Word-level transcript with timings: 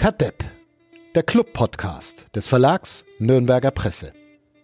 Kadepp, 0.00 0.42
der 1.14 1.22
Club-Podcast 1.22 2.34
des 2.34 2.48
Verlags 2.48 3.04
Nürnberger 3.18 3.70
Presse. 3.70 4.14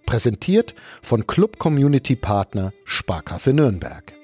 Präsentiert 0.06 0.74
von 1.03 1.27
Club 1.27 1.59
Community 1.59 2.16
Partner 2.16 2.72
Sparkasse 2.87 3.53
Nürnberg. 3.53 4.14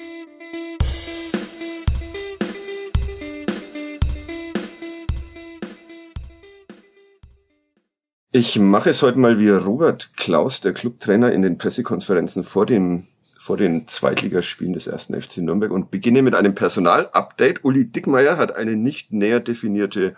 Ich 8.31 8.59
mache 8.59 8.89
es 8.89 9.03
heute 9.03 9.19
mal 9.19 9.39
wie 9.39 9.51
Robert 9.51 10.17
Klaus, 10.17 10.63
der 10.63 10.73
Clubtrainer, 10.73 11.31
in 11.31 11.43
den 11.43 11.59
Pressekonferenzen 11.59 12.43
vor 12.43 12.65
dem 12.65 13.07
vor 13.37 13.59
den 13.59 13.87
Zweitligaspielen 13.87 14.73
des 14.73 14.87
ersten 14.87 15.21
FC 15.21 15.39
Nürnberg 15.39 15.73
und 15.73 15.91
beginne 15.91 16.23
mit 16.23 16.35
einem 16.35 16.55
Personalupdate. 16.55 17.65
Uli 17.65 17.87
Dickmeier 17.87 18.39
hat 18.39 18.57
eine 18.57 18.77
nicht 18.77 19.13
näher 19.13 19.41
definierte 19.41 20.15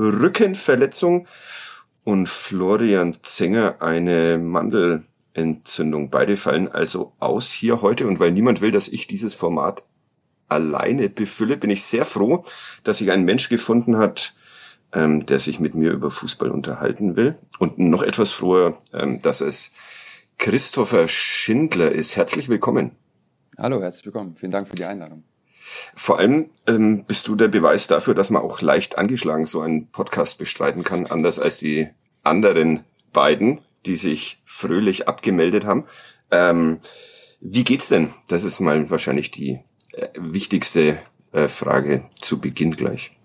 Rückenverletzung 0.00 1.26
und 2.04 2.28
Florian 2.28 3.16
Zenger 3.22 3.76
eine 3.80 4.38
Mandelentzündung. 4.38 6.10
Beide 6.10 6.36
fallen 6.36 6.68
also 6.68 7.12
aus 7.18 7.50
hier 7.52 7.82
heute 7.82 8.06
und 8.06 8.18
weil 8.18 8.32
niemand 8.32 8.62
will, 8.62 8.70
dass 8.70 8.88
ich 8.88 9.06
dieses 9.06 9.34
Format 9.34 9.84
alleine 10.48 11.08
befülle, 11.08 11.56
bin 11.56 11.70
ich 11.70 11.84
sehr 11.84 12.04
froh, 12.04 12.42
dass 12.82 12.98
sich 12.98 13.10
ein 13.12 13.24
Mensch 13.24 13.48
gefunden 13.48 13.98
hat, 13.98 14.34
ähm, 14.92 15.26
der 15.26 15.38
sich 15.38 15.60
mit 15.60 15.74
mir 15.74 15.92
über 15.92 16.10
Fußball 16.10 16.50
unterhalten 16.50 17.14
will. 17.14 17.36
Und 17.58 17.78
noch 17.78 18.02
etwas 18.02 18.32
froher, 18.32 18.78
ähm, 18.92 19.20
dass 19.20 19.40
es 19.40 19.72
Christopher 20.38 21.06
Schindler 21.06 21.92
ist. 21.92 22.16
Herzlich 22.16 22.48
willkommen. 22.48 22.92
Hallo, 23.58 23.80
herzlich 23.80 24.06
willkommen. 24.06 24.36
Vielen 24.40 24.52
Dank 24.52 24.68
für 24.68 24.74
die 24.74 24.86
Einladung. 24.86 25.22
Vor 25.94 26.18
allem 26.18 26.50
ähm, 26.66 27.04
bist 27.06 27.28
du 27.28 27.36
der 27.36 27.48
Beweis 27.48 27.86
dafür, 27.86 28.14
dass 28.14 28.30
man 28.30 28.42
auch 28.42 28.60
leicht 28.60 28.98
angeschlagen 28.98 29.46
so 29.46 29.60
einen 29.60 29.86
Podcast 29.88 30.38
bestreiten 30.38 30.82
kann, 30.82 31.06
anders 31.06 31.38
als 31.38 31.58
die 31.58 31.88
anderen 32.22 32.80
beiden, 33.12 33.60
die 33.86 33.96
sich 33.96 34.40
fröhlich 34.44 35.08
abgemeldet 35.08 35.64
haben. 35.64 35.84
Ähm, 36.30 36.78
wie 37.40 37.64
geht's 37.64 37.88
denn? 37.88 38.10
Das 38.28 38.44
ist 38.44 38.60
mal 38.60 38.90
wahrscheinlich 38.90 39.30
die 39.30 39.60
äh, 39.92 40.08
wichtigste 40.16 40.98
äh, 41.32 41.48
Frage 41.48 42.04
zu 42.20 42.40
Beginn 42.40 42.76
gleich. 42.76 43.16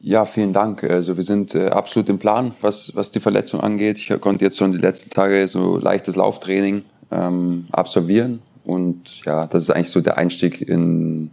Ja, 0.00 0.26
vielen 0.26 0.52
Dank. 0.52 0.82
Also 0.82 1.16
wir 1.16 1.22
sind 1.22 1.54
äh, 1.54 1.68
absolut 1.68 2.08
im 2.08 2.18
Plan, 2.18 2.56
was, 2.60 2.94
was 2.96 3.12
die 3.12 3.20
Verletzung 3.20 3.60
angeht. 3.60 3.98
Ich 3.98 4.20
konnte 4.20 4.44
jetzt 4.44 4.58
schon 4.58 4.72
die 4.72 4.78
letzten 4.78 5.10
Tage 5.10 5.46
so 5.46 5.76
leichtes 5.76 6.16
Lauftraining 6.16 6.84
ähm, 7.10 7.66
absolvieren 7.70 8.42
und 8.64 9.24
ja, 9.24 9.46
das 9.46 9.64
ist 9.64 9.70
eigentlich 9.70 9.90
so 9.90 10.00
der 10.00 10.18
Einstieg 10.18 10.60
in 10.60 11.30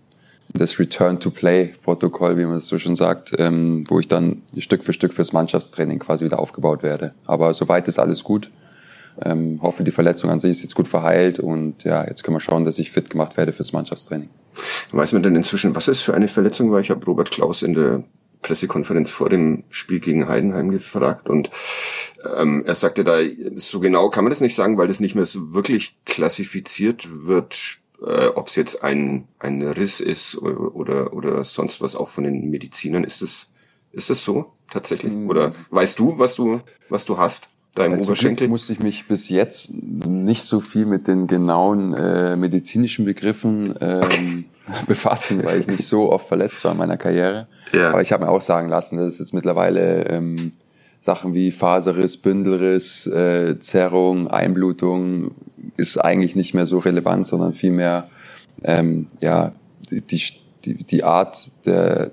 das 0.54 0.80
Return-to-Play-Protokoll, 0.80 2.38
wie 2.38 2.46
man 2.46 2.58
es 2.58 2.68
so 2.68 2.80
schon 2.80 2.96
sagt, 2.96 3.34
ähm, 3.38 3.86
wo 3.88 4.00
ich 4.00 4.08
dann 4.08 4.42
Stück 4.58 4.84
für 4.84 4.94
Stück 4.94 5.14
fürs 5.14 5.34
Mannschaftstraining 5.34 6.00
quasi 6.00 6.26
wieder 6.26 6.40
aufgebaut 6.40 6.84
werde. 6.84 7.14
Aber 7.26 7.54
soweit 7.54 7.88
ist 7.88 8.00
alles 8.00 8.24
gut. 8.24 8.50
Ähm, 9.22 9.60
hoffe, 9.62 9.84
die 9.84 9.92
Verletzung 9.92 10.30
an 10.30 10.40
sich 10.40 10.52
ist 10.52 10.62
jetzt 10.64 10.76
gut 10.76 10.88
verheilt 10.88 11.40
und 11.40 11.84
ja, 11.84 12.08
jetzt 12.08 12.24
können 12.24 12.38
wir 12.38 12.42
schauen, 12.42 12.64
dass 12.64 12.80
ich 12.80 12.92
fit 12.92 13.10
gemacht 13.10 13.36
werde 13.36 13.52
fürs 13.52 13.74
Mannschaftstraining. 13.74 14.30
Weiß 14.92 15.14
man 15.14 15.24
denn 15.24 15.36
inzwischen, 15.36 15.76
was 15.76 15.88
es 15.88 16.02
für 16.02 16.14
eine 16.14 16.28
Verletzung 16.28 16.72
war? 16.72 16.80
Ich 16.80 16.90
habe 16.90 17.06
Robert 17.06 17.30
Klaus 17.30 17.62
in 17.62 17.74
der 17.74 18.04
Pressekonferenz 18.42 19.12
vor 19.12 19.30
dem 19.30 19.64
Spiel 19.70 20.00
gegen 20.00 20.30
Heidenheim 20.30 20.72
gefragt 20.72 21.30
und 21.30 21.50
ähm, 22.38 22.64
er 22.66 22.76
sagte 22.76 23.04
da, 23.04 23.18
so 23.56 23.80
genau 23.82 24.10
kann 24.10 24.24
man 24.24 24.32
das 24.32 24.42
nicht 24.42 24.56
sagen, 24.56 24.78
weil 24.78 24.88
das 24.88 25.02
nicht 25.02 25.16
mehr 25.16 25.26
so 25.26 25.54
wirklich 25.54 25.98
klassifiziert 26.06 27.28
wird, 27.28 27.79
äh, 28.06 28.28
ob 28.28 28.48
es 28.48 28.56
jetzt 28.56 28.84
ein, 28.84 29.28
ein 29.40 29.62
Riss 29.62 30.00
ist 30.00 30.38
oder, 30.38 30.76
oder, 30.76 31.14
oder 31.14 31.44
sonst 31.44 31.82
was 31.82 31.96
auch 31.96 32.10
von 32.10 32.24
den 32.24 32.50
Medizinern. 32.50 33.04
Ist 33.04 33.22
das, 33.22 33.52
ist 33.92 34.10
das 34.10 34.24
so 34.24 34.54
tatsächlich? 34.72 35.12
Mhm. 35.12 35.30
Oder 35.30 35.54
weißt 35.70 36.00
du, 36.00 36.18
was 36.18 36.36
du, 36.36 36.62
was 36.90 37.06
du 37.06 37.18
hast? 37.18 37.50
Da 37.76 37.86
im 37.86 37.94
also 37.94 38.06
Oberschenkel? 38.06 38.48
Musste 38.48 38.74
ich 38.74 38.80
mich 38.80 39.08
bis 39.08 39.30
jetzt 39.30 39.72
nicht 39.72 40.44
so 40.44 40.60
viel 40.60 40.86
mit 40.86 41.08
den 41.08 41.28
genauen 41.28 41.94
äh, 41.94 42.36
medizinischen 42.36 43.06
Begriffen 43.06 43.76
ähm, 43.80 44.46
befassen, 44.88 45.44
weil 45.44 45.62
ich 45.62 45.68
nicht 45.68 45.88
so 45.88 46.12
oft 46.12 46.28
verletzt 46.28 46.64
war 46.64 46.72
in 46.72 46.78
meiner 46.78 46.98
Karriere. 46.98 47.48
Ja. 47.72 47.90
Aber 47.90 48.02
ich 48.02 48.12
habe 48.12 48.26
mir 48.26 48.32
auch 48.32 48.42
sagen 48.42 48.70
lassen, 48.70 48.98
dass 48.98 49.14
es 49.14 49.20
jetzt 49.20 49.34
mittlerweile 49.34 50.08
ähm, 50.08 50.54
Sachen 51.00 51.34
wie 51.34 51.52
Faserriss, 51.52 52.18
Bündelriss, 52.18 53.06
äh, 53.08 53.60
Zerrung, 53.60 54.28
Einblutung 54.28 55.32
ist 55.78 55.98
eigentlich 55.98 56.36
nicht 56.36 56.54
mehr 56.54 56.66
so 56.66 56.80
relevant, 56.80 57.28
sondern 57.28 57.54
vielmehr 57.54 58.10
ähm, 58.64 59.08
ja, 59.20 59.54
die, 59.90 60.02
die, 60.66 60.84
die 60.84 61.04
Art 61.04 61.52
der 61.66 62.12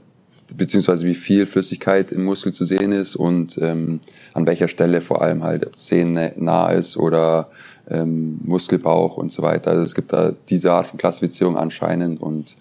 beziehungsweise 0.55 1.07
wie 1.07 1.15
viel 1.15 1.47
Flüssigkeit 1.47 2.13
im 2.13 2.25
Muskel 2.25 2.53
zu 2.53 2.65
sehen 2.65 2.93
ist 2.93 3.17
und 3.17 3.59
ähm, 3.61 4.01
an 4.33 4.47
welcher 4.47 4.69
Stelle 4.69 5.01
vor 5.01 5.23
allem 5.23 5.43
halt 5.43 5.71
Sehnen 5.77 6.33
nah 6.37 6.71
ist 6.71 6.97
oder 6.97 7.51
ähm, 7.89 8.39
Muskelbauch 8.45 9.17
und 9.17 9.33
so 9.33 9.43
weiter. 9.43 9.73
Also 9.73 9.83
es 9.83 9.95
gibt 9.95 10.13
da 10.13 10.33
diese 10.49 10.73
Art 10.73 10.89
von 10.89 10.99
Klassifizierung 10.99 11.57
anscheinend 11.57 12.21
und 12.21 12.57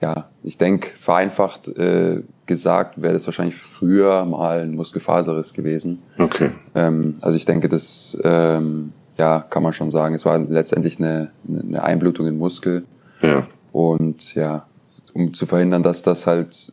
ja, 0.00 0.28
ich 0.44 0.58
denke, 0.58 0.90
vereinfacht 1.00 1.68
äh, 1.68 2.22
gesagt 2.46 3.02
wäre 3.02 3.14
das 3.14 3.26
wahrscheinlich 3.26 3.56
früher 3.56 4.24
mal 4.24 4.60
ein 4.60 4.74
Muskelfaserriss 4.74 5.54
gewesen. 5.54 6.02
Okay. 6.18 6.50
Ähm, 6.74 7.16
also 7.20 7.36
ich 7.36 7.44
denke, 7.46 7.68
das 7.68 8.16
ähm, 8.22 8.92
ja, 9.18 9.40
kann 9.50 9.62
man 9.62 9.72
schon 9.72 9.90
sagen. 9.90 10.14
Es 10.14 10.24
war 10.24 10.38
letztendlich 10.38 10.98
eine, 10.98 11.30
eine 11.46 11.82
Einblutung 11.82 12.26
in 12.26 12.38
Muskel. 12.38 12.84
Ja. 13.20 13.46
Und 13.72 14.34
ja, 14.34 14.66
um 15.12 15.34
zu 15.34 15.46
verhindern, 15.46 15.82
dass 15.82 16.02
das 16.02 16.26
halt 16.26 16.72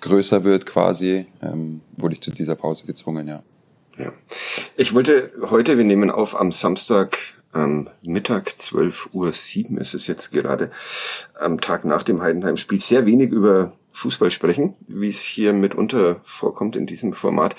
größer 0.00 0.44
wird 0.44 0.66
quasi, 0.66 1.26
ähm, 1.42 1.80
wurde 1.96 2.14
ich 2.14 2.22
zu 2.22 2.30
dieser 2.30 2.56
Pause 2.56 2.86
gezwungen, 2.86 3.28
ja. 3.28 3.42
Ja. 3.96 4.12
Ich 4.76 4.94
wollte 4.94 5.30
heute, 5.50 5.78
wir 5.78 5.84
nehmen 5.84 6.10
auf 6.10 6.40
am 6.40 6.50
Samstag 6.50 7.16
ähm, 7.54 7.88
Mittag, 8.02 8.58
12 8.58 9.10
Uhr 9.12 9.32
7 9.32 9.78
ist 9.78 9.94
es 9.94 10.08
jetzt 10.08 10.32
gerade, 10.32 10.70
am 11.38 11.60
Tag 11.60 11.84
nach 11.84 12.02
dem 12.02 12.20
Heidenheim-Spiel, 12.20 12.80
sehr 12.80 13.06
wenig 13.06 13.30
über 13.30 13.72
Fußball 13.92 14.32
sprechen, 14.32 14.74
wie 14.88 15.08
es 15.08 15.22
hier 15.22 15.52
mitunter 15.52 16.16
vorkommt 16.22 16.74
in 16.74 16.86
diesem 16.86 17.12
Format. 17.12 17.54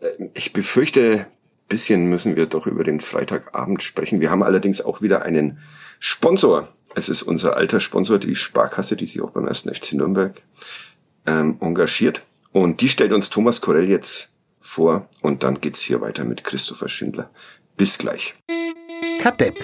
Äh, 0.00 0.30
ich 0.34 0.52
befürchte, 0.52 1.26
bisschen 1.68 2.06
müssen 2.06 2.36
wir 2.36 2.46
doch 2.46 2.66
über 2.66 2.84
den 2.84 3.00
Freitagabend 3.00 3.82
sprechen. 3.82 4.20
Wir 4.20 4.30
haben 4.30 4.42
allerdings 4.42 4.80
auch 4.80 5.02
wieder 5.02 5.22
einen 5.22 5.58
Sponsor. 5.98 6.68
Es 6.94 7.08
ist 7.08 7.22
unser 7.22 7.56
alter 7.56 7.80
Sponsor, 7.80 8.18
die 8.18 8.36
Sparkasse, 8.36 8.96
die 8.96 9.06
sich 9.06 9.20
auch 9.22 9.30
beim 9.30 9.48
ersten 9.48 9.72
FC 9.74 9.94
Nürnberg 9.94 10.40
ähm, 11.26 11.56
engagiert. 11.60 12.22
Und 12.52 12.80
die 12.80 12.88
stellt 12.88 13.12
uns 13.12 13.30
Thomas 13.30 13.60
Korell 13.60 13.88
jetzt 13.88 14.32
vor 14.60 15.08
und 15.20 15.42
dann 15.42 15.60
geht's 15.60 15.80
hier 15.80 16.00
weiter 16.00 16.24
mit 16.24 16.44
Christopher 16.44 16.88
Schindler. 16.88 17.30
Bis 17.76 17.98
gleich. 17.98 18.34
Kadepp, 19.18 19.56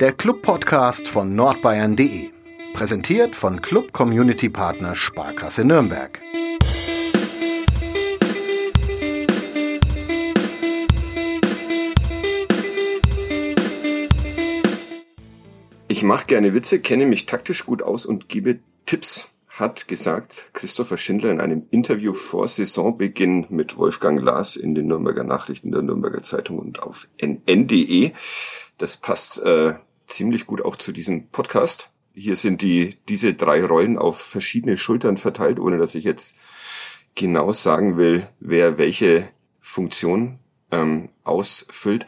der 0.00 0.12
Club-Podcast 0.12 1.08
von 1.08 1.34
nordbayern.de. 1.34 2.30
Präsentiert 2.74 3.34
von 3.34 3.62
Club 3.62 3.92
Community 3.92 4.50
Partner 4.50 4.94
Sparkasse 4.94 5.64
Nürnberg. 5.64 6.20
Mache 16.06 16.26
gerne 16.26 16.54
Witze, 16.54 16.80
kenne 16.80 17.06
mich 17.06 17.26
taktisch 17.26 17.66
gut 17.66 17.82
aus 17.82 18.06
und 18.06 18.28
gebe 18.28 18.60
Tipps, 18.86 19.32
hat 19.48 19.88
gesagt 19.88 20.50
Christopher 20.52 20.96
Schindler 20.96 21.30
in 21.30 21.40
einem 21.40 21.66
Interview 21.70 22.12
vor 22.12 22.46
Saisonbeginn 22.46 23.46
mit 23.50 23.76
Wolfgang 23.76 24.22
Lars 24.22 24.56
in 24.56 24.74
den 24.74 24.86
Nürnberger 24.86 25.24
Nachrichten 25.24 25.72
der 25.72 25.82
Nürnberger 25.82 26.22
Zeitung 26.22 26.58
und 26.58 26.82
auf 26.82 27.08
nn.de. 27.18 28.12
Das 28.78 28.98
passt 28.98 29.42
äh, 29.42 29.74
ziemlich 30.04 30.46
gut 30.46 30.62
auch 30.62 30.76
zu 30.76 30.92
diesem 30.92 31.28
Podcast. 31.28 31.90
Hier 32.14 32.36
sind 32.36 32.62
die 32.62 32.96
diese 33.08 33.34
drei 33.34 33.64
Rollen 33.64 33.98
auf 33.98 34.20
verschiedene 34.20 34.76
Schultern 34.76 35.16
verteilt, 35.16 35.58
ohne 35.58 35.78
dass 35.78 35.94
ich 35.94 36.04
jetzt 36.04 36.38
genau 37.14 37.52
sagen 37.52 37.96
will, 37.96 38.28
wer 38.40 38.78
welche 38.78 39.28
Funktion 39.58 40.38
ähm, 40.70 41.08
ausfüllt. 41.24 42.06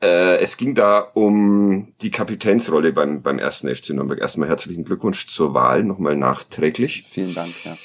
Äh, 0.00 0.36
es 0.36 0.56
ging 0.56 0.74
da 0.74 0.98
um 0.98 1.88
die 2.00 2.10
Kapitänsrolle 2.10 2.92
beim, 2.92 3.22
beim 3.22 3.38
ersten 3.38 3.74
FC 3.74 3.90
Nürnberg. 3.90 4.20
Erstmal 4.20 4.48
herzlichen 4.48 4.84
Glückwunsch 4.84 5.26
zur 5.26 5.54
Wahl, 5.54 5.82
nochmal 5.82 6.16
nachträglich. 6.16 7.06
Vielen 7.10 7.34
Dank, 7.34 7.52
ja. 7.64 7.76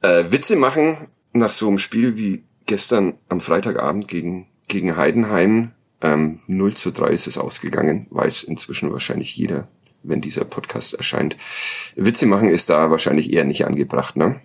Äh, 0.00 0.32
Witze 0.32 0.56
machen 0.56 0.96
nach 1.32 1.50
so 1.50 1.68
einem 1.68 1.78
Spiel 1.78 2.16
wie 2.16 2.42
gestern 2.66 3.14
am 3.28 3.40
Freitagabend 3.40 4.08
gegen, 4.08 4.46
gegen 4.68 4.96
Heidenheim. 4.96 5.72
Ähm, 6.00 6.40
0 6.46 6.74
zu 6.74 6.92
3 6.92 7.08
ist 7.10 7.26
es 7.26 7.38
ausgegangen, 7.38 8.06
weiß 8.10 8.44
inzwischen 8.44 8.92
wahrscheinlich 8.92 9.36
jeder, 9.36 9.66
wenn 10.02 10.20
dieser 10.20 10.44
Podcast 10.44 10.94
erscheint. 10.94 11.36
Witze 11.96 12.26
machen 12.26 12.50
ist 12.50 12.70
da 12.70 12.90
wahrscheinlich 12.90 13.32
eher 13.32 13.44
nicht 13.44 13.66
angebracht, 13.66 14.16
ne? 14.16 14.40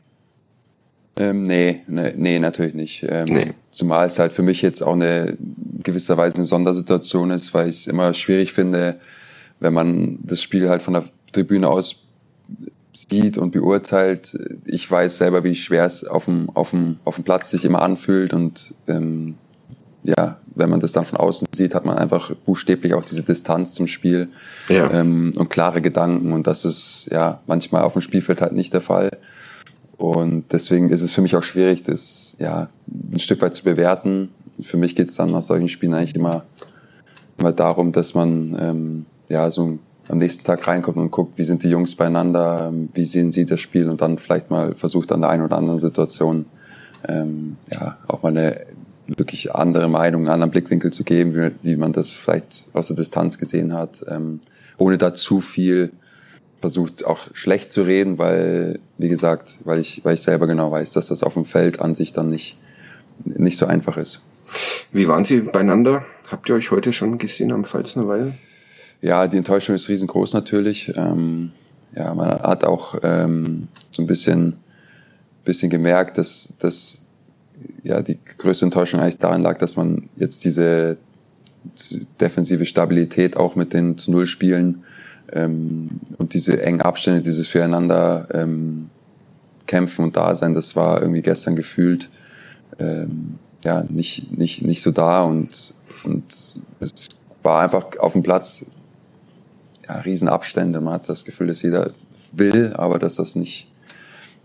Ähm, 1.16 1.44
nee, 1.44 1.84
nee, 1.88 2.14
nee, 2.18 2.40
natürlich 2.40 2.74
nicht. 2.74 3.06
Ähm, 3.08 3.26
nee. 3.30 3.54
Zumal 3.74 4.08
es 4.08 4.20
halt 4.20 4.34
für 4.34 4.44
mich 4.44 4.62
jetzt 4.62 4.82
auch 4.82 4.94
eine 4.94 5.38
gewisserweise 5.84 6.38
eine 6.38 6.46
Sondersituation 6.46 7.32
ist, 7.32 7.54
weil 7.54 7.70
ich 7.70 7.78
es 7.78 7.88
immer 7.88 8.14
schwierig 8.14 8.54
finde, 8.54 9.00
wenn 9.60 9.74
man 9.74 10.20
das 10.24 10.42
Spiel 10.42 10.70
halt 10.70 10.82
von 10.82 10.94
der 10.94 11.06
Tribüne 11.32 11.68
aus 11.68 11.98
sieht 12.94 13.38
und 13.38 13.52
beurteilt. 13.52 14.38
Ich 14.66 14.90
weiß 14.90 15.18
selber, 15.18 15.44
wie 15.44 15.56
schwer 15.56 15.86
es 15.86 16.06
auf 16.06 16.26
dem, 16.26 16.50
auf 16.54 16.70
dem, 16.70 16.98
auf 17.04 17.16
dem 17.16 17.24
Platz 17.24 17.50
sich 17.50 17.66
immer 17.66 17.82
anfühlt 17.82 18.34
und 18.34 18.74
ähm, 18.88 19.36
ja, 20.04 20.38
wenn 20.56 20.70
man 20.70 20.80
das 20.80 20.92
dann 20.92 21.06
von 21.06 21.18
außen 21.18 21.48
sieht, 21.56 21.74
hat 21.74 21.86
man 21.86 21.98
einfach 21.98 22.36
buchstäblich 22.46 22.94
auch 22.94 23.06
diese 23.06 23.24
Distanz 23.24 23.74
zum 23.74 23.88
Spiel 23.88 24.30
ja. 24.68 24.92
ähm, 24.92 25.34
und 25.36 25.50
klare 25.50 25.82
Gedanken 25.82 26.34
und 26.34 26.46
das 26.46 26.66
ist 26.66 27.08
ja 27.12 27.40
manchmal 27.48 27.84
auf 27.84 27.94
dem 27.94 28.02
Spielfeld 28.02 28.42
halt 28.42 28.54
nicht 28.54 28.74
der 28.74 28.82
Fall. 28.82 29.18
Und 29.98 30.46
deswegen 30.52 30.90
ist 30.90 31.02
es 31.02 31.12
für 31.12 31.22
mich 31.22 31.36
auch 31.36 31.44
schwierig, 31.44 31.84
das 31.84 32.36
ja 32.40 32.70
ein 33.12 33.20
Stück 33.20 33.42
weit 33.42 33.56
zu 33.56 33.64
bewerten. 33.64 34.30
Für 34.62 34.78
mich 34.78 34.96
geht 34.96 35.10
es 35.10 35.16
dann 35.16 35.32
nach 35.32 35.44
solchen 35.44 35.70
Spielen 35.70 35.94
eigentlich 35.94 36.16
immer, 36.16 36.44
immer 37.38 37.52
darum, 37.52 37.92
dass 37.92 38.14
man 38.14 38.58
ähm, 38.60 39.06
ja 39.30 39.50
so 39.52 39.78
am 40.10 40.18
nächsten 40.18 40.44
Tag 40.44 40.68
reinkommt 40.68 40.98
und 40.98 41.12
guckt, 41.12 41.38
wie 41.38 41.44
sind 41.44 41.64
die 41.64 41.70
Jungs 41.70 41.96
beieinander, 41.96 42.70
ähm, 42.70 42.90
wie 42.94 43.06
sehen 43.06 43.32
sie 43.32 43.46
das 43.46 43.60
Spiel 43.60 43.90
und 43.90 44.02
dann 44.02 44.18
vielleicht 44.18 44.50
mal 44.50 44.76
versucht 44.76 45.12
an 45.12 45.22
der 45.22 45.30
einen 45.30 45.44
oder 45.44 45.58
anderen 45.58 45.80
Situation 45.80 46.46
ähm, 47.08 47.58
ja 47.72 47.98
auch 48.08 48.24
mal 48.24 48.30
eine 48.30 48.62
wirklich 49.08 49.54
andere 49.54 49.88
Meinung, 49.88 50.22
einen 50.22 50.30
anderen 50.30 50.52
Blickwinkel 50.52 50.92
zu 50.92 51.04
geben, 51.04 51.36
wie, 51.36 51.52
wie 51.62 51.76
man 51.76 51.94
das 51.94 52.12
vielleicht 52.12 52.66
aus 52.74 52.88
der 52.88 52.96
Distanz 52.96 53.38
gesehen 53.38 53.74
hat, 53.74 54.04
ähm, 54.08 54.40
ohne 54.78 54.98
da 54.98 55.14
zu 55.14 55.42
viel 55.42 55.92
versucht 56.64 57.06
auch 57.06 57.28
schlecht 57.34 57.74
zu 57.74 57.82
reden, 57.82 58.18
weil, 58.18 58.80
wie 58.98 59.10
gesagt, 59.10 59.56
weil 59.66 59.80
ich, 59.80 60.00
weil 60.06 60.14
ich 60.14 60.22
selber 60.22 60.48
genau 60.48 60.72
weiß, 60.72 60.94
dass 60.94 61.08
das 61.08 61.22
auf 61.22 61.34
dem 61.34 61.44
Feld 61.44 61.82
an 61.82 61.94
sich 61.94 62.14
dann 62.14 62.30
nicht, 62.30 62.56
nicht 63.26 63.58
so 63.58 63.66
einfach 63.66 63.98
ist. 63.98 64.22
Wie 64.94 65.10
waren 65.10 65.26
Sie 65.26 65.42
beieinander? 65.42 66.06
Habt 66.32 66.48
ihr 66.48 66.56
euch 66.56 66.72
heute 66.72 66.94
schon 66.94 67.18
gesehen 67.18 67.52
am 67.52 67.66
Pfalznerweil? 67.66 68.36
Ja, 69.02 69.28
die 69.28 69.36
Enttäuschung 69.36 69.76
ist 69.76 69.90
riesengroß 69.90 70.32
natürlich. 70.32 70.94
Ähm, 70.96 71.52
ja, 71.94 72.14
man 72.14 72.30
hat 72.30 72.64
auch 72.64 72.96
ähm, 73.04 73.68
so 73.92 74.02
ein 74.02 74.08
bisschen, 74.08 74.54
bisschen 75.44 75.70
gemerkt, 75.70 76.18
dass, 76.18 76.54
dass 76.60 77.02
ja, 77.84 78.02
die 78.02 78.20
größte 78.38 78.64
Enttäuschung 78.64 79.02
eigentlich 79.02 79.18
daran 79.18 79.42
lag, 79.42 79.58
dass 79.58 79.76
man 79.76 80.08
jetzt 80.16 80.46
diese 80.46 80.96
defensive 82.22 82.66
Stabilität 82.66 83.36
auch 83.36 83.58
mit 83.58 83.74
den 83.74 83.98
zu 83.98 84.12
Null 84.12 84.28
Spielen 84.28 84.86
ähm, 85.34 85.90
und 86.18 86.34
diese 86.34 86.62
engen 86.62 86.82
Abstände, 86.82 87.22
dieses 87.22 87.48
Füreinander 87.48 88.28
ähm, 88.34 88.90
kämpfen 89.68 90.06
und 90.06 90.16
da 90.16 90.36
sein, 90.36 90.54
das 90.54 90.76
war 90.76 91.02
irgendwie 91.02 91.22
gestern 91.22 91.56
gefühlt 91.56 92.10
ähm, 92.80 93.40
ja 93.64 93.84
nicht 93.88 94.38
nicht 94.38 94.62
nicht 94.62 94.82
so 94.82 94.92
da 94.92 95.24
und 95.24 95.74
und 96.04 96.56
es 96.80 97.10
war 97.44 97.62
einfach 97.62 97.98
auf 98.00 98.14
dem 98.14 98.24
Platz 98.24 98.66
ja, 99.88 100.00
Riesenabstände. 100.00 100.80
Man 100.80 100.94
hat 100.96 101.10
das 101.10 101.26
Gefühl, 101.26 101.48
dass 101.48 101.62
jeder 101.62 101.92
will, 102.32 102.74
aber 102.76 103.00
dass 103.00 103.16
das 103.16 103.36
nicht 103.36 103.68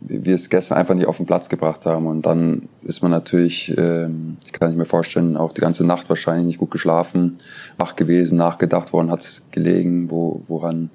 wir 0.01 0.35
es 0.35 0.49
gestern 0.49 0.79
einfach 0.79 0.95
nicht 0.95 1.07
auf 1.07 1.17
den 1.17 1.27
Platz 1.27 1.49
gebracht 1.49 1.87
haben. 1.87 2.07
Und 2.07 2.27
dann 2.27 2.69
ist 2.83 3.03
man 3.03 3.11
natürlich, 3.11 3.75
ähm, 3.77 4.37
kann 4.53 4.71
ich 4.71 4.77
mir 4.77 4.85
vorstellen, 4.85 5.37
auch 5.37 5.53
die 5.53 5.61
ganze 5.61 5.85
Nacht 5.85 6.09
wahrscheinlich 6.09 6.47
nicht 6.47 6.59
gut 6.59 6.71
geschlafen, 6.71 7.39
wach 7.77 7.97
gewesen, 7.97 8.39
nachgedacht, 8.39 8.93
woran 8.93 9.11
hat 9.11 9.23
es 9.25 9.43
gelegen, 9.51 10.11
wo, 10.11 10.43
woran 10.49 10.91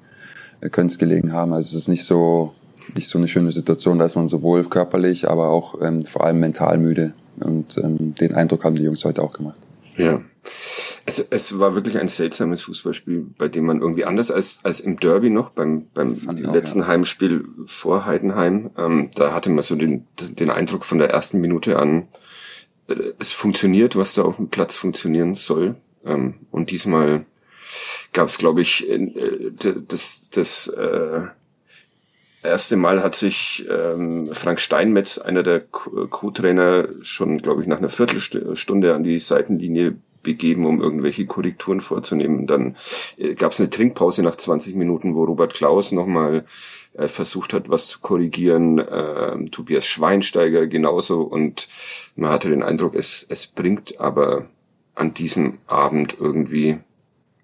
könnte 0.60 0.92
es 0.92 0.98
gelegen 0.98 1.32
haben. 1.32 1.52
Also 1.52 1.68
es 1.68 1.82
ist 1.82 1.88
nicht 1.88 2.04
so, 2.04 2.54
nicht 2.94 3.08
so 3.08 3.18
eine 3.18 3.28
schöne 3.28 3.52
Situation, 3.52 3.98
da 3.98 4.06
ist 4.06 4.16
man 4.16 4.28
sowohl 4.28 4.68
körperlich, 4.68 5.28
aber 5.28 5.48
auch 5.50 5.80
ähm, 5.82 6.04
vor 6.06 6.24
allem 6.24 6.40
mental 6.40 6.78
müde. 6.78 7.12
Und 7.40 7.76
ähm, 7.78 8.14
den 8.14 8.34
Eindruck 8.34 8.64
haben 8.64 8.76
die 8.76 8.84
Jungs 8.84 9.04
heute 9.04 9.22
auch 9.22 9.32
gemacht. 9.32 9.56
Ja. 9.96 10.20
Es, 11.06 11.18
es 11.18 11.58
war 11.58 11.74
wirklich 11.74 11.98
ein 11.98 12.08
seltsames 12.08 12.62
Fußballspiel, 12.62 13.26
bei 13.36 13.48
dem 13.48 13.66
man 13.66 13.80
irgendwie 13.80 14.04
anders 14.04 14.30
als, 14.30 14.64
als 14.64 14.80
im 14.80 14.98
Derby 14.98 15.28
noch, 15.28 15.50
beim, 15.50 15.86
beim 15.92 16.14
letzten 16.14 16.80
auch, 16.80 16.86
ja. 16.86 16.92
Heimspiel 16.92 17.44
vor 17.66 18.06
Heidenheim, 18.06 18.70
ähm, 18.78 19.10
da 19.14 19.34
hatte 19.34 19.50
man 19.50 19.62
so 19.62 19.76
den, 19.76 20.06
den 20.18 20.50
Eindruck 20.50 20.84
von 20.84 20.98
der 20.98 21.10
ersten 21.10 21.40
Minute 21.40 21.78
an, 21.78 22.08
äh, 22.88 22.94
es 23.18 23.32
funktioniert, 23.32 23.96
was 23.96 24.14
da 24.14 24.22
auf 24.22 24.36
dem 24.36 24.48
Platz 24.48 24.76
funktionieren 24.76 25.34
soll. 25.34 25.76
Ähm, 26.04 26.34
und 26.50 26.70
diesmal 26.70 27.26
gab 28.12 28.28
es, 28.28 28.38
glaube 28.38 28.62
ich, 28.62 28.88
äh, 28.88 29.12
das, 29.88 30.30
das 30.30 30.68
äh, 30.68 31.22
erste 32.42 32.76
Mal 32.76 33.02
hat 33.02 33.14
sich 33.14 33.66
ähm, 33.70 34.30
Frank 34.32 34.60
Steinmetz, 34.60 35.18
einer 35.18 35.42
der 35.42 35.60
Co-Trainer, 35.60 36.88
schon, 37.02 37.38
glaube 37.38 37.62
ich, 37.62 37.66
nach 37.66 37.78
einer 37.78 37.88
Viertelstunde 37.88 38.94
an 38.94 39.04
die 39.04 39.18
Seitenlinie 39.18 39.96
begeben, 40.24 40.66
um 40.66 40.82
irgendwelche 40.82 41.26
Korrekturen 41.26 41.80
vorzunehmen. 41.80 42.48
Dann 42.48 42.74
äh, 43.16 43.34
gab 43.34 43.52
es 43.52 43.60
eine 43.60 43.70
Trinkpause 43.70 44.24
nach 44.24 44.34
20 44.34 44.74
Minuten, 44.74 45.14
wo 45.14 45.22
Robert 45.22 45.54
Klaus 45.54 45.92
nochmal 45.92 46.44
äh, 46.94 47.06
versucht 47.06 47.52
hat, 47.52 47.68
was 47.68 47.86
zu 47.86 48.00
korrigieren. 48.00 48.78
Äh, 48.78 49.44
Tobias 49.50 49.86
Schweinsteiger 49.86 50.66
genauso. 50.66 51.22
Und 51.22 51.68
man 52.16 52.30
hatte 52.30 52.50
den 52.50 52.64
Eindruck, 52.64 52.96
es, 52.96 53.24
es 53.28 53.46
bringt 53.46 54.00
aber 54.00 54.48
an 54.96 55.14
diesem 55.14 55.58
Abend 55.68 56.16
irgendwie 56.18 56.80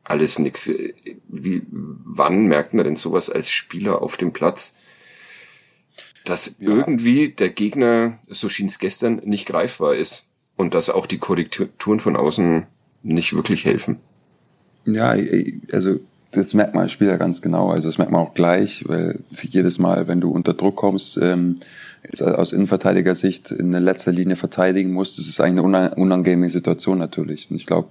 alles 0.03 0.41
nichts. 0.41 0.73
Wie, 1.29 1.63
wann 1.71 2.47
merkt 2.47 2.75
man 2.75 2.85
denn 2.85 2.97
sowas 2.97 3.31
als 3.31 3.51
Spieler 3.51 4.03
auf 4.03 4.17
dem 4.17 4.33
Platz? 4.33 4.77
Dass 6.25 6.57
ja. 6.59 6.69
irgendwie 6.69 7.29
der 7.29 7.51
Gegner, 7.51 8.19
so 8.29 8.49
schien 8.49 8.67
es 8.67 8.79
gestern, 8.79 9.23
nicht 9.25 9.47
greifbar 9.47 9.95
ist 9.95 10.30
und 10.61 10.75
dass 10.75 10.91
auch 10.91 11.07
die 11.07 11.19
Korrekturen 11.19 12.01
von 12.01 12.17
außen 12.17 12.65
nicht 13.03 13.35
wirklich 13.35 13.65
helfen. 13.65 13.99
Ja, 14.85 15.17
also 15.73 16.01
das 16.33 16.55
merkt 16.55 16.75
man 16.75 16.85
als 16.85 16.93
Spieler 16.93 17.19
ganz 17.19 17.43
genau. 17.43 17.71
Also 17.71 17.89
das 17.89 17.99
merkt 17.99 18.13
man 18.13 18.21
auch 18.21 18.35
gleich, 18.35 18.85
weil 18.87 19.21
jedes 19.31 19.79
Mal, 19.79 20.07
wenn 20.07 20.21
du 20.21 20.31
unter 20.31 20.55
Druck 20.55 20.77
kommst, 20.77 21.17
ähm, 21.17 21.61
aus 22.21 22.53
Innenverteidiger-Sicht 22.53 23.51
in 23.51 23.73
der 23.73 23.81
letzter 23.81 24.13
Linie 24.13 24.37
verteidigen 24.37 24.93
musst, 24.93 25.19
das 25.19 25.27
ist 25.27 25.41
eigentlich 25.41 25.65
eine 25.65 25.95
unangenehme 25.97 26.49
Situation 26.49 26.99
natürlich. 26.99 27.51
Und 27.51 27.57
ich 27.57 27.67
glaube, 27.67 27.89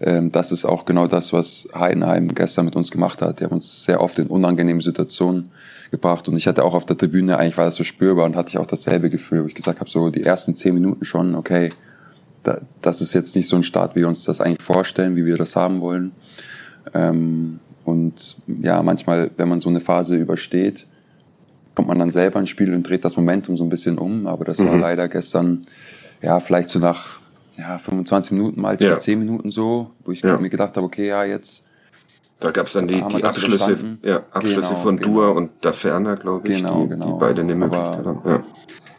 ähm, 0.00 0.32
das 0.32 0.52
ist 0.52 0.64
auch 0.64 0.84
genau 0.84 1.06
das, 1.06 1.32
was 1.32 1.68
Heidenheim 1.74 2.34
gestern 2.34 2.64
mit 2.64 2.76
uns 2.76 2.90
gemacht 2.90 3.22
hat. 3.22 3.40
Die 3.40 3.44
haben 3.44 3.52
uns 3.52 3.84
sehr 3.84 4.00
oft 4.00 4.18
in 4.18 4.26
unangenehmen 4.26 4.82
Situationen 4.82 5.50
gebracht. 5.90 6.28
Und 6.28 6.36
ich 6.36 6.46
hatte 6.46 6.64
auch 6.64 6.74
auf 6.74 6.86
der 6.86 6.98
Tribüne, 6.98 7.38
eigentlich 7.38 7.56
war 7.56 7.66
das 7.66 7.76
so 7.76 7.84
spürbar 7.84 8.26
und 8.26 8.36
hatte 8.36 8.50
ich 8.50 8.58
auch 8.58 8.66
dasselbe 8.66 9.10
Gefühl, 9.10 9.44
wo 9.44 9.48
ich 9.48 9.54
gesagt 9.54 9.80
habe, 9.80 9.88
so 9.88 10.10
die 10.10 10.22
ersten 10.22 10.54
zehn 10.54 10.74
Minuten 10.74 11.04
schon, 11.04 11.34
okay, 11.34 11.70
da, 12.46 12.60
das 12.80 13.00
ist 13.00 13.12
jetzt 13.12 13.34
nicht 13.34 13.48
so 13.48 13.56
ein 13.56 13.62
Start, 13.62 13.96
wie 13.96 14.00
wir 14.00 14.08
uns 14.08 14.24
das 14.24 14.40
eigentlich 14.40 14.62
vorstellen, 14.62 15.16
wie 15.16 15.26
wir 15.26 15.36
das 15.36 15.56
haben 15.56 15.80
wollen. 15.80 16.12
Ähm, 16.94 17.58
und 17.84 18.36
ja, 18.46 18.82
manchmal, 18.82 19.30
wenn 19.36 19.48
man 19.48 19.60
so 19.60 19.68
eine 19.68 19.80
Phase 19.80 20.16
übersteht, 20.16 20.86
kommt 21.74 21.88
man 21.88 21.98
dann 21.98 22.10
selber 22.10 22.40
ins 22.40 22.50
Spiel 22.50 22.72
und 22.74 22.88
dreht 22.88 23.04
das 23.04 23.16
Momentum 23.16 23.56
so 23.56 23.64
ein 23.64 23.68
bisschen 23.68 23.98
um. 23.98 24.26
Aber 24.26 24.44
das 24.44 24.58
mhm. 24.58 24.68
war 24.68 24.78
leider 24.78 25.08
gestern, 25.08 25.62
ja, 26.22 26.40
vielleicht 26.40 26.68
so 26.68 26.78
nach 26.78 27.20
ja, 27.58 27.78
25 27.78 28.32
Minuten 28.32 28.60
mal 28.60 28.76
ja. 28.80 28.98
10 28.98 29.18
Minuten 29.18 29.50
so, 29.50 29.90
wo 30.04 30.12
ich 30.12 30.20
ja. 30.20 30.38
mir 30.38 30.50
gedacht 30.50 30.76
habe, 30.76 30.86
okay, 30.86 31.08
ja, 31.08 31.24
jetzt. 31.24 31.64
Da 32.38 32.50
gab 32.50 32.66
es 32.66 32.74
dann 32.74 32.86
die, 32.86 33.02
die 33.02 33.24
Abschlüsse, 33.24 33.98
ja, 34.04 34.22
Abschlüsse 34.30 34.70
genau, 34.70 34.80
von 34.82 34.96
genau. 34.98 35.08
Dua 35.08 35.28
und 35.30 35.50
da 35.62 35.72
Ferner, 35.72 36.16
glaube 36.16 36.48
ich, 36.48 36.58
genau, 36.58 36.82
die, 36.82 36.90
genau. 36.90 37.12
die 37.14 37.18
beide 37.18 37.40
eine 37.40 37.54
Möglichkeit 37.54 38.04
haben. 38.04 38.20
Ja 38.24 38.44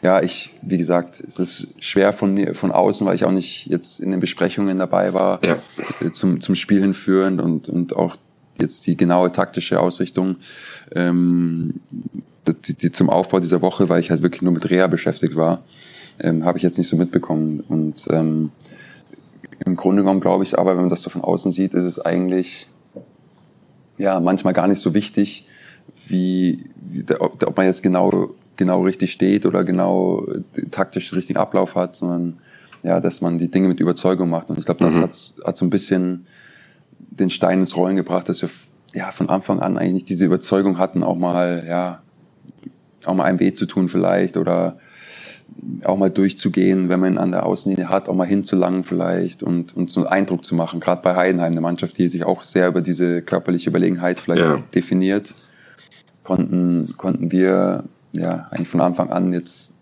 ja, 0.08 0.24
ich, 0.24 0.52
wie 0.62 0.78
gesagt, 0.78 1.20
es 1.20 1.38
ist 1.38 1.84
schwer 1.84 2.14
von 2.14 2.34
mir, 2.34 2.56
von 2.56 2.72
außen, 2.72 3.06
weil 3.06 3.16
ich 3.16 3.26
auch 3.26 3.32
nicht 3.32 3.66
jetzt 3.66 4.00
in 4.00 4.12
den 4.12 4.22
Besprechungen 4.22 4.80
dabei 4.80 5.14
war, 5.14 5.44
ja. 5.44 5.58
Äh, 6.00 6.14
zum, 6.14 6.40
zum 6.40 6.56
Spiel 6.56 6.80
hinführend 6.80 7.42
und, 7.42 7.68
und 7.68 7.94
auch 7.94 8.16
jetzt 8.58 8.88
die 8.88 8.96
genaue 8.96 9.34
taktische 9.34 9.82
Ausrichtung, 9.82 10.38
ähm, 10.94 11.82
die, 12.48 12.74
die 12.74 12.92
zum 12.94 13.10
Aufbau 13.10 13.42
dieser 13.42 13.62
Woche, 13.62 13.90
weil 13.90 14.00
ich 14.00 14.10
halt 14.10 14.22
wirklich 14.22 14.42
nur 14.42 14.54
mit 14.54 14.70
Reha 14.70 14.88
beschäftigt 14.88 15.36
war, 15.36 15.64
ähm, 16.22 16.46
habe 16.46 16.58
ich 16.58 16.64
jetzt 16.64 16.78
nicht 16.78 16.88
so 16.88 16.96
mitbekommen. 16.96 17.60
Und 17.68 18.08
ähm, 18.10 18.52
im 19.66 19.76
Grunde 19.76 20.04
genommen 20.04 20.22
glaube 20.22 20.46
ich 20.46 20.58
aber, 20.58 20.72
wenn 20.72 20.84
man 20.84 20.90
das 20.90 21.02
so 21.02 21.10
von 21.10 21.22
außen 21.22 21.52
sieht, 21.52 21.74
ist 21.74 21.84
es 21.84 22.00
eigentlich 22.00 22.70
ja 23.98 24.22
manchmal 24.22 24.54
gar 24.54 24.70
nicht 24.70 24.80
so 24.80 24.94
wichtig, 24.94 25.50
wie, 26.08 26.64
wie 26.78 27.04
ob 27.20 27.58
man 27.58 27.66
jetzt 27.66 27.84
genau 27.84 28.34
genau 28.58 28.84
richtig 28.84 29.12
steht 29.12 29.46
oder 29.46 29.64
genau 29.64 30.28
taktisch 30.72 31.10
den 31.10 31.16
richtigen 31.16 31.40
Ablauf 31.40 31.76
hat, 31.76 31.96
sondern 31.96 32.38
ja, 32.84 33.00
dass 33.00 33.22
man 33.22 33.38
die 33.38 33.50
Dinge 33.50 33.68
mit 33.68 33.80
Überzeugung 33.80 34.30
macht. 34.30 34.50
Und 34.50 34.60
ich 34.60 34.66
glaube, 34.66 34.84
das 34.84 34.96
mhm. 34.96 35.02
hat, 35.02 35.34
hat 35.46 35.58
so 35.58 35.66
ein 35.66 35.70
bisschen 35.70 36.28
den 36.98 37.30
Stein 37.30 37.60
ins 37.60 37.76
Rollen 37.76 37.96
gebracht, 37.96 38.30
dass 38.30 38.42
wir 38.42 38.50
ja 38.94 39.12
von 39.12 39.30
Anfang 39.30 39.60
an 39.60 39.78
eigentlich 39.78 40.06
diese 40.06 40.26
Überzeugung 40.26 40.78
hatten, 40.78 41.04
auch 41.04 41.18
mal, 41.18 41.66
ja, 41.68 42.02
auch 43.06 43.14
mal 43.14 43.24
einem 43.24 43.40
weh 43.40 43.54
zu 43.54 43.66
tun 43.66 43.90
vielleicht 43.90 44.38
oder 44.38 44.78
auch 45.84 45.98
mal 45.98 46.12
durchzugehen, 46.12 46.90
wenn 46.90 47.00
man 47.00 47.18
an 47.18 47.32
der 47.32 47.46
Außenlinie 47.46 47.90
hat, 47.90 48.10
auch 48.10 48.16
mal 48.16 48.28
hinzulangen 48.28 48.84
vielleicht 48.84 49.44
und, 49.44 49.76
und 49.76 49.90
so 49.90 50.02
einen 50.02 50.10
Eindruck 50.10 50.46
zu 50.46 50.56
machen. 50.56 50.80
Gerade 50.80 51.02
bei 51.02 51.16
Heidenheim, 51.16 51.52
eine 51.52 51.62
Mannschaft, 51.62 51.98
die 51.98 52.08
sich 52.10 52.26
auch 52.26 52.44
sehr 52.44 52.68
über 52.68 52.82
diese 52.82 53.22
körperliche 53.22 53.70
Überlegenheit 53.70 54.20
vielleicht 54.20 54.42
ja. 54.42 54.64
definiert, 54.76 55.34
konnten, 56.24 56.94
konnten 56.98 57.32
wir 57.32 57.86
ja 58.20 58.48
eigentlich 58.52 58.70
von 58.70 58.82
Anfang 58.82 59.10
an 59.10 59.34
jetzt 59.34 59.74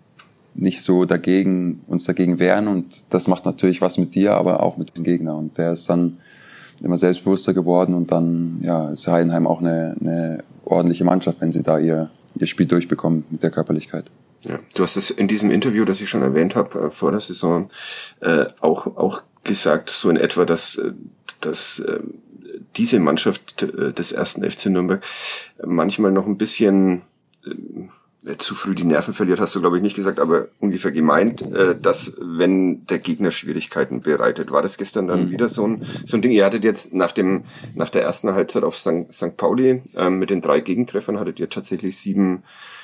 nicht 0.55 0.81
so 0.81 1.05
dagegen, 1.05 1.81
uns 1.87 2.05
dagegen 2.05 2.39
wehren 2.39 2.67
und 2.67 3.03
das 3.09 3.27
macht 3.27 3.45
natürlich 3.45 3.81
was 3.81 3.97
mit 3.97 4.15
dir, 4.15 4.33
aber 4.33 4.63
auch 4.63 4.77
mit 4.77 4.95
dem 4.95 5.03
Gegner 5.03 5.35
und 5.35 5.57
der 5.57 5.73
ist 5.73 5.89
dann 5.89 6.17
immer 6.81 6.97
selbstbewusster 6.97 7.53
geworden 7.53 7.93
und 7.93 8.11
dann 8.11 8.59
ja, 8.61 8.89
ist 8.89 9.07
Heidenheim 9.07 9.47
auch 9.47 9.59
eine, 9.59 9.95
eine 9.99 10.43
ordentliche 10.63 11.03
Mannschaft, 11.03 11.41
wenn 11.41 11.51
sie 11.51 11.63
da 11.63 11.77
ihr, 11.77 12.09
ihr 12.35 12.47
Spiel 12.47 12.65
durchbekommen 12.65 13.25
mit 13.29 13.43
der 13.43 13.51
Körperlichkeit. 13.51 14.05
Ja, 14.43 14.59
du 14.75 14.83
hast 14.83 14.95
es 14.95 15.09
in 15.09 15.27
diesem 15.27 15.51
Interview, 15.51 15.85
das 15.85 16.01
ich 16.01 16.09
schon 16.09 16.21
erwähnt 16.21 16.55
habe, 16.55 16.79
äh, 16.79 16.89
vor 16.89 17.11
der 17.11 17.19
Saison, 17.19 17.69
äh, 18.21 18.45
auch, 18.61 18.97
auch 18.97 19.23
gesagt, 19.43 19.89
so 19.89 20.09
in 20.09 20.17
etwa, 20.17 20.45
dass, 20.45 20.77
äh, 20.77 20.91
dass 21.41 21.79
äh, 21.79 21.99
diese 22.75 22.99
Mannschaft 22.99 23.63
äh, 23.63 23.91
des 23.91 24.11
ersten 24.11 24.49
FC 24.49 24.67
Nürnberg 24.67 25.03
manchmal 25.65 26.11
noch 26.11 26.27
ein 26.27 26.37
bisschen 26.37 27.01
äh, 27.45 27.55
zu 28.37 28.55
früh 28.55 28.75
die 28.75 28.83
Nerven 28.83 29.13
verliert, 29.13 29.39
hast 29.39 29.55
du 29.55 29.61
glaube 29.61 29.77
ich 29.77 29.83
nicht 29.83 29.95
gesagt, 29.95 30.19
aber 30.19 30.47
ungefähr 30.59 30.91
gemeint, 30.91 31.41
äh, 31.41 31.75
dass 31.79 32.13
wenn 32.19 32.85
der 32.87 32.99
Gegner 32.99 33.31
Schwierigkeiten 33.31 34.01
bereitet, 34.01 34.51
war 34.51 34.61
das 34.61 34.77
gestern 34.77 35.07
dann 35.07 35.25
mhm. 35.25 35.31
wieder 35.31 35.49
so 35.49 35.67
ein 35.67 35.81
so 36.05 36.17
ein 36.17 36.21
Ding. 36.21 36.31
Ihr 36.31 36.45
hattet 36.45 36.63
jetzt 36.63 36.93
nach 36.93 37.11
dem 37.11 37.43
nach 37.75 37.89
der 37.89 38.03
ersten 38.03 38.33
Halbzeit 38.33 38.63
auf 38.63 38.77
St. 38.77 39.11
St. 39.11 39.37
Pauli 39.37 39.81
äh, 39.95 40.09
mit 40.09 40.29
den 40.29 40.41
drei 40.41 40.59
Gegentreffern 40.59 41.19
hattet 41.19 41.39
ihr 41.39 41.49
tatsächlich 41.49 41.97
sieben 41.97 42.43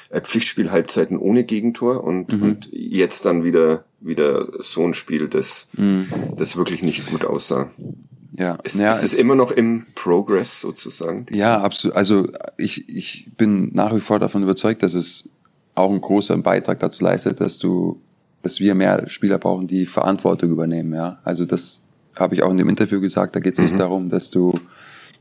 äh, 0.10 0.22
Pflichtspielhalbzeiten 0.22 1.18
ohne 1.18 1.44
Gegentor 1.44 2.04
und, 2.04 2.34
mhm. 2.34 2.44
und 2.44 2.70
jetzt 2.72 3.26
dann 3.26 3.44
wieder 3.44 3.84
wieder 4.00 4.48
so 4.60 4.84
ein 4.84 4.94
Spiel, 4.94 5.28
das 5.28 5.70
mhm. 5.74 6.08
das 6.38 6.58
wirklich 6.58 6.82
nicht 6.82 7.08
gut 7.08 7.24
aussah. 7.24 7.70
Ja, 8.38 8.56
ist, 8.64 8.80
ja, 8.80 8.92
ist 8.92 9.04
es 9.04 9.14
immer 9.14 9.36
noch 9.36 9.52
im 9.52 9.88
Progress 9.94 10.62
sozusagen? 10.62 11.26
Ja, 11.32 11.60
absolut. 11.62 11.98
Also 11.98 12.30
ich, 12.58 12.88
ich 12.88 13.30
bin 13.38 13.72
nach 13.74 13.94
wie 13.94 14.00
vor 14.00 14.20
davon 14.20 14.44
überzeugt, 14.44 14.84
dass 14.84 14.94
es 14.94 15.30
auch 15.76 15.90
einen 15.90 16.02
großen 16.02 16.42
Beitrag 16.42 16.80
dazu 16.80 17.04
leistet, 17.04 17.42
dass 17.42 17.58
du, 17.58 18.00
dass 18.42 18.60
wir 18.60 18.74
mehr 18.74 19.10
Spieler 19.10 19.38
brauchen, 19.38 19.68
die 19.68 19.86
Verantwortung 19.86 20.50
übernehmen. 20.50 20.94
Ja, 20.94 21.20
also 21.24 21.46
das 21.46 21.82
habe 22.16 22.36
ich 22.36 22.44
auch 22.44 22.52
in 22.52 22.58
dem 22.58 22.70
Interview 22.70 23.02
gesagt. 23.02 23.36
Da 23.36 23.40
geht 23.40 23.54
es 23.54 23.60
mhm. 23.60 23.66
nicht 23.66 23.80
darum, 23.80 24.10
dass 24.10 24.30
du 24.30 24.54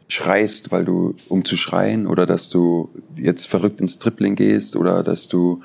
schreist, 0.09 0.71
weil 0.71 0.85
du 0.85 1.14
um 1.29 1.45
zu 1.45 1.57
schreien 1.57 2.07
oder 2.07 2.26
dass 2.26 2.50
du 2.50 2.90
jetzt 3.17 3.47
verrückt 3.47 3.81
ins 3.81 3.99
Tripling 3.99 4.37
gehst 4.37 4.76
oder 4.76 5.02
dass 5.02 5.29
du 5.29 5.62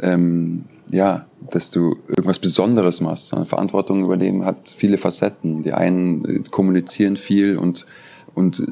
ähm, 0.00 0.64
ja, 0.90 1.26
dass 1.50 1.70
du 1.70 1.96
irgendwas 2.08 2.38
Besonderes 2.38 3.00
machst. 3.00 3.30
Verantwortung 3.30 4.04
übernehmen 4.04 4.44
hat 4.44 4.74
viele 4.76 4.98
Facetten. 4.98 5.62
Die 5.62 5.72
einen 5.72 6.24
äh, 6.24 6.48
kommunizieren 6.50 7.16
viel 7.16 7.56
und, 7.56 7.86
und, 8.34 8.62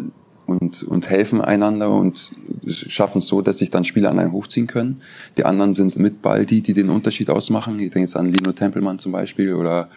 und, 0.46 0.82
und 0.82 1.08
helfen 1.08 1.40
einander 1.40 1.90
und 1.90 2.30
schaffen 2.66 3.18
es 3.18 3.26
so, 3.26 3.42
dass 3.42 3.58
sich 3.58 3.70
dann 3.70 3.84
Spieler 3.84 4.10
an 4.10 4.18
einen 4.18 4.32
hochziehen 4.32 4.66
können. 4.66 5.02
Die 5.36 5.44
anderen 5.44 5.74
sind 5.74 5.96
mit 5.96 6.22
Ball 6.22 6.46
die, 6.46 6.60
die 6.60 6.74
den 6.74 6.90
Unterschied 6.90 7.30
ausmachen. 7.30 7.74
Ich 7.78 7.92
denke 7.92 8.00
jetzt 8.00 8.16
an 8.16 8.30
Lino 8.30 8.52
Tempelmann 8.52 8.98
zum 8.98 9.12
Beispiel 9.12 9.54
oder 9.54 9.88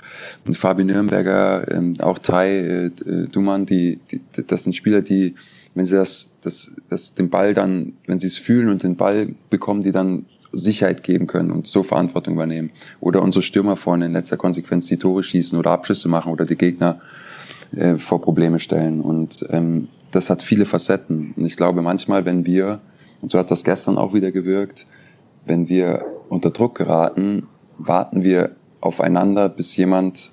Fabi 0.53 0.83
Nürnberger, 0.83 1.71
ähm, 1.71 1.95
auch 1.99 2.19
Tai 2.19 2.49
äh, 2.49 2.85
äh, 2.85 3.27
Dumann, 3.27 3.65
die, 3.65 3.99
die, 4.11 4.21
das 4.47 4.63
sind 4.63 4.75
Spieler, 4.75 5.01
die, 5.01 5.35
wenn 5.73 5.85
sie 5.85 5.95
das, 5.95 6.29
das, 6.41 6.71
das, 6.89 7.15
den 7.15 7.29
Ball 7.29 7.53
dann, 7.53 7.93
wenn 8.07 8.19
sie 8.19 8.27
es 8.27 8.37
fühlen 8.37 8.69
und 8.69 8.83
den 8.83 8.95
Ball 8.95 9.35
bekommen, 9.49 9.81
die 9.81 9.91
dann 9.91 10.25
Sicherheit 10.57 11.03
geben 11.03 11.27
können 11.27 11.51
und 11.51 11.67
so 11.67 11.83
Verantwortung 11.83 12.35
übernehmen. 12.35 12.71
Oder 12.99 13.21
unsere 13.21 13.43
Stürmer 13.43 13.75
vorne 13.75 14.05
in 14.05 14.13
letzter 14.13 14.37
Konsequenz 14.37 14.87
die 14.87 14.97
Tore 14.97 15.23
schießen 15.23 15.57
oder 15.57 15.71
Abschlüsse 15.71 16.07
machen 16.07 16.31
oder 16.31 16.45
die 16.45 16.55
Gegner 16.55 17.01
äh, 17.75 17.97
vor 17.97 18.21
Probleme 18.21 18.59
stellen. 18.59 19.01
Und 19.01 19.45
ähm, 19.49 19.89
das 20.11 20.29
hat 20.29 20.41
viele 20.41 20.65
Facetten. 20.65 21.33
Und 21.35 21.45
ich 21.45 21.57
glaube 21.57 21.81
manchmal, 21.81 22.25
wenn 22.25 22.45
wir, 22.45 22.79
und 23.21 23.31
so 23.31 23.37
hat 23.39 23.51
das 23.51 23.63
gestern 23.63 23.97
auch 23.97 24.13
wieder 24.13 24.31
gewirkt, 24.31 24.85
wenn 25.45 25.69
wir 25.69 26.05
unter 26.29 26.51
Druck 26.51 26.75
geraten, 26.75 27.43
warten 27.77 28.23
wir 28.23 28.51
aufeinander, 28.81 29.49
bis 29.49 29.75
jemand 29.75 30.31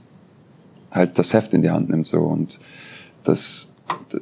halt 0.90 1.18
das 1.18 1.32
Heft 1.32 1.52
in 1.52 1.62
die 1.62 1.70
Hand 1.70 1.88
nimmt 1.88 2.06
so 2.06 2.20
und 2.20 2.60
das 3.24 3.72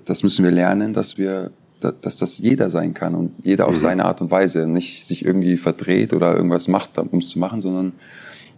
das 0.05 0.23
müssen 0.23 0.45
wir 0.45 0.51
lernen, 0.51 0.95
dass 0.95 1.19
wir 1.19 1.51
dass 1.81 2.19
das 2.19 2.39
jeder 2.39 2.71
sein 2.71 2.95
kann 2.95 3.15
und 3.15 3.33
jeder 3.43 3.67
auf 3.67 3.73
mhm. 3.73 3.79
seine 3.79 4.05
Art 4.05 4.21
und 4.21 4.31
Weise 4.31 4.67
nicht 4.67 5.07
sich 5.07 5.25
irgendwie 5.25 5.57
verdreht 5.57 6.13
oder 6.13 6.35
irgendwas 6.37 6.69
macht, 6.69 6.99
um 6.99 7.19
es 7.19 7.29
zu 7.31 7.39
machen, 7.39 7.63
sondern 7.63 7.93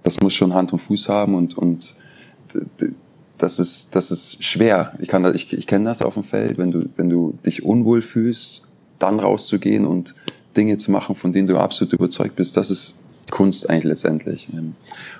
das 0.02 0.20
muss 0.20 0.34
schon 0.34 0.54
Hand 0.54 0.72
und 0.72 0.80
Fuß 0.80 1.08
haben 1.08 1.34
und, 1.34 1.56
und 1.56 1.94
das 3.38 3.58
ist, 3.58 3.94
das 3.94 4.10
ist 4.10 4.44
schwer. 4.44 4.92
Ich 5.00 5.08
kann 5.08 5.22
das, 5.22 5.34
ich, 5.34 5.52
ich 5.52 5.66
kenne 5.66 5.84
das 5.86 6.02
auf 6.02 6.14
dem 6.14 6.24
Feld, 6.24 6.58
wenn 6.58 6.70
du, 6.70 6.88
wenn 6.96 7.08
du 7.08 7.38
dich 7.44 7.64
unwohl 7.64 8.02
fühlst, 8.02 8.62
dann 8.98 9.20
rauszugehen 9.20 9.86
und 9.86 10.14
Dinge 10.56 10.78
zu 10.78 10.90
machen, 10.90 11.16
von 11.16 11.32
denen 11.32 11.48
du 11.48 11.58
absolut 11.58 11.92
überzeugt 11.92 12.36
bist, 12.36 12.56
das 12.56 12.70
ist 12.70 12.98
Kunst 13.30 13.68
eigentlich 13.70 13.84
letztendlich. 13.84 14.48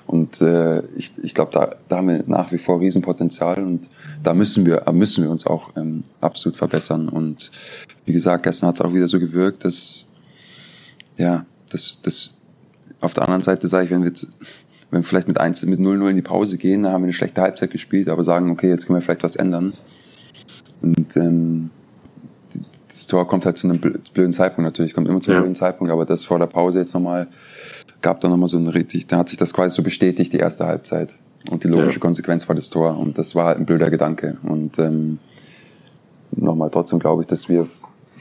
Und 0.05 0.41
äh, 0.41 0.81
ich, 0.97 1.11
ich 1.21 1.33
glaube, 1.33 1.51
da, 1.51 1.75
da 1.89 1.97
haben 1.97 2.07
wir 2.09 2.23
nach 2.27 2.51
wie 2.51 2.57
vor 2.57 2.79
Riesenpotenzial 2.79 3.63
und 3.63 3.89
da 4.23 4.33
müssen 4.33 4.65
wir, 4.65 4.83
müssen 4.91 5.23
wir 5.23 5.31
uns 5.31 5.45
auch 5.47 5.71
ähm, 5.75 6.03
absolut 6.21 6.57
verbessern. 6.57 7.09
Und 7.09 7.51
wie 8.05 8.13
gesagt, 8.13 8.43
gestern 8.43 8.67
hat 8.67 8.75
es 8.75 8.81
auch 8.81 8.93
wieder 8.93 9.07
so 9.07 9.19
gewirkt, 9.19 9.65
dass 9.65 10.07
ja, 11.17 11.45
das, 11.69 11.99
das 12.03 12.31
auf 13.01 13.13
der 13.13 13.23
anderen 13.23 13.43
Seite 13.43 13.67
sage 13.67 13.85
ich, 13.85 13.91
wenn 13.91 14.01
wir 14.01 14.09
jetzt, 14.09 14.27
wenn 14.91 15.01
wir 15.01 15.07
vielleicht 15.07 15.27
mit 15.27 15.39
1, 15.39 15.63
mit 15.65 15.79
0-0 15.79 16.09
in 16.09 16.15
die 16.15 16.21
Pause 16.21 16.57
gehen, 16.57 16.83
dann 16.83 16.93
haben 16.93 17.01
wir 17.01 17.07
eine 17.07 17.13
schlechte 17.13 17.41
Halbzeit 17.41 17.71
gespielt, 17.71 18.09
aber 18.09 18.23
sagen, 18.23 18.51
okay, 18.51 18.69
jetzt 18.69 18.85
können 18.85 18.99
wir 18.99 19.03
vielleicht 19.03 19.23
was 19.23 19.35
ändern. 19.35 19.73
Und 20.81 21.15
ähm, 21.15 21.71
das 22.89 23.07
Tor 23.07 23.27
kommt 23.27 23.45
halt 23.45 23.57
zu 23.57 23.67
einem 23.67 23.79
blöden 23.79 24.33
Zeitpunkt 24.33 24.65
natürlich, 24.65 24.93
kommt 24.93 25.07
immer 25.07 25.19
zu 25.19 25.31
einem 25.31 25.37
ja. 25.37 25.41
blöden 25.41 25.55
Zeitpunkt, 25.55 25.91
aber 25.91 26.05
das 26.05 26.23
vor 26.23 26.37
der 26.37 26.45
Pause 26.45 26.79
jetzt 26.79 26.93
nochmal, 26.93 27.27
gab 28.03 28.21
da 28.21 28.29
nochmal 28.29 28.49
so 28.49 28.57
eine 28.57 28.75
richtig, 28.75 29.07
da 29.07 29.17
hat 29.17 29.29
sich 29.29 29.39
das 29.39 29.53
quasi 29.53 29.75
so 29.75 29.81
bestätigt, 29.81 30.31
die 30.33 30.37
erste 30.37 30.67
Halbzeit. 30.67 31.09
Und 31.49 31.63
die 31.63 31.67
logische 31.67 31.95
ja. 31.95 31.99
Konsequenz 31.99 32.47
war 32.47 32.55
das 32.55 32.69
Tor. 32.69 32.97
Und 32.97 33.17
das 33.17 33.33
war 33.33 33.47
halt 33.47 33.57
ein 33.57 33.65
blöder 33.65 33.89
Gedanke. 33.89 34.37
Und 34.43 34.77
ähm, 34.77 35.19
nochmal 36.31 36.69
trotzdem 36.71 36.99
glaube 36.99 37.23
ich, 37.23 37.27
dass 37.27 37.49
wir 37.49 37.67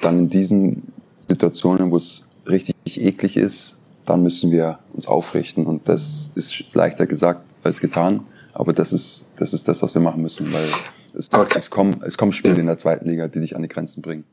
dann 0.01 0.19
in 0.19 0.31
diesen 0.31 0.83
Situationen, 1.29 1.91
wo 1.91 1.97
es 1.97 2.25
richtig 2.47 3.01
eklig 3.01 3.37
ist, 3.37 3.77
dann 4.07 4.23
müssen 4.23 4.51
wir 4.51 4.79
uns 4.93 5.07
aufrichten. 5.07 5.67
Und 5.67 5.89
das 5.89 6.31
ist 6.35 6.65
leichter 6.73 7.07
gesagt 7.07 7.43
als 7.63 7.81
getan. 7.81 8.21
Aber 8.55 8.73
das 8.73 8.93
ist, 8.93 9.27
das 9.39 9.53
ist 9.53 9.69
das, 9.69 9.83
was 9.83 9.95
wir 9.95 10.03
machen 10.03 10.23
müssen, 10.23 10.53
weil 10.53 10.69
es, 11.15 11.33
okay. 11.33 11.55
es, 11.57 11.71
kommen, 11.71 12.03
es 12.05 12.17
kommen 12.17 12.33
Spiele 12.33 12.61
in 12.61 12.67
der 12.67 12.79
zweiten 12.79 13.09
Liga, 13.09 13.29
die 13.29 13.41
dich 13.41 13.57
an 13.57 13.63
die 13.63 13.69
Grenzen 13.69 14.03
bringen. 14.03 14.25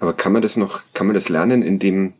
Aber 0.00 0.14
kann 0.14 0.32
man 0.32 0.42
das 0.42 0.56
noch, 0.56 0.80
kann 0.94 1.06
man 1.06 1.14
das 1.14 1.28
lernen, 1.28 1.62
in 1.62 1.78
dem 1.78 2.14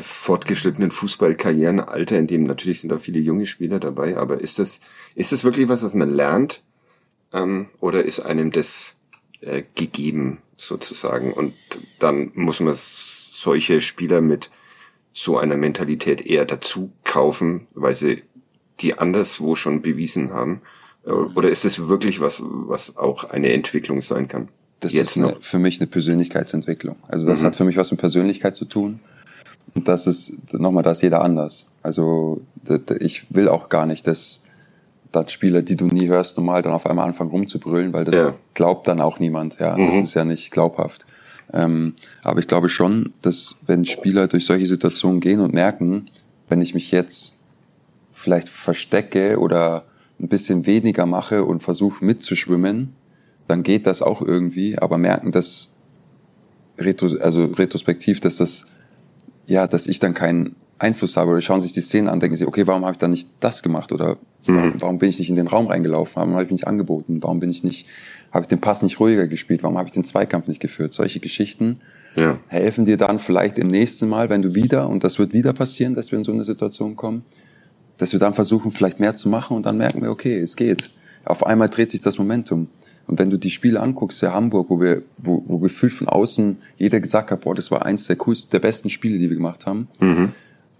fortgeschrittenen 0.00 0.90
Fußballkarrierenalter, 0.90 2.18
in 2.18 2.26
dem 2.26 2.44
natürlich 2.44 2.80
sind 2.80 2.90
da 2.90 2.98
viele 2.98 3.20
junge 3.20 3.46
Spieler 3.46 3.78
dabei, 3.78 4.16
aber 4.16 4.40
ist 4.40 4.58
das, 4.58 4.80
ist 5.14 5.32
das 5.32 5.44
wirklich 5.44 5.68
was, 5.68 5.82
was 5.82 5.94
man 5.94 6.10
lernt? 6.14 6.62
Ähm, 7.32 7.68
oder 7.80 8.04
ist 8.04 8.20
einem 8.20 8.50
das 8.50 8.96
äh, 9.40 9.62
gegeben, 9.74 10.38
sozusagen? 10.56 11.32
Und 11.32 11.54
dann 11.98 12.30
muss 12.34 12.60
man 12.60 12.74
solche 12.76 13.80
Spieler 13.80 14.20
mit 14.20 14.50
so 15.12 15.36
einer 15.36 15.56
Mentalität 15.56 16.24
eher 16.24 16.46
dazu 16.46 16.90
kaufen, 17.04 17.66
weil 17.74 17.94
sie 17.94 18.22
die 18.80 18.98
anderswo 18.98 19.56
schon 19.56 19.82
bewiesen 19.82 20.32
haben? 20.32 20.62
Äh, 21.04 21.10
oder 21.10 21.50
ist 21.50 21.64
es 21.64 21.88
wirklich 21.88 22.20
was, 22.20 22.42
was 22.42 22.96
auch 22.96 23.24
eine 23.24 23.52
Entwicklung 23.52 24.00
sein 24.00 24.26
kann? 24.26 24.48
Das 24.80 24.92
Jetzt 24.92 25.16
ist 25.16 25.22
eine, 25.22 25.36
für 25.40 25.58
mich 25.58 25.80
eine 25.80 25.86
Persönlichkeitsentwicklung. 25.86 26.96
Also 27.06 27.26
das 27.26 27.40
mhm. 27.40 27.46
hat 27.46 27.56
für 27.56 27.64
mich 27.64 27.76
was 27.76 27.90
mit 27.90 28.00
Persönlichkeit 28.00 28.56
zu 28.56 28.64
tun. 28.64 29.00
Und 29.74 29.88
das 29.88 30.06
ist, 30.06 30.52
nochmal, 30.52 30.82
da 30.82 30.90
ist 30.90 31.02
jeder 31.02 31.22
anders. 31.22 31.70
Also 31.82 32.40
ich 33.00 33.26
will 33.30 33.48
auch 33.48 33.68
gar 33.68 33.86
nicht, 33.86 34.06
dass, 34.06 34.42
dass 35.12 35.32
Spieler, 35.32 35.62
die 35.62 35.76
du 35.76 35.86
nie 35.86 36.08
hörst, 36.08 36.36
normal 36.36 36.62
dann 36.62 36.72
auf 36.72 36.86
einmal 36.86 37.06
anfangen 37.06 37.30
rumzubrüllen, 37.30 37.92
weil 37.92 38.04
das 38.04 38.16
ja. 38.16 38.34
glaubt 38.54 38.86
dann 38.86 39.00
auch 39.00 39.18
niemand. 39.18 39.58
Ja, 39.58 39.76
mhm. 39.76 39.86
das 39.86 39.96
ist 39.96 40.14
ja 40.14 40.24
nicht 40.24 40.50
glaubhaft. 40.50 41.04
Ähm, 41.52 41.94
aber 42.22 42.40
ich 42.40 42.48
glaube 42.48 42.68
schon, 42.68 43.12
dass 43.22 43.56
wenn 43.66 43.84
Spieler 43.84 44.28
durch 44.28 44.46
solche 44.46 44.66
Situationen 44.66 45.20
gehen 45.20 45.40
und 45.40 45.52
merken, 45.52 46.10
wenn 46.48 46.60
ich 46.60 46.74
mich 46.74 46.90
jetzt 46.90 47.38
vielleicht 48.14 48.48
verstecke 48.48 49.38
oder 49.38 49.84
ein 50.20 50.28
bisschen 50.28 50.66
weniger 50.66 51.06
mache 51.06 51.44
und 51.44 51.62
versuche 51.62 52.04
mitzuschwimmen, 52.04 52.94
dann 53.48 53.62
geht 53.62 53.86
das 53.86 54.02
auch 54.02 54.22
irgendwie, 54.22 54.78
aber 54.78 54.96
merken, 54.96 55.32
dass 55.32 55.74
retro, 56.78 57.08
also 57.20 57.46
retrospektiv, 57.46 58.20
dass 58.20 58.36
das 58.36 58.66
ja, 59.46 59.66
dass 59.66 59.86
ich 59.86 59.98
dann 59.98 60.14
keinen 60.14 60.56
Einfluss 60.78 61.16
habe 61.16 61.30
oder 61.30 61.40
schauen 61.40 61.60
sich 61.60 61.72
die 61.72 61.80
Szenen 61.80 62.08
an, 62.08 62.20
denken 62.20 62.36
sie, 62.36 62.46
okay, 62.46 62.66
warum 62.66 62.84
habe 62.84 62.92
ich 62.92 62.98
dann 62.98 63.12
nicht 63.12 63.28
das 63.40 63.62
gemacht 63.62 63.92
oder 63.92 64.16
mhm. 64.46 64.74
warum 64.78 64.98
bin 64.98 65.08
ich 65.08 65.18
nicht 65.18 65.30
in 65.30 65.36
den 65.36 65.46
Raum 65.46 65.68
reingelaufen, 65.68 66.16
warum 66.16 66.32
habe 66.34 66.44
ich 66.44 66.50
nicht 66.50 66.66
angeboten, 66.66 67.22
warum 67.22 67.40
bin 67.40 67.50
ich 67.50 67.62
nicht, 67.62 67.86
habe 68.32 68.42
ich 68.42 68.48
den 68.48 68.60
Pass 68.60 68.82
nicht 68.82 68.98
ruhiger 68.98 69.28
gespielt, 69.28 69.62
warum 69.62 69.78
habe 69.78 69.88
ich 69.88 69.92
den 69.92 70.04
Zweikampf 70.04 70.48
nicht 70.48 70.60
geführt, 70.60 70.92
solche 70.92 71.20
Geschichten 71.20 71.80
ja. 72.16 72.38
helfen 72.48 72.84
dir 72.84 72.96
dann 72.96 73.20
vielleicht 73.20 73.58
im 73.58 73.68
nächsten 73.68 74.08
Mal, 74.08 74.28
wenn 74.28 74.42
du 74.42 74.54
wieder, 74.54 74.88
und 74.88 75.04
das 75.04 75.18
wird 75.18 75.32
wieder 75.32 75.52
passieren, 75.52 75.94
dass 75.94 76.10
wir 76.10 76.18
in 76.18 76.24
so 76.24 76.32
eine 76.32 76.44
Situation 76.44 76.96
kommen, 76.96 77.24
dass 77.98 78.12
wir 78.12 78.20
dann 78.20 78.34
versuchen, 78.34 78.72
vielleicht 78.72 79.00
mehr 79.00 79.14
zu 79.14 79.28
machen 79.28 79.56
und 79.56 79.64
dann 79.64 79.78
merken 79.78 80.02
wir, 80.02 80.10
okay, 80.10 80.38
es 80.38 80.56
geht. 80.56 80.90
Auf 81.24 81.46
einmal 81.46 81.68
dreht 81.68 81.92
sich 81.92 82.02
das 82.02 82.18
Momentum. 82.18 82.68
Und 83.06 83.18
wenn 83.18 83.30
du 83.30 83.36
die 83.36 83.50
Spiele 83.50 83.80
anguckst, 83.80 84.22
der 84.22 84.32
Hamburg, 84.32 84.70
wo 84.70 84.80
wir, 84.80 85.02
wo, 85.18 85.42
wo 85.46 85.58
gefühlt 85.58 85.92
von 85.92 86.08
außen 86.08 86.58
jeder 86.76 87.00
gesagt 87.00 87.30
hat, 87.30 87.42
boah, 87.42 87.54
das 87.54 87.70
war 87.70 87.84
eins 87.84 88.06
der 88.06 88.16
coolsten, 88.16 88.50
der 88.50 88.60
besten 88.60 88.90
Spiele, 88.90 89.18
die 89.18 89.28
wir 89.28 89.36
gemacht 89.36 89.66
haben, 89.66 89.88
mhm. 90.00 90.32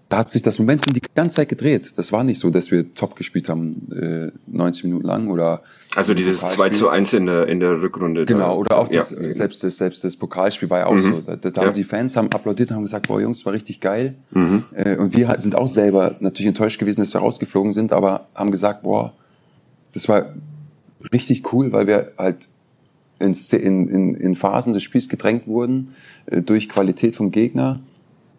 da 0.09 0.17
hat 0.17 0.31
sich 0.31 0.41
das 0.41 0.57
Momentum 0.59 0.93
die 0.93 1.01
ganze 1.15 1.37
Zeit 1.37 1.49
gedreht. 1.49 1.93
Das 1.95 2.11
war 2.11 2.23
nicht 2.23 2.39
so, 2.39 2.49
dass 2.49 2.71
wir 2.71 2.93
top 2.93 3.15
gespielt 3.15 3.49
haben, 3.49 3.91
äh, 3.91 4.31
90 4.47 4.85
Minuten 4.85 5.05
lang 5.05 5.27
oder 5.27 5.63
Also 5.95 6.13
dieses 6.13 6.39
2 6.39 6.69
zu 6.69 6.89
1 6.89 7.13
in 7.13 7.25
der, 7.25 7.47
in 7.47 7.59
der 7.59 7.81
Rückrunde. 7.81 8.25
Genau, 8.25 8.57
oder 8.57 8.77
auch 8.77 8.87
das, 8.87 9.11
ja. 9.11 9.33
selbst, 9.33 9.63
das, 9.63 9.77
selbst 9.77 10.03
das 10.03 10.15
Pokalspiel 10.15 10.69
war 10.69 10.79
ja 10.79 10.85
auch 10.87 10.95
mhm. 10.95 11.01
so. 11.01 11.21
Da, 11.25 11.35
da 11.35 11.49
ja. 11.49 11.67
haben 11.67 11.73
die 11.73 11.83
Fans 11.83 12.15
haben 12.15 12.31
applaudiert 12.31 12.69
und 12.69 12.77
haben 12.77 12.83
gesagt, 12.83 13.07
boah 13.07 13.21
Jungs, 13.21 13.45
war 13.45 13.53
richtig 13.53 13.81
geil. 13.81 14.15
Mhm. 14.31 14.63
Äh, 14.73 14.95
und 14.95 15.15
wir 15.15 15.35
sind 15.39 15.55
auch 15.55 15.67
selber 15.67 16.15
natürlich 16.19 16.47
enttäuscht 16.47 16.79
gewesen, 16.79 17.01
dass 17.01 17.13
wir 17.13 17.19
rausgeflogen 17.19 17.73
sind, 17.73 17.91
aber 17.91 18.27
haben 18.33 18.51
gesagt, 18.51 18.83
boah, 18.83 19.13
das 19.93 20.07
war 20.07 20.33
richtig 21.11 21.51
cool, 21.53 21.71
weil 21.71 21.87
wir 21.87 22.11
halt 22.17 22.47
in, 23.19 23.33
in, 23.53 24.15
in 24.15 24.35
Phasen 24.35 24.73
des 24.73 24.83
Spiels 24.83 25.09
gedrängt 25.09 25.47
wurden 25.47 25.95
äh, 26.25 26.41
durch 26.41 26.69
Qualität 26.69 27.15
vom 27.15 27.31
Gegner. 27.31 27.79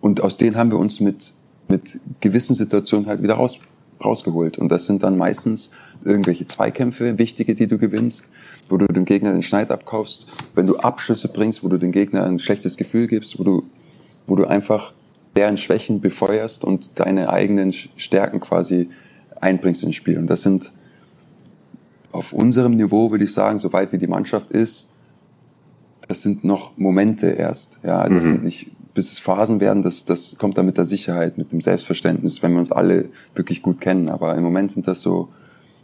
Und 0.00 0.21
aus 0.21 0.37
denen 0.37 0.56
haben 0.56 0.71
wir 0.71 0.78
uns 0.78 1.00
mit, 1.00 1.33
mit 1.68 1.99
gewissen 2.21 2.54
Situationen 2.54 3.06
halt 3.06 3.23
wieder 3.23 3.35
raus, 3.35 3.59
rausgeholt. 4.04 4.59
Und 4.59 4.68
das 4.68 4.87
sind 4.87 5.02
dann 5.02 5.16
meistens 5.16 5.71
irgendwelche 6.04 6.47
Zweikämpfe, 6.47 7.18
wichtige, 7.18 7.54
die 7.54 7.66
du 7.66 7.78
gewinnst, 7.78 8.28
wo 8.68 8.76
du 8.76 8.87
dem 8.87 9.04
Gegner 9.04 9.33
den 9.33 9.42
Schneid 9.42 9.71
abkaufst, 9.71 10.26
wenn 10.54 10.66
du 10.66 10.76
Abschlüsse 10.76 11.28
bringst, 11.28 11.64
wo 11.64 11.68
du 11.68 11.78
dem 11.78 11.92
Gegner 11.92 12.25
ein 12.25 12.38
schlechtes 12.38 12.76
Gefühl 12.76 13.09
gibst, 13.09 13.38
wo 13.38 13.44
du, 13.44 13.62
wo 14.26 14.37
du 14.37 14.44
einfach 14.44 14.92
deren 15.37 15.56
Schwächen 15.56 16.00
befeuerst 16.00 16.64
und 16.64 16.90
deine 16.97 17.30
eigenen 17.30 17.73
Stärken 17.73 18.40
quasi 18.40 18.90
einbringst 19.40 19.83
ins 19.83 19.97
Spiel. 19.97 20.18
Und 20.18 20.28
das 20.28 20.42
sind 20.42 20.71
auf 22.14 22.33
unserem 22.33 22.76
Niveau, 22.76 23.11
würde 23.11 23.25
ich 23.25 23.33
sagen, 23.33 23.59
soweit 23.59 23.92
wie 23.92 23.99
die 23.99 24.06
Mannschaft 24.06 24.50
ist, 24.50 24.90
das 26.06 26.23
sind 26.23 26.44
noch 26.44 26.76
Momente 26.76 27.26
erst. 27.28 27.78
Ja, 27.83 28.04
das 28.04 28.25
mhm. 28.25 28.28
sind 28.28 28.44
nicht, 28.44 28.71
bis 28.94 29.12
es 29.12 29.18
Phasen 29.18 29.61
werden, 29.61 29.83
das, 29.83 30.04
das 30.04 30.38
kommt 30.38 30.56
dann 30.56 30.66
mit 30.66 30.76
der 30.76 30.85
Sicherheit, 30.85 31.38
mit 31.38 31.50
dem 31.50 31.61
Selbstverständnis, 31.61 32.42
wenn 32.42 32.52
wir 32.52 32.61
uns 32.61 32.71
alle 32.71 33.06
wirklich 33.35 33.62
gut 33.62 33.80
kennen. 33.80 34.09
Aber 34.09 34.37
im 34.37 34.44
Moment 34.44 34.71
sind 34.71 34.87
das 34.87 35.00
so, 35.00 35.28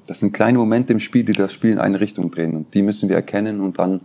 das 0.06 0.20
sind 0.20 0.32
kleine 0.32 0.58
Momente 0.58 0.92
im 0.92 1.00
Spiel, 1.00 1.24
die 1.24 1.32
das 1.32 1.52
Spiel 1.52 1.72
in 1.72 1.78
eine 1.78 2.00
Richtung 2.00 2.30
drehen. 2.30 2.54
Und 2.54 2.74
die 2.74 2.82
müssen 2.82 3.08
wir 3.08 3.16
erkennen 3.16 3.60
und 3.60 3.78
dann 3.78 4.02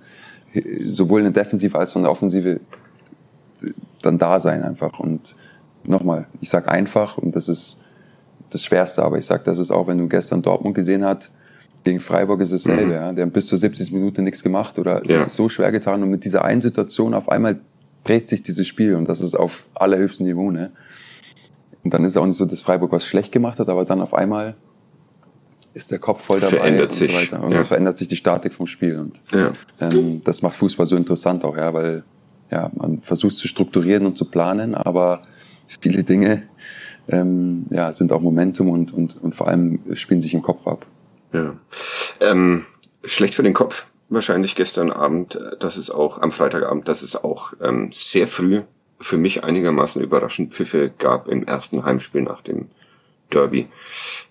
sowohl 0.78 1.22
in 1.22 1.32
der 1.32 1.44
Defensive 1.44 1.78
als 1.78 1.92
auch 1.92 1.98
in 1.98 2.04
der 2.04 2.12
Offensive 2.12 2.60
dann 4.02 4.18
da 4.18 4.40
sein 4.40 4.64
einfach. 4.64 5.00
Und 5.00 5.36
nochmal, 5.84 6.26
ich 6.42 6.50
sag 6.50 6.70
einfach 6.70 7.18
und 7.18 7.36
das 7.36 7.50
ist 7.50 7.82
das 8.50 8.64
Schwerste, 8.64 9.04
aber 9.04 9.18
ich 9.18 9.26
sag, 9.26 9.44
das 9.44 9.60
ist 9.60 9.70
auch, 9.70 9.88
wenn 9.88 9.98
du 9.98 10.08
gestern 10.08 10.42
Dortmund 10.42 10.76
gesehen 10.76 11.04
hast, 11.04 11.30
gegen 11.86 12.02
Freiburg 12.02 12.42
ist 12.42 12.52
es 12.52 12.64
dasselbe. 12.64 12.88
Mhm. 12.88 12.92
Ja. 12.92 13.14
Die 13.14 13.22
haben 13.22 13.32
bis 13.32 13.48
zur 13.48 13.58
70. 13.58 13.92
Minute 13.94 14.22
nichts 14.22 14.44
gemacht 14.44 14.78
oder 14.78 15.06
ja. 15.06 15.22
ist 15.22 15.36
so 15.36 15.48
schwer 15.48 15.72
getan. 15.72 16.04
Und 16.04 16.10
mit 16.10 16.26
dieser 16.26 16.44
einen 16.44 16.60
Situation 16.60 17.14
auf 17.14 17.30
einmal 17.30 17.62
dreht 18.04 18.28
sich 18.28 18.44
dieses 18.44 18.68
Spiel 18.68 18.96
und 18.96 19.08
das 19.08 19.22
ist 19.22 19.36
auf 19.36 19.64
allerhöchstem 19.76 20.26
Niveau. 20.26 20.52
Ne? 20.52 20.72
Und 21.84 21.94
dann 21.94 22.04
ist 22.04 22.14
es 22.14 22.18
auch 22.18 22.26
nicht 22.26 22.38
so, 22.38 22.46
dass 22.46 22.62
Freiburg 22.62 22.92
was 22.92 23.06
schlecht 23.06 23.32
gemacht 23.32 23.60
hat, 23.60 23.70
aber 23.70 23.86
dann 23.86 24.02
auf 24.02 24.14
einmal 24.14 24.56
ist 25.76 25.92
der 25.92 26.00
Kopf 26.00 26.24
voll 26.26 26.40
dabei 26.40 26.58
verändert 26.58 26.86
und 26.86 26.94
sich. 26.94 27.12
so 27.12 27.18
weiter. 27.18 27.44
Und 27.44 27.52
ja. 27.52 27.62
es 27.62 27.68
verändert 27.68 27.98
sich 27.98 28.08
die 28.08 28.16
Statik 28.16 28.54
vom 28.54 28.66
Spiel. 28.66 28.98
Und 29.00 29.20
ja. 29.32 29.52
ähm, 29.82 30.22
das 30.26 30.42
macht 30.42 30.56
Fußball 30.56 30.88
so 30.88 30.96
interessant 30.96 31.44
auch, 31.44 31.56
ja, 31.56 31.74
weil 31.74 32.04
ja, 32.50 32.72
man 32.76 33.02
versucht 33.02 33.38
zu 33.38 33.48
strukturieren 33.48 34.06
und 34.06 34.18
zu 34.18 34.26
planen, 34.26 34.74
aber 34.74 35.22
viele 35.82 36.04
Dinge 36.04 36.44
ähm, 37.08 37.66
ja, 37.70 37.94
sind 37.94 38.12
auch 38.12 38.22
Momentum 38.22 38.70
und, 38.70 38.94
und, 38.94 39.22
und 39.22 39.36
vor 39.36 39.48
allem 39.48 39.80
spielen 39.94 40.22
sich 40.22 40.34
im 40.34 40.42
Kopf 40.42 40.68
ab. 40.68 40.86
Ja. 41.36 41.56
Ähm, 42.22 42.66
schlecht 43.04 43.36
für 43.36 43.44
den 43.44 43.54
Kopf 43.54 43.88
wahrscheinlich 44.08 44.56
gestern 44.56 44.92
Abend, 44.92 45.40
das 45.60 45.78
ist 45.78 45.92
auch 45.92 46.22
am 46.22 46.32
Freitagabend, 46.32 46.88
dass 46.88 47.02
es 47.02 47.22
auch 47.22 47.54
ähm, 47.62 47.90
sehr 47.92 48.28
früh 48.28 48.62
für 49.00 49.18
mich 49.18 49.44
einigermaßen 49.44 50.02
überraschend 50.02 50.54
Pfiffe 50.54 50.94
gab 50.98 51.28
im 51.28 51.44
ersten 51.44 51.84
Heimspiel 51.84 52.22
nach 52.22 52.42
dem 52.42 52.70
Derby. 53.34 53.68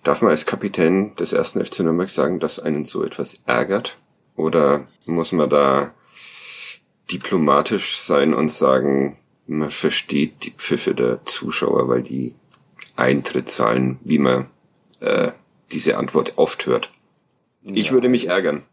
Darf 0.03 0.21
man 0.21 0.31
als 0.31 0.45
Kapitän 0.45 1.15
des 1.17 1.33
ersten 1.33 1.63
FC 1.63 1.81
Nürnberg 1.81 2.09
sagen, 2.09 2.39
dass 2.39 2.59
einen 2.59 2.83
so 2.83 3.03
etwas 3.03 3.43
ärgert? 3.45 3.97
Oder 4.35 4.87
muss 5.05 5.31
man 5.31 5.49
da 5.49 5.93
diplomatisch 7.11 7.99
sein 7.99 8.33
und 8.33 8.49
sagen, 8.49 9.17
man 9.45 9.69
versteht 9.69 10.43
die 10.43 10.51
Pfiffe 10.51 10.95
der 10.95 11.23
Zuschauer, 11.23 11.87
weil 11.87 12.01
die 12.01 12.33
Eintritt 12.95 13.49
zahlen, 13.49 13.99
wie 14.03 14.17
man 14.17 14.47
äh, 15.01 15.31
diese 15.71 15.97
Antwort 15.97 16.33
oft 16.37 16.65
hört? 16.65 16.91
Ich 17.63 17.87
ja. 17.87 17.91
würde 17.93 18.09
mich 18.09 18.27
ärgern. 18.27 18.63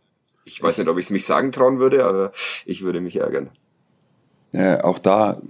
Ich 0.44 0.62
weiß 0.62 0.78
nicht, 0.78 0.88
ob 0.88 0.98
ich 0.98 1.06
es 1.06 1.10
mich 1.10 1.24
sagen 1.24 1.52
trauen 1.52 1.78
würde, 1.78 2.04
aber 2.04 2.32
ich 2.66 2.82
würde 2.82 3.00
mich 3.00 3.16
ärgern. 3.16 3.50
Ja, 4.52 4.84
auch 4.84 4.98
da, 4.98 5.40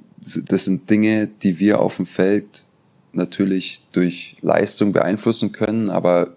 das 0.45 0.64
sind 0.64 0.88
Dinge, 0.88 1.27
die 1.27 1.59
wir 1.59 1.81
auf 1.81 1.97
dem 1.97 2.07
Feld 2.07 2.64
natürlich 3.12 3.83
durch 3.93 4.37
Leistung 4.43 4.93
beeinflussen 4.93 5.53
können, 5.53 5.90
aber 5.90 6.37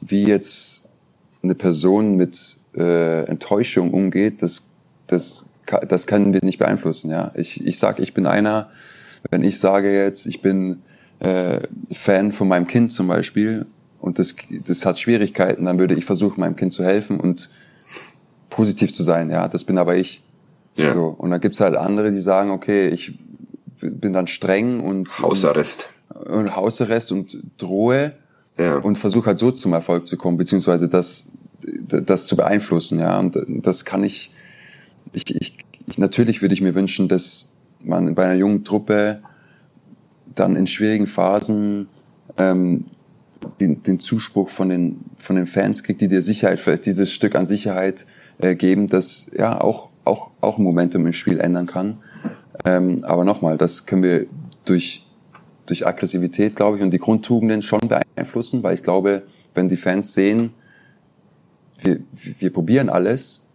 wie 0.00 0.24
jetzt 0.24 0.84
eine 1.42 1.54
Person 1.54 2.16
mit 2.16 2.56
äh, 2.76 3.24
Enttäuschung 3.24 3.92
umgeht, 3.92 4.42
das, 4.42 4.68
das, 5.06 5.46
das 5.88 6.06
können 6.06 6.32
wir 6.32 6.42
nicht 6.42 6.58
beeinflussen. 6.58 7.10
Ja, 7.10 7.32
ich, 7.34 7.64
ich 7.64 7.78
sag, 7.78 7.98
ich 7.98 8.14
bin 8.14 8.26
einer, 8.26 8.70
wenn 9.30 9.44
ich 9.44 9.58
sage 9.58 9.94
jetzt, 9.94 10.26
ich 10.26 10.40
bin 10.40 10.82
äh, 11.20 11.60
Fan 11.92 12.32
von 12.32 12.48
meinem 12.48 12.66
Kind 12.66 12.92
zum 12.92 13.08
Beispiel 13.08 13.66
und 14.00 14.18
das, 14.18 14.36
das 14.66 14.84
hat 14.86 14.98
Schwierigkeiten, 14.98 15.64
dann 15.64 15.78
würde 15.78 15.94
ich 15.94 16.04
versuchen, 16.04 16.40
meinem 16.40 16.56
Kind 16.56 16.72
zu 16.72 16.84
helfen 16.84 17.18
und 17.20 17.50
positiv 18.50 18.92
zu 18.92 19.02
sein. 19.02 19.30
Ja, 19.30 19.48
das 19.48 19.64
bin 19.64 19.78
aber 19.78 19.96
ich. 19.96 20.22
Ja. 20.76 20.94
So, 20.94 21.06
und 21.06 21.30
dann 21.30 21.40
gibt's 21.40 21.60
halt 21.60 21.76
andere, 21.76 22.12
die 22.12 22.20
sagen, 22.20 22.50
okay, 22.50 22.88
ich 22.88 23.14
bin 23.80 24.12
dann 24.12 24.26
streng 24.26 24.80
und 24.80 25.18
Hausarrest. 25.20 25.90
Und, 26.14 26.26
und 26.26 26.56
Hausarrest 26.56 27.12
und 27.12 27.38
drohe 27.58 28.14
ja. 28.58 28.78
und 28.78 28.98
versuche 28.98 29.26
halt 29.26 29.38
so 29.38 29.50
zum 29.50 29.72
Erfolg 29.72 30.06
zu 30.06 30.16
kommen, 30.16 30.36
beziehungsweise 30.36 30.88
das, 30.88 31.26
das 31.62 32.26
zu 32.26 32.36
beeinflussen. 32.36 32.98
Ja, 32.98 33.18
und 33.18 33.36
das 33.48 33.84
kann 33.84 34.04
ich, 34.04 34.32
ich, 35.12 35.34
ich, 35.34 35.58
ich 35.86 35.98
natürlich 35.98 36.42
würde 36.42 36.54
ich 36.54 36.60
mir 36.60 36.74
wünschen, 36.74 37.08
dass 37.08 37.50
man 37.80 38.14
bei 38.14 38.24
einer 38.24 38.34
jungen 38.34 38.64
Truppe 38.64 39.20
dann 40.34 40.56
in 40.56 40.66
schwierigen 40.66 41.06
Phasen 41.06 41.88
ähm, 42.36 42.84
den, 43.60 43.82
den 43.82 44.00
Zuspruch 44.00 44.50
von 44.50 44.68
den, 44.68 45.04
von 45.18 45.36
den 45.36 45.46
Fans 45.46 45.82
kriegt, 45.82 46.00
die 46.00 46.08
dir 46.08 46.22
Sicherheit, 46.22 46.60
vielleicht 46.60 46.86
dieses 46.86 47.12
Stück 47.12 47.34
an 47.34 47.46
Sicherheit 47.46 48.06
äh, 48.38 48.54
geben, 48.54 48.88
das 48.88 49.26
ja 49.36 49.60
auch, 49.60 49.88
auch, 50.04 50.30
auch 50.40 50.58
Momentum 50.58 51.06
im 51.06 51.12
Spiel 51.12 51.40
ändern 51.40 51.66
kann. 51.66 51.98
Ähm, 52.64 53.04
aber 53.04 53.24
nochmal, 53.24 53.58
das 53.58 53.86
können 53.86 54.02
wir 54.02 54.26
durch, 54.64 55.04
durch 55.66 55.86
Aggressivität, 55.86 56.56
glaube 56.56 56.78
ich, 56.78 56.82
und 56.82 56.90
die 56.90 56.98
Grundtugenden 56.98 57.62
schon 57.62 57.80
beeinflussen, 57.80 58.62
weil 58.62 58.74
ich 58.74 58.82
glaube, 58.82 59.24
wenn 59.54 59.68
die 59.68 59.76
Fans 59.76 60.12
sehen, 60.14 60.50
wir, 61.82 62.00
wir 62.38 62.52
probieren 62.52 62.88
alles, 62.88 63.46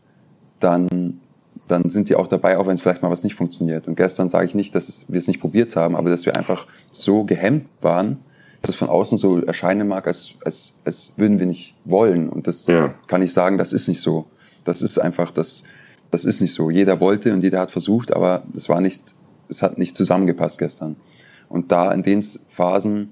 dann, 0.60 1.20
dann 1.68 1.90
sind 1.90 2.10
die 2.10 2.16
auch 2.16 2.28
dabei, 2.28 2.58
auch 2.58 2.68
wenn 2.68 2.76
es 2.76 2.82
vielleicht 2.82 3.02
mal 3.02 3.12
was 3.12 3.24
nicht 3.24 3.36
funktioniert. 3.36 3.88
Und 3.88 3.96
gestern 3.96 4.30
sage 4.30 4.48
ich 4.48 4.56
nicht, 4.56 4.74
dass 4.76 5.06
wir 5.08 5.18
es 5.18 5.28
nicht 5.28 5.42
probiert 5.42 5.76
haben, 5.76 5.96
aber 5.96 6.10
dass 6.10 6.26
wir 6.26 6.36
einfach 6.36 6.68
so 6.92 7.26
gehemmt 7.26 7.68
waren, 7.82 8.20
es 8.70 8.76
von 8.76 8.90
außen 8.90 9.18
so 9.18 9.40
erscheinen 9.40 9.88
mag, 9.88 10.08
als, 10.08 10.36
als, 10.46 10.76
als 10.86 11.14
würden 11.18 11.40
wir 11.40 11.46
nicht 11.46 11.76
wollen. 11.84 12.30
Und 12.30 12.48
das 12.48 12.68
ja. 12.68 12.94
kann 13.08 13.22
ich 13.22 13.34
sagen, 13.34 13.58
das 13.58 13.74
ist 13.74 13.88
nicht 13.88 14.02
so. 14.02 14.26
Das 14.64 14.82
ist 14.82 14.98
einfach, 14.98 15.32
das, 15.32 15.66
das 16.12 16.24
ist 16.24 16.40
nicht 16.40 16.54
so. 16.54 16.70
Jeder 16.70 17.00
wollte 17.00 17.34
und 17.34 17.42
jeder 17.42 17.60
hat 17.60 17.72
versucht, 17.72 18.14
aber 18.14 18.44
es 18.56 18.70
war 18.70 18.80
nicht, 18.80 19.16
es 19.50 19.62
hat 19.62 19.78
nicht 19.78 19.96
zusammengepasst 19.96 20.60
gestern. 20.60 20.96
Und 21.50 21.72
da 21.72 21.92
in 21.92 22.04
den 22.04 22.24
Phasen 22.56 23.12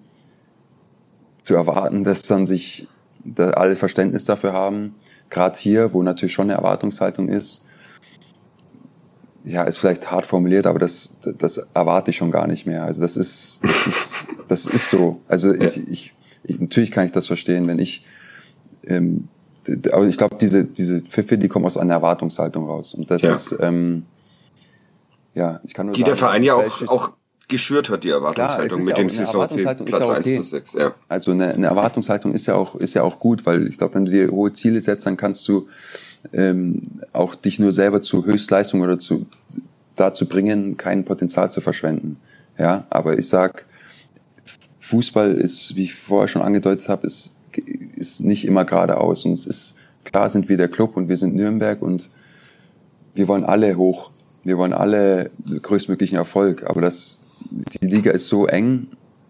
zu 1.44 1.56
erwarten, 1.56 2.06
dass 2.06 2.22
dann 2.24 2.46
sich 2.46 2.88
da 3.24 3.52
alle 3.52 3.76
Verständnis 3.76 4.24
dafür 4.24 4.54
haben, 4.54 4.96
gerade 5.30 5.60
hier, 5.60 5.94
wo 5.94 6.02
natürlich 6.02 6.34
schon 6.34 6.50
eine 6.50 6.54
Erwartungshaltung 6.54 7.28
ist, 7.28 7.66
ja, 9.44 9.64
ist 9.64 9.78
vielleicht 9.78 10.12
hart 10.12 10.26
formuliert, 10.26 10.68
aber 10.68 10.80
das, 10.80 11.16
das 11.24 11.58
erwarte 11.74 12.12
ich 12.12 12.18
schon 12.18 12.32
gar 12.32 12.48
nicht 12.48 12.66
mehr. 12.66 12.84
Also 12.84 13.02
das 13.02 13.18
ist, 13.18 13.60
das 13.64 13.88
ist, 13.88 14.28
das 14.48 14.66
ist 14.66 14.90
so. 14.90 15.22
Also 15.28 15.54
ich, 15.54 15.78
ich, 15.90 16.14
ich, 16.44 16.60
natürlich 16.60 16.92
kann 16.92 17.06
ich 17.06 17.12
das 17.12 17.28
verstehen, 17.28 17.68
wenn 17.68 17.80
ich, 17.80 18.06
ähm, 18.86 19.28
aber 19.92 20.06
ich 20.06 20.18
glaube, 20.18 20.38
diese, 20.40 20.66
diese 20.66 21.02
Pfiffe, 21.02 21.38
die 21.38 21.48
kommen 21.48 21.66
aus 21.66 21.78
einer 21.78 21.94
Erwartungshaltung 21.94 22.68
raus. 22.68 22.94
Und 22.94 23.10
das 23.10 23.22
ja. 23.22 23.32
ist, 23.32 23.56
ähm, 23.60 24.06
ja, 25.34 25.60
ich 25.64 25.74
kann 25.74 25.88
nur 25.88 25.94
Die 25.94 26.02
sagen, 26.02 26.10
der 26.10 26.18
Verein 26.18 26.44
ja 26.44 26.56
auch, 26.56 26.88
auch 26.88 27.12
geschürt 27.48 27.90
hat, 27.90 28.04
die 28.04 28.10
Erwartungshaltung 28.10 28.80
mit 28.80 28.98
ja 28.98 29.04
dem 29.04 29.10
Saisonziel 29.10 29.64
Platz 29.86 30.08
ja 30.08 30.16
1 30.16 30.26
okay. 30.26 30.36
plus 30.36 30.50
6. 30.50 30.74
Ja. 30.74 30.96
Also 31.08 31.32
eine, 31.32 31.54
eine 31.54 31.68
Erwartungshaltung 31.68 32.34
ist 32.34 32.48
ja 32.48 32.56
auch, 32.56 32.76
ist 32.76 32.94
ja 32.94 33.04
auch 33.04 33.20
gut, 33.20 33.46
weil 33.46 33.68
ich 33.68 33.78
glaube, 33.78 33.96
wenn 33.96 34.06
du 34.06 34.12
dir 34.12 34.32
hohe 34.32 34.54
Ziele 34.54 34.82
setzt, 34.82 35.06
dann 35.06 35.18
kannst 35.18 35.48
du 35.48 35.68
ähm, 36.34 36.82
auch 37.14 37.36
dich 37.36 37.60
nur 37.60 37.74
selber 37.74 38.02
zu 38.02 38.26
Höchstleistung 38.26 38.82
oder 38.82 39.00
zu 39.00 39.26
dazu 39.96 40.28
bringen, 40.28 40.78
kein 40.78 41.06
Potenzial 41.06 41.52
zu 41.52 41.62
verschwenden. 41.62 42.18
Ja, 42.58 42.86
aber 42.90 43.18
ich 43.18 43.28
sag, 43.28 43.66
Fußball 44.80 45.34
ist, 45.36 45.76
wie 45.76 45.86
ich 45.86 45.96
vorher 45.96 46.28
schon 46.28 46.42
angedeutet 46.42 46.88
habe, 46.88 47.08
ist, 47.08 47.36
ist 47.96 48.22
nicht 48.22 48.46
immer 48.46 48.66
geradeaus. 48.66 49.26
Und 49.26 49.34
es 49.34 49.46
ist, 49.46 49.76
klar 50.04 50.30
sind 50.30 50.50
wir 50.50 50.58
der 50.58 50.68
Club 50.68 50.98
und 50.98 51.08
wir 51.08 51.18
sind 51.18 51.36
Nürnberg 51.36 51.82
und 51.82 52.10
wir 53.14 53.28
wollen 53.28 53.44
alle 53.44 53.78
hoch. 53.78 54.12
Wir 54.44 54.58
wollen 54.58 54.74
alle 54.74 55.30
größtmöglichen 55.62 56.18
Erfolg. 56.18 56.70
Aber 56.70 56.82
das, 56.82 57.50
die 57.82 57.86
Liga 57.86 58.12
ist 58.12 58.28
so 58.28 58.48
eng 58.48 58.88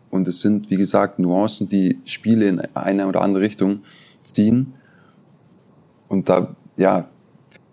und 0.09 0.27
es 0.27 0.41
sind, 0.41 0.69
wie 0.69 0.77
gesagt, 0.77 1.19
Nuancen, 1.19 1.69
die 1.69 1.99
Spiele 2.05 2.47
in 2.47 2.59
eine 2.73 3.07
oder 3.07 3.21
andere 3.21 3.43
Richtung 3.43 3.81
ziehen. 4.23 4.73
und 6.07 6.29
da, 6.29 6.55
ja, 6.81 7.05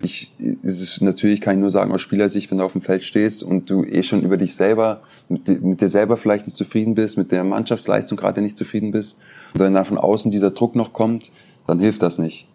ich, 0.01 0.33
ist 0.39 0.81
es 0.81 1.01
natürlich, 1.01 1.41
kann 1.41 1.55
ich 1.57 1.61
nur 1.61 1.71
sagen, 1.71 1.93
aus 1.93 2.03
Spielersicht, 2.03 2.51
wenn 2.51 2.59
du 2.59 2.65
auf 2.65 2.73
dem 2.73 2.83
Feld 2.83 3.03
stehst 3.03 3.43
und 3.43 3.69
du 3.69 3.85
eh 3.85 4.03
schon 4.03 4.23
über 4.23 4.37
dich 4.37 4.55
selber, 4.55 5.01
mit, 5.29 5.49
mit 5.63 5.81
dir 5.81 5.89
selber 5.89 6.17
vielleicht 6.17 6.47
nicht 6.47 6.57
zufrieden 6.57 6.95
bist, 6.95 7.19
mit 7.19 7.33
der 7.33 7.43
Mannschaftsleistung 7.43 8.17
gerade 8.17 8.41
nicht 8.41 8.57
zufrieden 8.57 8.93
bist, 8.93 9.19
und 9.55 9.61
wenn 9.61 9.75
dann 9.75 9.87
von 9.87 9.99
außen 9.99 10.31
dieser 10.31 10.51
Druck 10.51 10.77
noch 10.77 10.93
kommt, 10.93 11.33
dann 11.67 11.81
hilft 11.81 12.03
das 12.03 12.19
nicht. 12.19 12.47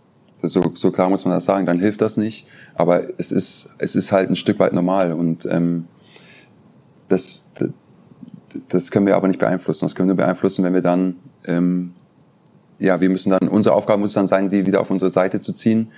Das 0.42 0.52
so, 0.54 0.62
so 0.76 0.92
klar 0.92 1.10
muss 1.10 1.26
man 1.26 1.34
das 1.34 1.46
sagen, 1.46 1.66
dann 1.66 1.80
hilft 1.80 2.02
das 2.02 2.18
nicht. 2.18 2.46
Aber 2.76 3.04
es 3.18 3.32
ist, 3.32 3.70
es 3.80 3.96
ist 3.96 4.12
halt 4.12 4.30
ein 4.30 4.36
Stück 4.36 4.60
weit 4.60 4.74
normal 4.74 5.14
und 5.14 5.46
ähm, 5.46 5.86
das, 7.10 7.50
das 8.70 8.92
können 8.92 9.06
wir 9.06 9.16
aber 9.16 9.28
nicht 9.28 9.40
beeinflussen. 9.40 9.86
Das 9.86 9.96
können 9.96 10.10
wir 10.10 10.16
beeinflussen, 10.16 10.64
wenn 10.64 10.74
wir 10.74 10.82
dann, 10.82 11.16
ähm, 11.46 11.94
ja, 12.80 13.02
wir 13.02 13.10
müssen 13.10 13.32
dann, 13.32 13.48
unsere 13.48 13.76
Aufgabe 13.76 14.00
muss 14.00 14.14
dann 14.14 14.28
sein, 14.28 14.50
die 14.50 14.66
wieder 14.66 14.82
auf 14.82 14.92
unsere 14.92 15.12
Seite 15.12 15.40
zu 15.40 15.54
ziehen, 15.54 15.92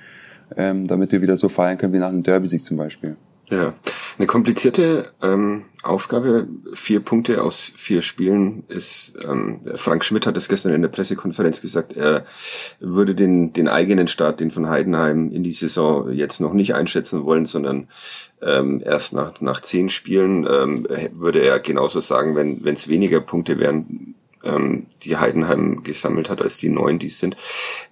ähm, 0.56 0.88
damit 0.88 1.12
wir 1.12 1.22
wieder 1.22 1.38
so 1.38 1.50
feiern 1.50 1.78
können 1.78 1.94
wie 1.94 2.00
nach 2.00 2.10
einem 2.10 2.24
Derby-Sieg 2.24 2.64
zum 2.64 2.78
Beispiel. 2.78 3.16
Ja, 3.50 3.76
eine 4.18 4.26
komplizierte 4.26 5.10
ähm, 5.22 5.66
Aufgabe. 5.84 6.48
Vier 6.74 7.00
Punkte 7.02 7.44
aus 7.44 7.72
vier 7.76 8.02
Spielen 8.02 8.64
ist. 8.70 9.14
Ähm, 9.24 9.60
Frank 9.76 10.04
Schmidt 10.04 10.26
hat 10.26 10.36
es 10.36 10.50
gestern 10.50 10.74
in 10.74 10.82
der 10.82 10.90
Pressekonferenz 10.90 11.62
gesagt. 11.62 11.96
Er 11.96 12.26
würde 12.80 13.14
den 13.14 13.54
den 13.54 13.68
eigenen 13.68 14.08
Start, 14.08 14.40
den 14.40 14.50
von 14.50 14.68
Heidenheim 14.68 15.32
in 15.32 15.44
die 15.44 15.52
Saison 15.52 16.12
jetzt 16.12 16.42
noch 16.42 16.54
nicht 16.54 16.74
einschätzen 16.74 17.24
wollen, 17.24 17.46
sondern 17.46 17.88
ähm, 18.42 18.82
erst 18.84 19.14
nach 19.14 19.40
nach 19.42 19.62
zehn 19.62 19.90
Spielen 19.90 20.48
ähm, 20.50 20.88
würde 21.14 21.42
er 21.42 21.60
genauso 21.60 22.00
sagen, 22.00 22.36
wenn 22.36 22.64
wenn 22.64 22.74
es 22.74 22.88
weniger 22.88 23.22
Punkte 23.22 23.60
wären, 23.60 24.16
ähm, 24.46 24.86
die 25.04 25.18
Heidenheim 25.18 25.84
gesammelt 25.84 26.30
hat, 26.30 26.42
als 26.42 26.58
die 26.58 26.70
neun, 26.70 27.00
die 27.00 27.08
es 27.08 27.20
sind. 27.20 27.36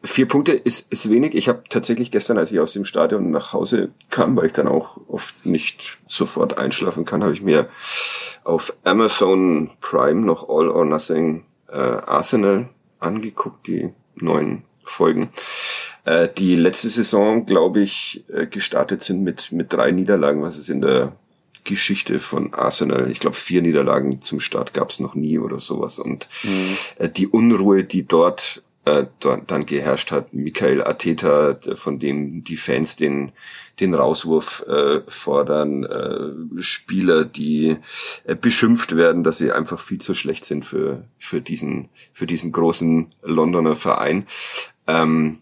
Vier 0.04 0.28
Punkte 0.28 0.54
ist, 0.54 0.92
ist 0.92 1.10
wenig. 1.10 1.36
Ich 1.36 1.50
habe 1.50 1.64
tatsächlich 1.68 2.12
gestern, 2.12 2.38
als 2.38 2.52
ich 2.52 2.60
aus 2.60 2.74
dem 2.74 2.86
Stadion 2.86 3.32
nach 3.32 3.54
Hause 3.54 3.90
kam, 4.10 4.36
weil 4.36 4.46
ich 4.46 4.54
dann 4.54 4.68
auch 4.68 5.00
oft 5.08 5.46
nicht 5.46 6.00
sofort 6.08 6.58
einschlafen 6.58 7.06
kann, 7.06 7.24
habe 7.24 7.34
ich 7.34 7.42
mir 7.42 7.68
auf 8.44 8.74
Amazon 8.84 9.72
Prime 9.82 10.22
noch 10.22 10.50
All 10.50 10.70
or 10.70 10.86
Nothing 10.86 11.44
äh, 11.70 11.76
Arsenal 11.76 12.70
angeguckt, 13.00 13.68
die 13.68 13.90
neuen 14.16 14.64
Folgen 14.84 15.30
äh, 16.06 16.28
die 16.38 16.56
letzte 16.56 16.90
Saison, 16.90 17.46
glaube 17.46 17.82
ich, 17.82 18.26
äh, 18.30 18.46
gestartet 18.46 19.02
sind 19.02 19.24
mit, 19.24 19.52
mit 19.52 19.72
drei 19.72 19.92
Niederlagen, 19.92 20.42
was 20.42 20.58
es 20.58 20.70
in 20.70 20.82
der 20.82 21.14
Geschichte 21.64 22.20
von 22.20 22.54
Arsenal. 22.54 23.10
Ich 23.10 23.20
glaube, 23.20 23.36
vier 23.36 23.62
Niederlagen 23.62 24.22
zum 24.22 24.40
Start 24.40 24.74
gab 24.74 24.90
es 24.90 25.00
noch 25.00 25.16
nie 25.16 25.40
oder 25.40 25.60
sowas. 25.60 26.00
Und 26.00 26.28
mhm. 26.44 26.76
äh, 27.00 27.10
die 27.10 27.28
Unruhe, 27.28 27.84
die 27.84 28.06
dort 28.06 28.64
äh, 28.86 29.06
dann 29.20 29.66
geherrscht 29.66 30.12
hat, 30.12 30.34
Michael 30.34 30.84
Arteta, 30.84 31.58
von 31.76 32.00
dem 32.00 32.44
die 32.44 32.58
Fans 32.58 32.96
den 32.96 33.32
den 33.80 33.96
Rauswurf 33.96 34.64
äh, 34.68 35.02
fordern, 35.08 35.84
äh, 35.84 36.62
Spieler, 36.62 37.26
die 37.26 37.78
äh, 38.26 38.36
beschimpft 38.36 38.96
werden, 38.96 39.24
dass 39.24 39.40
sie 39.40 39.52
einfach 39.52 39.80
viel 39.80 40.00
zu 40.00 40.14
schlecht 40.14 40.46
sind 40.46 40.64
für 40.64 41.06
für 41.18 41.42
diesen 41.42 41.90
für 42.14 42.28
diesen 42.28 42.52
großen 42.52 43.08
Londoner 43.24 43.76
Verein. 43.76 44.28
Ähm, 44.88 45.40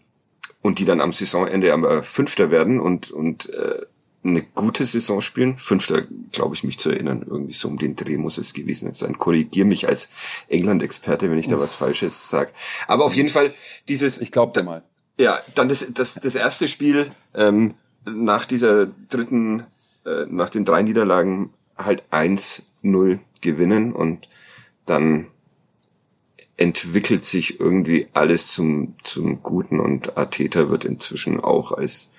und 0.62 0.78
die 0.78 0.84
dann 0.84 1.00
am 1.00 1.12
Saisonende 1.12 1.72
am 1.72 1.84
äh, 1.84 2.02
Fünfter 2.02 2.50
werden 2.50 2.80
und 2.80 3.10
und 3.10 3.52
äh, 3.52 3.82
eine 4.24 4.42
gute 4.42 4.84
Saison 4.84 5.20
spielen. 5.20 5.58
Fünfter, 5.58 6.02
glaube 6.30 6.54
ich, 6.54 6.64
mich 6.64 6.78
zu 6.78 6.90
erinnern. 6.90 7.22
Irgendwie 7.26 7.54
so 7.54 7.68
um 7.68 7.78
den 7.78 7.96
Dreh 7.96 8.16
muss 8.16 8.38
es 8.38 8.54
gewesen 8.54 8.92
sein. 8.94 9.18
Korrigier 9.18 9.64
mich 9.64 9.88
als 9.88 10.12
England-Experte, 10.48 11.30
wenn 11.30 11.38
ich 11.38 11.48
da 11.48 11.58
was 11.58 11.74
Falsches 11.74 12.28
sag. 12.28 12.52
Aber 12.86 13.04
auf 13.04 13.14
jeden 13.14 13.28
Fall 13.28 13.52
dieses. 13.88 14.20
Ich 14.20 14.30
glaube 14.30 14.62
mal. 14.62 14.82
Ja, 15.18 15.40
dann 15.54 15.68
das, 15.68 15.86
das, 15.92 16.14
das 16.14 16.34
erste 16.34 16.68
Spiel 16.68 17.10
ähm, 17.34 17.74
nach 18.04 18.44
dieser 18.44 18.86
dritten, 18.86 19.64
äh, 20.06 20.26
nach 20.28 20.50
den 20.50 20.64
drei 20.64 20.82
Niederlagen 20.82 21.52
halt 21.76 22.04
1-0 22.10 23.18
gewinnen 23.40 23.92
und 23.92 24.28
dann 24.86 25.26
entwickelt 26.56 27.24
sich 27.24 27.60
irgendwie 27.60 28.06
alles 28.12 28.46
zum, 28.48 28.94
zum 29.02 29.42
Guten 29.42 29.80
und 29.80 30.16
Arteta 30.16 30.68
wird 30.70 30.84
inzwischen 30.84 31.40
auch 31.40 31.72
als, 31.72 32.12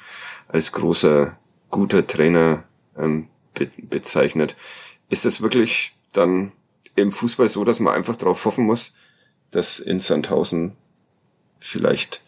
als 0.50 0.72
großer 0.72 1.38
guter 1.74 2.06
Trainer 2.06 2.64
ähm, 2.98 3.28
be 3.56 3.68
bezeichnet. 3.82 4.56
Ist 5.10 5.26
es 5.26 5.42
wirklich 5.42 5.96
dann 6.14 6.52
im 6.96 7.12
Fußball 7.12 7.50
so, 7.50 7.64
dass 7.66 7.80
man 7.80 7.96
einfach 7.96 8.16
darauf 8.16 8.46
hoffen 8.46 8.66
muss, 8.66 8.96
dass 9.52 9.80
in 9.80 10.00
Sandhausen 10.00 10.74
vielleicht 11.60 12.22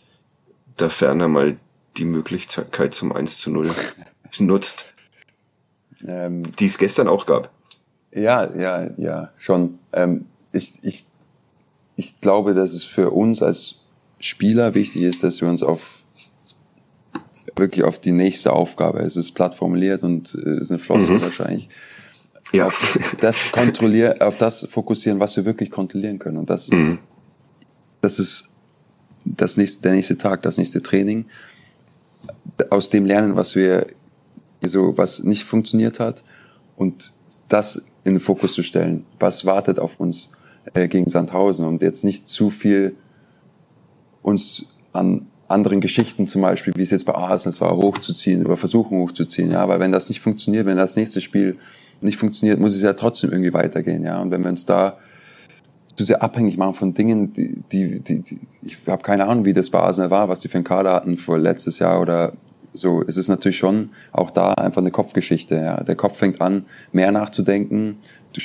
der 0.80 0.90
Ferner 0.90 1.28
mal 1.28 1.58
die 1.98 2.06
Möglichkeit 2.06 2.94
zum 2.94 3.14
1 3.14 3.38
zu 3.38 3.52
0 3.52 3.74
nutzt, 4.40 4.92
ähm, 6.06 6.44
die 6.58 6.66
es 6.66 6.78
gestern 6.78 7.08
auch 7.08 7.26
gab. 7.26 7.52
Ja, 8.12 8.52
ja, 8.56 8.90
ja, 8.98 9.32
schon. 9.38 9.78
Ähm, 9.94 10.26
ich, 10.52 10.74
ich, 10.82 11.06
ich 11.96 12.20
glaube, 12.20 12.56
dass 12.56 12.74
es 12.74 12.84
für 12.84 13.12
uns 13.12 13.44
als 13.44 13.76
Spieler 14.20 14.74
wichtig 14.74 15.04
ist, 15.04 15.24
dass 15.24 15.42
wir 15.42 15.50
uns 15.50 15.62
auf 15.62 15.82
wirklich 17.56 17.84
auf 17.84 18.00
die 18.00 18.12
nächste 18.12 18.54
Aufgabe. 18.54 19.00
Es 19.00 19.16
ist 19.16 19.34
platt 19.34 19.56
formuliert 19.56 20.04
und 20.04 20.36
äh, 20.36 20.62
ist 20.62 20.72
eine 20.72 20.80
Flosse 20.80 21.14
mhm. 21.14 21.22
wahrscheinlich. 21.22 21.70
Ja. 22.54 22.68
Auf 22.68 23.18
das 23.22 23.52
kontrollieren, 23.52 24.22
auf 24.22 24.38
das 24.38 24.68
fokussieren, 24.72 25.20
was 25.20 25.36
wir 25.36 25.46
wirklich 25.46 25.72
kontrollieren 25.72 26.20
können. 26.20 26.38
Und 26.38 26.50
das, 26.50 26.70
mhm. 26.70 27.00
das 28.02 28.20
ist 28.20 28.50
das 29.26 29.58
nächste, 29.58 29.82
der 29.82 29.94
nächste 29.94 30.18
Tag, 30.18 30.44
das 30.44 30.58
nächste 30.58 30.82
Training. 30.82 31.26
Aus 32.70 32.90
dem 32.90 33.06
lernen, 33.06 33.36
was 33.36 33.56
wir 33.56 33.88
so, 34.64 34.98
was 34.98 35.24
nicht 35.24 35.44
funktioniert 35.44 36.00
hat 36.00 36.24
und 36.76 37.14
das 37.50 37.84
in 38.04 38.14
den 38.14 38.20
Fokus 38.20 38.54
zu 38.54 38.64
stellen. 38.64 39.06
Was 39.20 39.46
wartet 39.46 39.80
auf 39.80 40.00
uns 40.00 40.30
äh, 40.74 40.88
gegen 40.88 41.10
Sandhausen 41.10 41.66
und 41.66 41.82
jetzt 41.82 42.04
nicht 42.04 42.28
zu 42.28 42.50
viel 42.50 42.96
uns 44.22 44.74
an 44.94 45.28
anderen 45.48 45.82
Geschichten 45.82 46.28
zum 46.28 46.42
Beispiel, 46.42 46.74
wie 46.76 46.82
es 46.82 46.92
jetzt 46.92 47.06
bei 47.06 47.14
Arsenal 47.14 47.60
war, 47.60 47.78
hochzuziehen 47.78 48.46
oder 48.46 48.58
versuchen 48.58 48.98
hochzuziehen, 48.98 49.52
ja, 49.52 49.68
weil 49.68 49.80
wenn 49.80 49.92
das 49.92 50.10
nicht 50.10 50.22
funktioniert, 50.22 50.66
wenn 50.66 50.78
das 50.78 50.96
nächste 50.96 51.22
Spiel 51.22 51.58
nicht 52.02 52.18
funktioniert, 52.18 52.60
muss 52.60 52.74
es 52.74 52.82
ja 52.82 52.94
trotzdem 52.94 53.32
irgendwie 53.32 53.54
weitergehen, 53.54 54.04
ja, 54.04 54.22
und 54.22 54.32
wenn 54.32 54.42
wir 54.42 54.50
uns 54.50 54.66
da 54.66 54.98
zu 55.96 56.04
sehr 56.04 56.22
abhängig 56.24 56.58
machen 56.58 56.74
von 56.74 56.94
Dingen, 56.94 57.34
die, 57.34 57.64
die, 57.72 58.00
die, 58.00 58.40
ich 58.64 58.78
habe 58.88 59.04
keine 59.04 59.28
Ahnung, 59.28 59.46
wie 59.46 59.54
das 59.54 59.70
bei 59.70 59.80
Arsenal 59.80 60.12
war, 60.12 60.30
was 60.30 60.42
die 60.42 60.50
für 60.50 60.56
einen 60.56 60.66
Kader 60.66 60.94
hatten 60.94 61.18
vor 61.18 61.38
letztes 61.38 61.80
Jahr 61.80 62.02
oder 62.02 62.34
so, 62.74 63.02
es 63.08 63.16
ist 63.16 63.30
natürlich 63.30 63.58
schon 63.58 63.92
auch 64.12 64.32
da 64.32 64.54
einfach 64.54 64.82
eine 64.82 64.92
Kopfgeschichte, 64.92 65.56
ja, 65.56 65.84
der 65.84 65.96
Kopf 65.96 66.18
fängt 66.18 66.42
an, 66.42 66.66
mehr 66.92 67.12
nachzudenken, 67.12 67.98
du 68.34 68.42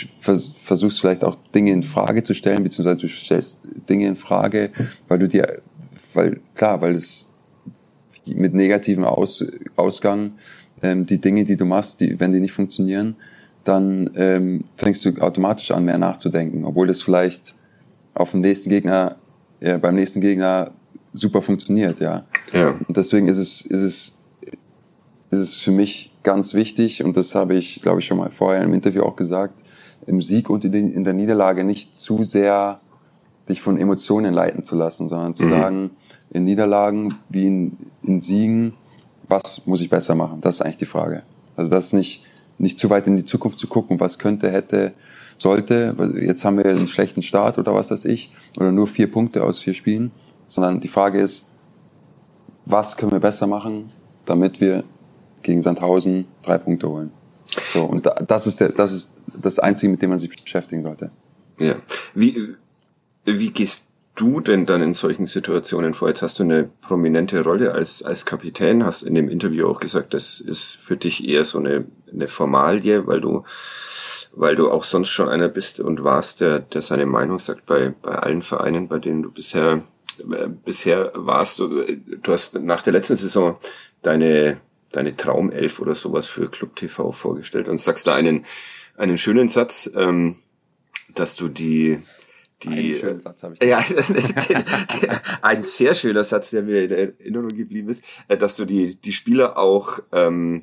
versuchst 0.62 1.00
vielleicht 1.00 1.24
auch 1.24 1.36
Dinge 1.54 1.72
in 1.72 1.82
Frage 1.82 2.22
zu 2.22 2.34
stellen, 2.34 2.62
beziehungsweise 2.62 3.00
du 3.00 3.08
stellst 3.08 3.60
Dinge 3.88 4.06
in 4.06 4.16
Frage, 4.16 4.70
weil 5.08 5.18
du 5.18 5.28
dir 5.28 5.62
weil 6.20 6.40
klar, 6.54 6.80
weil 6.82 6.94
es 6.94 7.28
mit 8.26 8.54
negativem 8.54 9.04
Aus, 9.04 9.44
Ausgang 9.76 10.32
ähm, 10.82 11.06
die 11.06 11.18
Dinge, 11.18 11.44
die 11.44 11.56
du 11.56 11.64
machst, 11.64 12.00
die, 12.00 12.20
wenn 12.20 12.32
die 12.32 12.40
nicht 12.40 12.52
funktionieren, 12.52 13.16
dann 13.64 14.10
ähm, 14.14 14.64
fängst 14.76 15.04
du 15.04 15.10
automatisch 15.20 15.70
an, 15.70 15.84
mehr 15.84 15.98
nachzudenken, 15.98 16.64
obwohl 16.64 16.86
das 16.86 17.02
vielleicht 17.02 17.54
auf 18.14 18.32
dem 18.32 18.40
nächsten 18.40 18.70
Gegner, 18.70 19.16
äh, 19.60 19.78
beim 19.78 19.94
nächsten 19.94 20.20
Gegner 20.20 20.72
super 21.14 21.42
funktioniert, 21.42 22.00
ja. 22.00 22.24
ja. 22.52 22.74
Und 22.86 22.96
deswegen 22.96 23.28
ist 23.28 23.38
es, 23.38 23.62
ist 23.62 23.82
es, 23.82 24.16
ist 25.30 25.38
es 25.38 25.56
für 25.56 25.72
mich 25.72 26.12
ganz 26.22 26.54
wichtig, 26.54 27.02
und 27.02 27.16
das 27.16 27.34
habe 27.34 27.54
ich, 27.54 27.80
glaube 27.82 28.00
ich, 28.00 28.06
schon 28.06 28.18
mal 28.18 28.30
vorher 28.30 28.62
im 28.62 28.74
Interview 28.74 29.02
auch 29.02 29.16
gesagt, 29.16 29.56
im 30.06 30.20
Sieg 30.22 30.50
und 30.50 30.64
in 30.64 31.04
der 31.04 31.14
Niederlage 31.14 31.64
nicht 31.64 31.96
zu 31.96 32.24
sehr 32.24 32.80
dich 33.48 33.60
von 33.60 33.78
Emotionen 33.78 34.32
leiten 34.32 34.64
zu 34.64 34.74
lassen, 34.74 35.08
sondern 35.08 35.34
zu 35.34 35.44
mhm. 35.44 35.50
sagen, 35.50 35.90
in 36.30 36.44
Niederlagen 36.44 37.14
wie 37.28 37.46
in, 37.46 37.76
in 38.02 38.20
Siegen, 38.20 38.74
was 39.28 39.66
muss 39.66 39.80
ich 39.80 39.90
besser 39.90 40.14
machen? 40.14 40.40
Das 40.40 40.56
ist 40.56 40.62
eigentlich 40.62 40.78
die 40.78 40.86
Frage. 40.86 41.22
Also 41.56 41.70
das 41.70 41.92
nicht, 41.92 42.24
nicht 42.58 42.78
zu 42.78 42.90
weit 42.90 43.06
in 43.06 43.16
die 43.16 43.24
Zukunft 43.24 43.58
zu 43.58 43.66
gucken, 43.66 44.00
was 44.00 44.18
könnte, 44.18 44.50
hätte, 44.50 44.92
sollte. 45.38 45.96
Jetzt 46.20 46.44
haben 46.44 46.56
wir 46.56 46.66
einen 46.66 46.88
schlechten 46.88 47.22
Start 47.22 47.58
oder 47.58 47.74
was 47.74 47.90
weiß 47.90 48.04
ich, 48.04 48.32
oder 48.56 48.72
nur 48.72 48.86
vier 48.86 49.10
Punkte 49.10 49.44
aus 49.44 49.60
vier 49.60 49.74
Spielen, 49.74 50.10
sondern 50.48 50.80
die 50.80 50.88
Frage 50.88 51.20
ist, 51.20 51.48
was 52.66 52.96
können 52.96 53.12
wir 53.12 53.20
besser 53.20 53.46
machen, 53.46 53.84
damit 54.26 54.60
wir 54.60 54.84
gegen 55.42 55.62
Sandhausen 55.62 56.26
drei 56.42 56.58
Punkte 56.58 56.88
holen. 56.88 57.10
So, 57.44 57.84
und 57.84 58.08
das 58.28 58.46
ist 58.46 58.60
der, 58.60 58.70
das 58.70 58.92
ist 58.92 59.10
das 59.42 59.58
Einzige, 59.58 59.90
mit 59.90 60.02
dem 60.02 60.10
man 60.10 60.18
sich 60.18 60.30
beschäftigen 60.30 60.82
sollte. 60.82 61.10
Ja. 61.58 61.74
Wie, 62.14 62.54
wie 63.24 63.50
gehst 63.50 63.89
du 64.20 64.40
denn 64.40 64.66
dann 64.66 64.82
in 64.82 64.94
solchen 64.94 65.26
Situationen 65.26 65.94
vor? 65.94 66.08
Jetzt 66.08 66.22
hast 66.22 66.38
du 66.38 66.42
eine 66.42 66.64
prominente 66.80 67.42
Rolle 67.42 67.72
als, 67.72 68.02
als 68.02 68.26
Kapitän, 68.26 68.84
hast 68.84 69.02
in 69.02 69.14
dem 69.14 69.28
Interview 69.28 69.68
auch 69.68 69.80
gesagt, 69.80 70.14
das 70.14 70.40
ist 70.40 70.76
für 70.76 70.96
dich 70.96 71.26
eher 71.26 71.44
so 71.44 71.58
eine, 71.58 71.86
eine 72.12 72.28
Formalie, 72.28 73.06
weil 73.06 73.20
du, 73.20 73.44
weil 74.32 74.56
du 74.56 74.70
auch 74.70 74.84
sonst 74.84 75.10
schon 75.10 75.28
einer 75.28 75.48
bist 75.48 75.80
und 75.80 76.04
warst, 76.04 76.40
der, 76.40 76.60
der 76.60 76.82
seine 76.82 77.06
Meinung 77.06 77.38
sagt 77.38 77.66
bei, 77.66 77.94
bei 78.02 78.12
allen 78.12 78.42
Vereinen, 78.42 78.88
bei 78.88 78.98
denen 78.98 79.22
du 79.22 79.30
bisher 79.30 79.82
äh, 80.18 80.48
bisher 80.48 81.12
warst. 81.14 81.58
Du, 81.58 81.84
du 81.84 82.32
hast 82.32 82.60
nach 82.60 82.82
der 82.82 82.92
letzten 82.92 83.16
Saison 83.16 83.56
deine 84.02 84.60
deine 84.92 85.14
Traumelf 85.14 85.80
oder 85.80 85.94
sowas 85.94 86.26
für 86.26 86.48
Club 86.48 86.74
TV 86.74 87.12
vorgestellt 87.12 87.68
und 87.68 87.78
sagst 87.78 88.06
da 88.06 88.14
einen 88.14 88.44
einen 88.96 89.16
schönen 89.16 89.48
Satz, 89.48 89.90
ähm, 89.94 90.36
dass 91.14 91.36
du 91.36 91.48
die 91.48 92.02
die 92.64 93.00
äh, 93.00 93.20
Satz 93.22 93.42
ich 93.60 93.68
ja 93.68 93.82
ein 95.42 95.62
sehr 95.62 95.94
schöner 95.94 96.24
Satz, 96.24 96.50
der 96.50 96.62
mir 96.62 96.84
in 96.84 96.90
Erinnerung 96.90 97.54
geblieben 97.54 97.88
ist, 97.88 98.04
äh, 98.28 98.36
dass 98.36 98.56
du 98.56 98.64
die 98.64 98.96
die 98.96 99.12
Spieler 99.12 99.58
auch 99.58 100.00
ähm, 100.12 100.62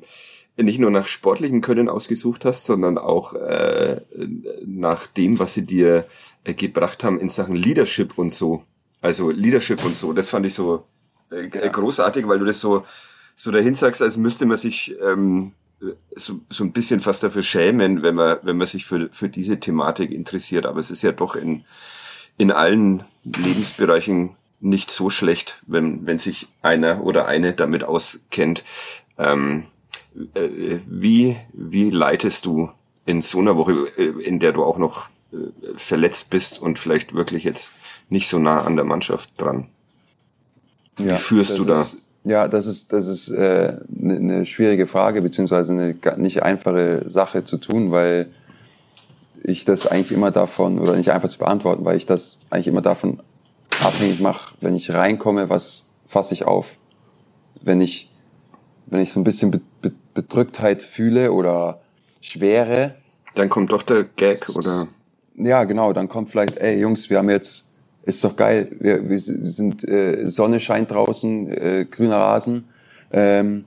nicht 0.56 0.78
nur 0.80 0.90
nach 0.90 1.06
sportlichem 1.06 1.60
Können 1.60 1.88
ausgesucht 1.88 2.44
hast, 2.44 2.64
sondern 2.64 2.98
auch 2.98 3.34
äh, 3.34 4.00
nach 4.64 5.06
dem, 5.06 5.38
was 5.38 5.54
sie 5.54 5.64
dir 5.64 6.06
äh, 6.44 6.54
gebracht 6.54 7.04
haben 7.04 7.20
in 7.20 7.28
Sachen 7.28 7.54
Leadership 7.54 8.18
und 8.18 8.30
so. 8.30 8.64
Also 9.00 9.30
Leadership 9.30 9.84
und 9.84 9.94
so. 9.94 10.12
Das 10.12 10.30
fand 10.30 10.46
ich 10.46 10.54
so 10.54 10.84
äh, 11.30 11.48
ja. 11.48 11.68
großartig, 11.68 12.26
weil 12.26 12.40
du 12.40 12.44
das 12.44 12.60
so 12.60 12.84
so 13.34 13.52
dahin 13.52 13.74
sagst, 13.74 14.02
als 14.02 14.16
müsste 14.16 14.46
man 14.46 14.56
sich 14.56 14.96
ähm, 15.00 15.52
so, 16.16 16.40
so 16.50 16.64
ein 16.64 16.72
bisschen 16.72 17.00
fast 17.00 17.22
dafür 17.22 17.42
schämen, 17.42 18.02
wenn 18.02 18.14
man 18.14 18.38
wenn 18.42 18.56
man 18.56 18.66
sich 18.66 18.84
für 18.84 19.08
für 19.12 19.28
diese 19.28 19.60
Thematik 19.60 20.10
interessiert. 20.10 20.66
Aber 20.66 20.80
es 20.80 20.90
ist 20.90 21.02
ja 21.02 21.12
doch 21.12 21.36
in 21.36 21.64
in 22.36 22.50
allen 22.52 23.04
Lebensbereichen 23.24 24.36
nicht 24.60 24.90
so 24.90 25.10
schlecht, 25.10 25.62
wenn 25.66 26.06
wenn 26.06 26.18
sich 26.18 26.48
einer 26.62 27.04
oder 27.04 27.26
eine 27.26 27.52
damit 27.52 27.84
auskennt. 27.84 28.64
Ähm, 29.18 29.64
äh, 30.34 30.78
wie, 30.86 31.36
wie 31.52 31.90
leitest 31.90 32.46
du 32.46 32.70
in 33.06 33.20
so 33.20 33.38
einer 33.38 33.56
Woche, 33.56 33.72
äh, 33.96 34.22
in 34.22 34.38
der 34.38 34.52
du 34.52 34.64
auch 34.64 34.78
noch 34.78 35.08
äh, 35.32 35.36
verletzt 35.76 36.30
bist 36.30 36.60
und 36.60 36.78
vielleicht 36.78 37.14
wirklich 37.14 37.44
jetzt 37.44 37.72
nicht 38.08 38.28
so 38.28 38.38
nah 38.38 38.62
an 38.62 38.76
der 38.76 38.84
Mannschaft 38.84 39.32
dran? 39.36 39.68
Wie 40.96 41.06
ja, 41.06 41.16
führst 41.16 41.58
du 41.58 41.64
da? 41.64 41.82
Ist, 41.82 41.96
ja, 42.28 42.46
das 42.46 42.66
ist, 42.66 42.92
das 42.92 43.06
ist 43.06 43.28
äh, 43.30 43.78
eine 44.02 44.20
ne 44.20 44.46
schwierige 44.46 44.86
Frage, 44.86 45.22
beziehungsweise 45.22 45.72
eine 45.72 45.96
nicht 46.18 46.42
einfache 46.42 47.06
Sache 47.08 47.44
zu 47.44 47.56
tun, 47.56 47.90
weil 47.90 48.30
ich 49.42 49.64
das 49.64 49.86
eigentlich 49.86 50.12
immer 50.12 50.30
davon, 50.30 50.78
oder 50.78 50.96
nicht 50.96 51.10
einfach 51.10 51.28
zu 51.28 51.38
beantworten, 51.38 51.84
weil 51.84 51.96
ich 51.96 52.06
das 52.06 52.38
eigentlich 52.50 52.66
immer 52.66 52.82
davon 52.82 53.20
abhängig 53.82 54.20
mache, 54.20 54.54
wenn 54.60 54.74
ich 54.74 54.90
reinkomme, 54.90 55.48
was 55.48 55.88
fasse 56.08 56.34
ich 56.34 56.44
auf. 56.44 56.66
Wenn 57.62 57.80
ich, 57.80 58.10
wenn 58.86 59.00
ich 59.00 59.12
so 59.12 59.20
ein 59.20 59.24
bisschen 59.24 59.50
be, 59.50 59.60
be, 59.80 59.92
Bedrücktheit 60.14 60.82
fühle 60.82 61.32
oder 61.32 61.80
Schwere. 62.20 62.94
Dann 63.34 63.48
kommt 63.48 63.72
doch 63.72 63.82
der 63.82 64.04
Gag 64.04 64.48
oder? 64.50 64.88
Ja, 65.36 65.64
genau. 65.64 65.92
Dann 65.92 66.08
kommt 66.08 66.30
vielleicht, 66.30 66.58
ey 66.58 66.78
Jungs, 66.78 67.08
wir 67.08 67.18
haben 67.18 67.30
jetzt, 67.30 67.67
ist 68.02 68.24
doch 68.24 68.36
geil, 68.36 68.68
wir, 68.80 69.08
wir 69.08 69.18
sind, 69.18 69.86
äh, 69.86 70.28
Sonne 70.30 70.60
scheint 70.60 70.90
draußen, 70.90 71.52
äh, 71.52 71.86
grüner 71.90 72.16
Rasen. 72.16 72.64
Ähm, 73.10 73.64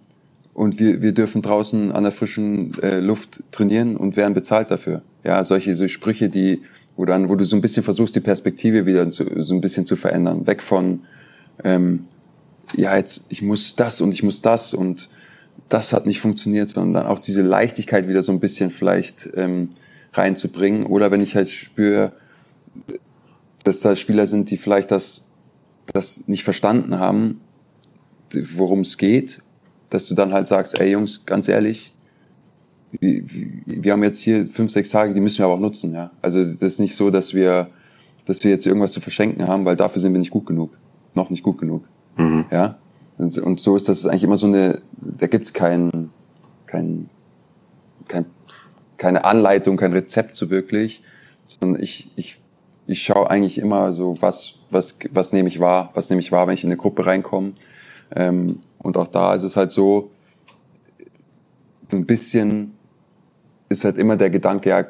und 0.54 0.80
wir, 0.80 1.02
wir 1.02 1.13
dürfen 1.13 1.41
draußen 1.41 1.91
an 1.91 2.04
der 2.04 2.12
frischen 2.12 2.74
äh, 2.82 3.00
Luft 3.00 3.44
trainieren 3.52 3.96
und 3.96 4.15
werden 4.15 4.34
bezahlt 4.34 4.70
dafür. 4.70 5.02
Ja, 5.24 5.44
solche 5.44 5.76
so 5.76 5.88
Sprüche, 5.88 6.30
die, 6.30 6.62
wo 6.98 7.06
dann, 7.06 7.30
wo 7.30 7.36
du 7.36 7.46
so 7.46 7.56
ein 7.56 7.62
bisschen 7.62 7.84
versuchst, 7.84 8.15
die 8.15 8.20
Perspektive 8.20 8.86
wieder 8.86 9.10
zu, 9.12 9.44
so 9.44 9.54
ein 9.54 9.62
bisschen 9.62 9.86
zu 9.86 9.96
verändern. 9.96 10.48
Weg 10.48 10.62
von, 10.62 11.02
ähm, 11.63 12.06
ja, 12.76 12.98
jetzt, 12.98 13.26
ich 13.30 13.41
muss 13.41 13.76
das 13.76 14.02
und 14.02 14.12
ich 14.12 14.24
muss 14.24 14.41
das 14.41 14.74
und 14.74 15.10
das 15.70 15.94
hat 15.94 16.06
nicht 16.06 16.20
funktioniert, 16.20 16.70
sondern 16.70 17.06
auch 17.06 17.20
diese 17.20 17.41
Leichtigkeit 17.41 18.08
wieder 18.08 18.24
so 18.24 18.32
ein 18.32 18.39
bisschen 18.39 18.72
vielleicht 18.72 19.30
ähm, 19.36 19.70
reinzubringen. 20.13 20.86
Oder 20.86 21.12
wenn 21.12 21.22
ich 21.22 21.36
halt 21.36 21.50
spüre, 21.50 22.12
dass 23.63 23.80
da 23.80 23.95
Spieler 23.95 24.28
sind, 24.28 24.50
die 24.50 24.58
vielleicht 24.58 24.91
das, 24.91 25.28
das 25.93 26.28
nicht 26.28 26.43
verstanden 26.43 27.00
haben, 27.00 27.41
worum 28.56 28.82
es 28.82 28.97
geht, 28.97 29.41
dass 29.89 30.08
du 30.08 30.15
dann 30.15 30.34
halt 30.34 30.47
sagst, 30.47 30.80
ey 30.80 30.91
Jungs, 30.91 31.26
ganz 31.26 31.47
ehrlich, 31.47 31.93
wir, 33.00 33.24
wir 33.65 33.91
haben 33.91 34.04
jetzt 34.04 34.21
hier 34.21 34.47
fünf, 34.47 34.71
sechs 34.71 34.89
Tage, 34.89 35.13
die 35.13 35.21
müssen 35.21 35.39
wir 35.39 35.45
aber 35.45 35.56
auch 35.56 35.60
nutzen. 35.60 35.93
Ja? 35.93 36.12
Also 36.21 36.43
das 36.43 36.74
ist 36.74 36.80
nicht 36.80 36.95
so, 36.95 37.10
dass 37.10 37.34
wir, 37.34 37.67
dass 38.26 38.43
wir 38.43 38.52
jetzt 38.52 38.65
irgendwas 38.65 38.91
zu 38.91 39.02
verschenken 39.02 39.47
haben, 39.47 39.65
weil 39.65 39.76
dafür 39.76 40.02
sind 40.02 40.13
wir 40.13 40.19
nicht 40.19 40.32
gut 40.32 40.45
genug. 40.45 40.78
Noch 41.13 41.30
nicht 41.30 41.43
gut 41.43 41.58
genug. 41.58 41.84
Mhm. 42.17 42.45
Ja? 42.52 42.76
Und, 43.17 43.38
und 43.39 43.60
so 43.60 43.76
ist 43.76 43.88
das 43.88 44.06
eigentlich 44.06 44.24
immer 44.24 44.38
so 44.38 44.47
eine, 44.47 44.82
da 44.97 45.28
gibt's 45.28 45.54
kein, 45.54 46.10
kein, 46.65 47.10
kein, 48.08 48.26
keine 48.97 49.26
Anleitung, 49.26 49.78
kein 49.78 49.93
Rezept 49.93 50.36
so 50.36 50.50
wirklich, 50.50 51.04
sondern 51.45 51.82
ich, 51.82 52.10
ich, 52.15 52.40
ich 52.88 53.04
schaue 53.04 53.30
eigentlich 53.30 53.58
immer 53.58 53.94
so, 53.94 54.15
was, 54.22 54.56
was, 54.70 54.98
was 55.12 55.34
nehme 55.34 55.50
ich 55.50 55.60
wahr, 55.60 55.91
was 55.94 56.10
nehme 56.10 56.22
ich 56.22 56.32
wahr, 56.32 56.48
wenn 56.48 56.54
ich 56.54 56.63
in 56.63 56.70
eine 56.70 56.78
Gruppe 56.78 57.06
reinkomme. 57.06 57.54
Ähm, 58.15 58.60
und 58.80 58.98
auch 58.98 59.08
da 59.08 59.34
ist 59.34 59.44
es 59.44 59.56
halt 59.56 59.72
so, 59.72 60.12
so 61.88 61.98
ein 61.98 62.06
bisschen 62.06 62.74
ist 63.70 63.86
halt 63.86 63.98
immer 63.98 64.17
der 64.17 64.30
Gedanke, 64.30 64.70
ja, 64.70 64.86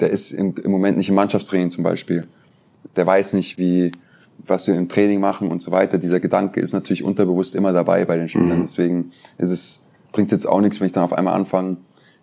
der 0.00 0.10
ist 0.10 0.32
im, 0.32 0.54
im 0.56 0.70
Moment 0.70 0.96
nicht 0.96 1.08
im 1.08 1.14
Mannschaftstraining 1.14 1.70
zum 1.70 1.84
Beispiel. 1.84 2.26
Der 2.96 3.06
weiß 3.06 3.34
nicht, 3.34 3.58
wie, 3.58 3.92
was 4.46 4.66
wir 4.66 4.74
im 4.74 4.88
Training 4.88 5.20
machen 5.20 5.50
und 5.50 5.62
so 5.62 5.70
weiter. 5.70 5.98
Dieser 5.98 6.20
Gedanke 6.20 6.60
ist 6.60 6.72
natürlich 6.72 7.04
unterbewusst 7.04 7.54
immer 7.54 7.72
dabei 7.72 8.04
bei 8.04 8.16
den 8.16 8.28
Spielern. 8.28 8.58
Mhm. 8.58 8.62
Deswegen 8.62 9.12
ist 9.38 9.50
es, 9.50 9.86
bringt 10.12 10.32
jetzt 10.32 10.48
auch 10.48 10.60
nichts, 10.60 10.80
wenn 10.80 10.88
ich 10.88 10.92
dann 10.92 11.04
auf 11.04 11.12
einmal 11.12 11.34
anfange, 11.34 11.76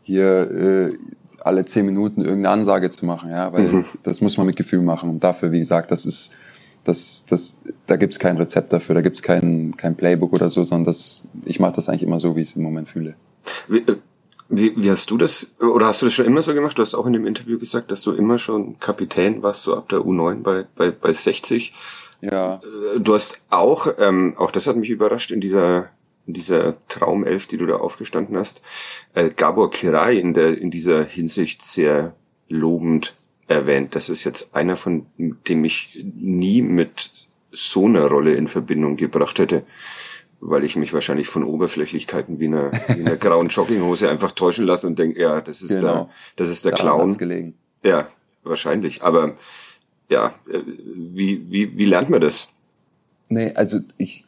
hier 0.04 0.52
äh, 0.52 0.98
alle 1.47 1.65
zehn 1.65 1.86
Minuten 1.86 2.21
irgendeine 2.21 2.49
Ansage 2.49 2.89
zu 2.89 3.05
machen, 3.05 3.31
ja, 3.31 3.51
weil 3.53 3.63
mhm. 3.63 3.86
das 4.03 4.21
muss 4.21 4.38
man 4.38 4.45
mit 4.45 4.55
Gefühl 4.55 4.81
machen. 4.81 5.10
Und 5.10 5.23
dafür, 5.23 5.51
wie 5.51 5.60
gesagt, 5.60 5.91
das 5.91 6.05
ist, 6.05 6.31
das, 6.83 7.25
das, 7.29 7.62
da 7.88 7.95
gibt's 7.95 8.19
kein 8.19 8.38
Rezept 8.38 8.71
dafür, 8.71 8.95
da 8.95 9.01
gibt's 9.01 9.21
kein, 9.21 9.75
kein 9.77 9.95
Playbook 9.95 10.33
oder 10.33 10.49
so, 10.49 10.63
sondern 10.63 10.86
das, 10.86 11.27
ich 11.45 11.60
mache 11.60 11.75
das 11.75 11.89
eigentlich 11.89 12.03
immer 12.03 12.19
so, 12.19 12.36
wie 12.36 12.41
ich 12.41 12.49
es 12.49 12.55
im 12.55 12.63
Moment 12.63 12.89
fühle. 12.89 13.15
Wie, 13.67 13.79
äh, 13.79 13.95
wie, 14.49 14.73
wie 14.77 14.89
hast 14.89 15.12
du 15.12 15.17
das, 15.17 15.55
oder 15.60 15.88
hast 15.88 16.01
du 16.01 16.05
das 16.05 16.13
schon 16.13 16.25
immer 16.25 16.41
so 16.41 16.53
gemacht? 16.53 16.77
Du 16.77 16.81
hast 16.81 16.95
auch 16.95 17.05
in 17.05 17.13
dem 17.13 17.25
Interview 17.25 17.57
gesagt, 17.57 17.91
dass 17.91 18.01
du 18.01 18.13
immer 18.13 18.38
schon 18.38 18.79
Kapitän 18.79 19.43
warst, 19.43 19.63
so 19.63 19.75
ab 19.75 19.89
der 19.89 19.99
U9 19.99 20.41
bei, 20.41 20.65
bei, 20.75 20.91
bei 20.91 21.12
60. 21.12 21.73
Ja. 22.21 22.55
Äh, 22.55 22.99
du 22.99 23.13
hast 23.13 23.43
auch, 23.49 23.88
ähm, 23.99 24.36
auch 24.38 24.51
das 24.51 24.67
hat 24.67 24.77
mich 24.77 24.89
überrascht 24.89 25.31
in 25.31 25.41
dieser 25.41 25.89
in 26.28 26.34
dieser 26.34 26.76
Traumelf, 26.88 27.48
die 27.48 27.58
du 27.58 27.66
da 27.66 27.78
aufgestanden 27.78 28.38
hast, 28.38 28.62
äh, 29.16 29.30
Gabor 29.30 29.72
Kirai 29.72 30.18
in 30.18 30.34
der 30.34 30.58
in 30.58 30.70
dieser 30.70 31.04
Hinsicht 31.04 31.62
sehr 31.62 32.16
lobend 32.50 33.16
erwähnt. 33.48 33.96
Das 33.96 34.10
ist 34.10 34.26
jetzt 34.26 34.54
einer, 34.56 34.76
von 34.76 35.06
dem 35.18 35.63
ich 35.66 36.04
nie 36.16 36.62
mit 36.62 37.12
so 37.52 37.86
einer 37.86 38.06
Rolle 38.06 38.34
in 38.34 38.48
Verbindung 38.48 38.98
gebracht 38.98 39.40
hätte, 39.40 39.63
weil 40.42 40.66
ich 40.66 40.76
mich 40.76 40.94
wahrscheinlich 40.94 41.28
von 41.28 41.44
Oberflächlichkeiten 41.44 42.40
wie 42.40 42.48
einer, 42.48 42.72
wie 42.88 43.02
einer 43.02 43.18
grauen 43.18 43.48
Jogginghose 43.48 44.10
einfach 44.10 44.32
täuschen 44.32 44.66
lasse 44.66 44.86
und 44.86 45.00
denke, 45.00 45.20
ja, 45.20 45.42
das 45.42 45.62
ist 45.62 45.78
genau. 45.78 45.94
der, 45.94 46.10
das 46.36 46.50
ist 46.50 46.66
der 46.66 46.74
da 46.74 46.78
Clown. 46.78 47.54
Ja, 47.84 48.08
wahrscheinlich. 48.44 49.02
Aber 49.02 49.36
ja, 50.10 50.34
äh, 50.50 50.62
wie, 50.66 51.50
wie, 51.50 51.78
wie 51.78 51.86
lernt 51.86 52.10
man 52.10 52.22
das? 52.22 52.50
Nee, 53.30 53.52
also 53.56 53.80
ich, 53.98 54.26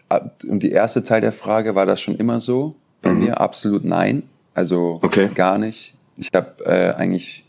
und 0.47 0.61
die 0.61 0.71
erste 0.71 1.03
Teil 1.03 1.21
der 1.21 1.31
Frage, 1.31 1.75
war 1.75 1.85
das 1.85 2.01
schon 2.01 2.17
immer 2.17 2.39
so? 2.39 2.75
Bei 3.01 3.11
mhm. 3.11 3.19
mir 3.19 3.39
absolut 3.39 3.85
nein. 3.85 4.23
Also 4.53 4.99
okay. 5.01 5.29
gar 5.33 5.57
nicht. 5.57 5.93
Ich 6.17 6.31
habe 6.33 6.65
äh, 6.65 6.93
eigentlich 6.93 7.45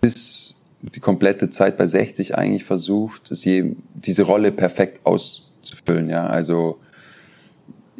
bis 0.00 0.60
die 0.82 1.00
komplette 1.00 1.50
Zeit 1.50 1.78
bei 1.78 1.86
60 1.86 2.36
eigentlich 2.36 2.64
versucht, 2.64 3.30
je, 3.30 3.76
diese 3.94 4.24
Rolle 4.24 4.52
perfekt 4.52 5.06
auszufüllen. 5.06 6.10
Ja, 6.10 6.26
also 6.26 6.78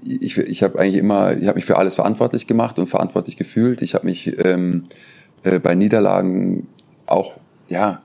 ich, 0.05 0.37
ich 0.37 0.63
habe 0.63 0.79
eigentlich 0.79 0.99
immer, 0.99 1.37
ich 1.37 1.47
habe 1.47 1.57
mich 1.57 1.65
für 1.65 1.79
alles 1.79 1.95
verantwortlich 1.97 2.47
gemacht 2.47 2.79
und 2.79 2.89
verantwortlich 2.89 3.37
gefühlt. 3.37 3.83
Ich 3.83 3.95
habe 3.95 4.07
mich 4.07 4.39
ähm, 4.39 4.85
äh, 5.43 5.59
bei 5.59 5.75
Niederlagen 5.75 6.67
auch 7.07 7.35
ja 7.69 8.03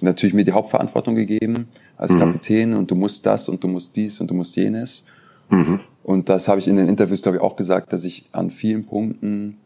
natürlich 0.00 0.34
mir 0.34 0.44
die 0.44 0.52
Hauptverantwortung 0.52 1.14
gegeben 1.14 1.68
als 1.98 2.12
mhm. 2.12 2.20
Kapitän 2.20 2.74
und 2.74 2.90
du 2.90 2.94
musst 2.94 3.26
das 3.26 3.48
und 3.48 3.62
du 3.62 3.68
musst 3.68 3.94
dies 3.96 4.20
und 4.20 4.28
du 4.28 4.34
musst 4.34 4.56
jenes. 4.56 5.04
Mhm. 5.50 5.80
Und 6.02 6.28
das 6.28 6.48
habe 6.48 6.60
ich 6.60 6.68
in 6.68 6.76
den 6.76 6.88
Interviews, 6.88 7.22
glaube 7.22 7.38
ich, 7.38 7.42
auch 7.42 7.56
gesagt, 7.56 7.92
dass 7.92 8.04
ich 8.04 8.28
an 8.32 8.50
vielen 8.50 8.86
Punkten 8.86 9.58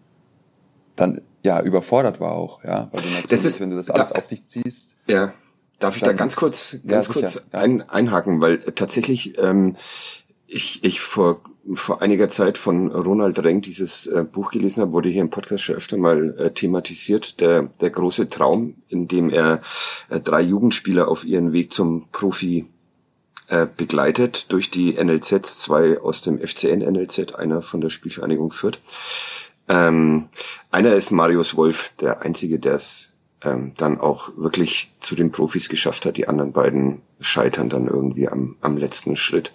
dann 0.97 1.21
ja 1.42 1.62
überfordert 1.62 2.21
war 2.21 2.33
auch, 2.33 2.64
ja. 2.64 2.88
Weil 2.92 3.03
du 3.03 3.09
natürlich, 3.09 3.27
das 3.29 3.45
ist, 3.45 3.61
wenn 3.61 3.71
du 3.71 3.77
das 3.77 3.90
alles 3.90 4.09
da, 4.09 4.14
auf 4.18 4.27
dich 4.27 4.47
ziehst. 4.47 4.97
Ja. 5.07 5.33
Darf 5.79 5.97
ich 5.97 6.03
da 6.03 6.12
ganz 6.12 6.37
kurz, 6.37 6.79
ganz 6.87 7.09
ja, 7.09 7.12
kurz 7.12 7.45
ein, 7.51 7.88
einhaken, 7.88 8.40
weil 8.40 8.59
tatsächlich 8.59 9.37
ähm, 9.38 9.75
ich, 10.47 10.85
ich 10.85 11.01
vor 11.01 11.40
vor 11.75 12.03
einiger 12.03 12.29
Zeit 12.29 12.59
von 12.59 12.90
Ronald 12.90 13.38
Reng 13.42 13.61
dieses 13.61 14.07
äh, 14.07 14.25
Buch 14.25 14.51
gelesen 14.51 14.83
habe, 14.83 14.92
wurde 14.92 15.09
hier 15.09 15.22
im 15.22 15.31
Podcast 15.31 15.64
schon 15.64 15.77
öfter 15.77 15.96
mal 15.96 16.37
äh, 16.38 16.51
thematisiert, 16.51 17.40
der, 17.40 17.64
der 17.81 17.90
große 17.90 18.29
Traum, 18.29 18.75
in 18.88 19.09
dem 19.09 19.31
er 19.31 19.62
äh, 20.11 20.20
drei 20.20 20.40
Jugendspieler 20.40 21.09
auf 21.09 21.25
ihren 21.25 21.53
Weg 21.53 21.72
zum 21.72 22.09
Profi 22.11 22.66
äh, 23.48 23.66
begleitet 23.77 24.51
durch 24.51 24.70
die 24.70 24.92
NLZs, 24.92 25.59
zwei 25.59 26.01
aus 26.01 26.22
dem 26.22 26.40
FCN 26.40 26.81
NLZ, 26.81 27.35
einer 27.35 27.62
von 27.62 27.81
der 27.81 27.90
Spielvereinigung 27.90 28.51
Fürth. 28.51 28.79
Ähm, 29.68 30.29
einer 30.70 30.94
ist 30.94 31.12
Marius 31.12 31.57
Wolf, 31.57 31.92
der 32.01 32.22
einzige, 32.22 32.59
der 32.59 32.75
es 32.75 33.12
ähm, 33.44 33.72
dann 33.76 34.00
auch 34.00 34.31
wirklich 34.37 34.92
zu 35.00 35.14
den 35.14 35.31
Profis 35.31 35.68
geschafft 35.68 36.05
hat. 36.05 36.16
Die 36.16 36.28
anderen 36.28 36.52
beiden 36.52 37.02
scheitern 37.20 37.68
dann 37.68 37.87
irgendwie 37.87 38.28
am, 38.28 38.57
am 38.61 38.76
letzten 38.76 39.16
Schritt. 39.16 39.52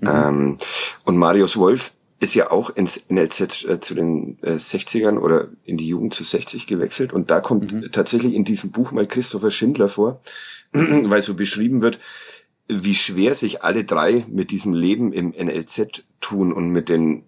Mhm. 0.00 0.08
Ähm, 0.08 0.58
und 1.04 1.16
Marius 1.16 1.56
Wolf 1.56 1.92
ist 2.20 2.34
ja 2.34 2.50
auch 2.50 2.70
ins 2.70 3.08
NLZ 3.08 3.64
äh, 3.64 3.80
zu 3.80 3.94
den 3.94 4.38
äh, 4.42 4.54
60ern 4.54 5.18
oder 5.18 5.48
in 5.64 5.76
die 5.76 5.86
Jugend 5.86 6.14
zu 6.14 6.24
60 6.24 6.66
gewechselt. 6.66 7.12
Und 7.12 7.30
da 7.30 7.40
kommt 7.40 7.72
mhm. 7.72 7.92
tatsächlich 7.92 8.34
in 8.34 8.44
diesem 8.44 8.72
Buch 8.72 8.90
mal 8.90 9.06
Christopher 9.06 9.50
Schindler 9.50 9.88
vor, 9.88 10.20
weil 10.72 11.22
so 11.22 11.34
beschrieben 11.34 11.80
wird, 11.80 12.00
wie 12.68 12.94
schwer 12.94 13.34
sich 13.34 13.62
alle 13.62 13.84
drei 13.84 14.26
mit 14.28 14.50
diesem 14.50 14.74
Leben 14.74 15.12
im 15.12 15.30
NLZ 15.30 16.04
tun 16.20 16.52
und 16.52 16.70
mit 16.70 16.88
den 16.88 17.24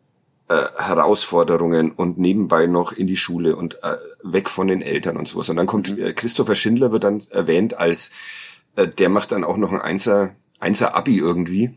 äh, 0.51 0.67
Herausforderungen 0.83 1.93
und 1.93 2.19
nebenbei 2.19 2.67
noch 2.67 2.91
in 2.91 3.07
die 3.07 3.17
Schule 3.17 3.55
und 3.55 3.83
äh, 3.85 3.97
weg 4.25 4.49
von 4.49 4.67
den 4.67 4.83
Eltern 4.83 5.17
und 5.17 5.29
sowas. 5.29 5.49
Und 5.49 5.57
dann 5.57 5.67
kommt 5.67 5.97
mhm. 5.97 6.03
äh, 6.03 6.13
Christopher 6.13 6.57
Schindler 6.57 6.91
wird 6.91 7.05
dann 7.05 7.23
erwähnt 7.31 7.79
als 7.79 8.11
äh, 8.75 8.89
der 8.89 9.11
macht 9.11 9.31
dann 9.31 9.45
auch 9.45 9.57
noch 9.57 9.73
ein 9.73 9.81
Einser 9.81 10.35
Einser 10.59 10.97
Abi 10.97 11.19
irgendwie, 11.19 11.71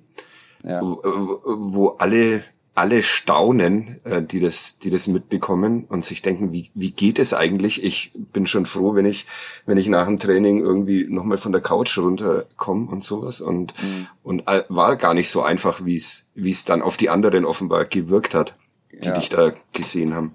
ja. 0.63 0.81
wo, 0.81 1.01
wo 1.45 1.89
alle 1.99 2.43
alle 2.75 3.03
staunen, 3.03 3.99
äh, 4.03 4.23
die 4.23 4.39
das, 4.39 4.79
die 4.79 4.89
das 4.89 5.05
mitbekommen 5.07 5.83
und 5.83 6.03
sich 6.03 6.23
denken, 6.23 6.51
wie, 6.51 6.71
wie 6.73 6.89
geht 6.89 7.19
es 7.19 7.33
eigentlich? 7.33 7.83
Ich 7.83 8.11
bin 8.15 8.47
schon 8.47 8.65
froh, 8.65 8.95
wenn 8.95 9.05
ich, 9.05 9.27
wenn 9.67 9.77
ich 9.77 9.87
nach 9.87 10.07
dem 10.07 10.17
Training 10.17 10.59
irgendwie 10.59 11.05
nochmal 11.07 11.37
von 11.37 11.51
der 11.51 11.61
Couch 11.61 11.95
runterkomme 11.99 12.89
und 12.89 13.03
sowas 13.03 13.41
und, 13.41 13.75
mhm. 13.79 14.07
und 14.23 14.47
äh, 14.47 14.63
war 14.69 14.95
gar 14.95 15.13
nicht 15.13 15.29
so 15.29 15.43
einfach, 15.43 15.85
wie 15.85 15.95
es, 15.95 16.29
wie 16.33 16.49
es 16.49 16.65
dann 16.65 16.81
auf 16.81 16.97
die 16.97 17.11
anderen 17.11 17.45
offenbar 17.45 17.85
gewirkt 17.85 18.33
hat, 18.33 18.55
die 19.03 19.09
ja. 19.09 19.15
dich 19.15 19.29
da 19.29 19.51
gesehen 19.73 20.13
haben. 20.13 20.33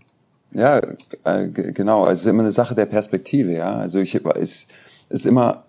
Ja, 0.52 0.80
äh, 1.24 1.48
genau. 1.48 2.04
Also 2.04 2.12
es 2.12 2.20
ist 2.20 2.26
immer 2.26 2.42
eine 2.42 2.52
Sache 2.52 2.74
der 2.74 2.86
Perspektive, 2.86 3.52
ja. 3.52 3.74
Also 3.74 3.98
ich, 3.98 4.14
es 4.14 4.66
ist 5.08 5.26
immer, 5.26 5.64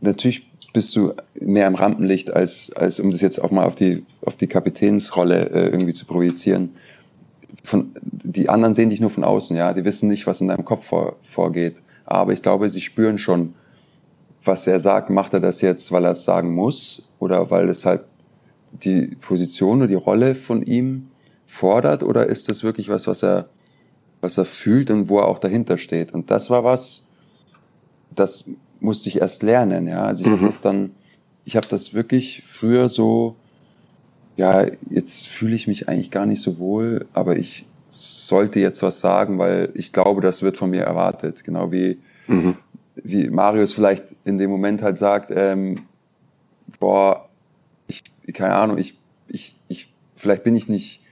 natürlich 0.00 0.46
bist 0.72 0.94
du 0.96 1.14
mehr 1.40 1.68
im 1.68 1.76
Rampenlicht, 1.76 2.32
als, 2.32 2.72
als 2.72 2.98
um 2.98 3.10
das 3.10 3.20
jetzt 3.20 3.38
auch 3.40 3.52
mal 3.52 3.64
auf 3.64 3.76
die, 3.76 4.04
auf 4.22 4.36
die 4.36 4.48
Kapitänsrolle 4.48 5.50
äh, 5.50 5.68
irgendwie 5.68 5.92
zu 5.92 6.04
projizieren. 6.06 6.74
Von, 7.62 7.92
die 8.02 8.48
anderen 8.48 8.74
sehen 8.74 8.90
dich 8.90 9.00
nur 9.00 9.10
von 9.10 9.24
außen, 9.24 9.56
ja, 9.56 9.72
die 9.72 9.84
wissen 9.84 10.08
nicht, 10.08 10.26
was 10.26 10.40
in 10.40 10.48
deinem 10.48 10.64
Kopf 10.64 10.86
vor, 10.86 11.16
vorgeht. 11.32 11.76
Aber 12.04 12.32
ich 12.32 12.42
glaube, 12.42 12.68
sie 12.68 12.80
spüren 12.80 13.18
schon, 13.18 13.54
was 14.44 14.66
er 14.66 14.80
sagt. 14.80 15.10
Macht 15.10 15.32
er 15.32 15.40
das 15.40 15.60
jetzt, 15.60 15.92
weil 15.92 16.04
er 16.04 16.10
es 16.10 16.24
sagen 16.24 16.54
muss 16.54 17.08
oder 17.20 17.50
weil 17.50 17.68
es 17.68 17.86
halt 17.86 18.02
die 18.72 19.16
Position 19.20 19.78
oder 19.78 19.86
die 19.86 19.94
Rolle 19.94 20.34
von 20.34 20.62
ihm 20.62 21.08
fordert 21.54 22.02
oder 22.02 22.26
ist 22.26 22.48
das 22.48 22.64
wirklich 22.64 22.88
was, 22.88 23.06
was 23.06 23.22
er, 23.22 23.48
was 24.20 24.38
er 24.38 24.44
fühlt 24.44 24.90
und 24.90 25.08
wo 25.08 25.18
er 25.18 25.28
auch 25.28 25.38
dahinter 25.38 25.78
steht? 25.78 26.12
Und 26.12 26.30
das 26.30 26.50
war 26.50 26.64
was, 26.64 27.06
das 28.10 28.44
musste 28.80 29.08
ich 29.08 29.20
erst 29.20 29.44
lernen, 29.44 29.86
ja. 29.86 30.02
Also 30.02 30.24
ich 30.24 30.30
mhm. 30.30 30.36
habe 30.36 30.46
das 30.46 30.62
dann, 30.62 30.90
ich 31.44 31.54
habe 31.54 31.66
das 31.70 31.94
wirklich 31.94 32.42
früher 32.50 32.88
so, 32.88 33.36
ja, 34.36 34.66
jetzt 34.90 35.28
fühle 35.28 35.54
ich 35.54 35.68
mich 35.68 35.88
eigentlich 35.88 36.10
gar 36.10 36.26
nicht 36.26 36.42
so 36.42 36.58
wohl, 36.58 37.06
aber 37.12 37.36
ich 37.36 37.66
sollte 37.88 38.58
jetzt 38.58 38.82
was 38.82 38.98
sagen, 38.98 39.38
weil 39.38 39.70
ich 39.74 39.92
glaube, 39.92 40.20
das 40.20 40.42
wird 40.42 40.56
von 40.56 40.70
mir 40.70 40.82
erwartet. 40.82 41.44
Genau 41.44 41.70
wie, 41.70 42.00
mhm. 42.26 42.56
wie 42.96 43.30
Marius 43.30 43.74
vielleicht 43.74 44.02
in 44.24 44.38
dem 44.38 44.50
Moment 44.50 44.82
halt 44.82 44.98
sagt, 44.98 45.30
ähm, 45.32 45.76
boah, 46.80 47.28
ich, 47.86 48.02
keine 48.32 48.56
Ahnung, 48.56 48.78
ich, 48.78 48.98
ich, 49.28 49.56
ich, 49.68 49.92
vielleicht 50.16 50.42
bin 50.42 50.56
ich 50.56 50.68
nicht 50.68 51.03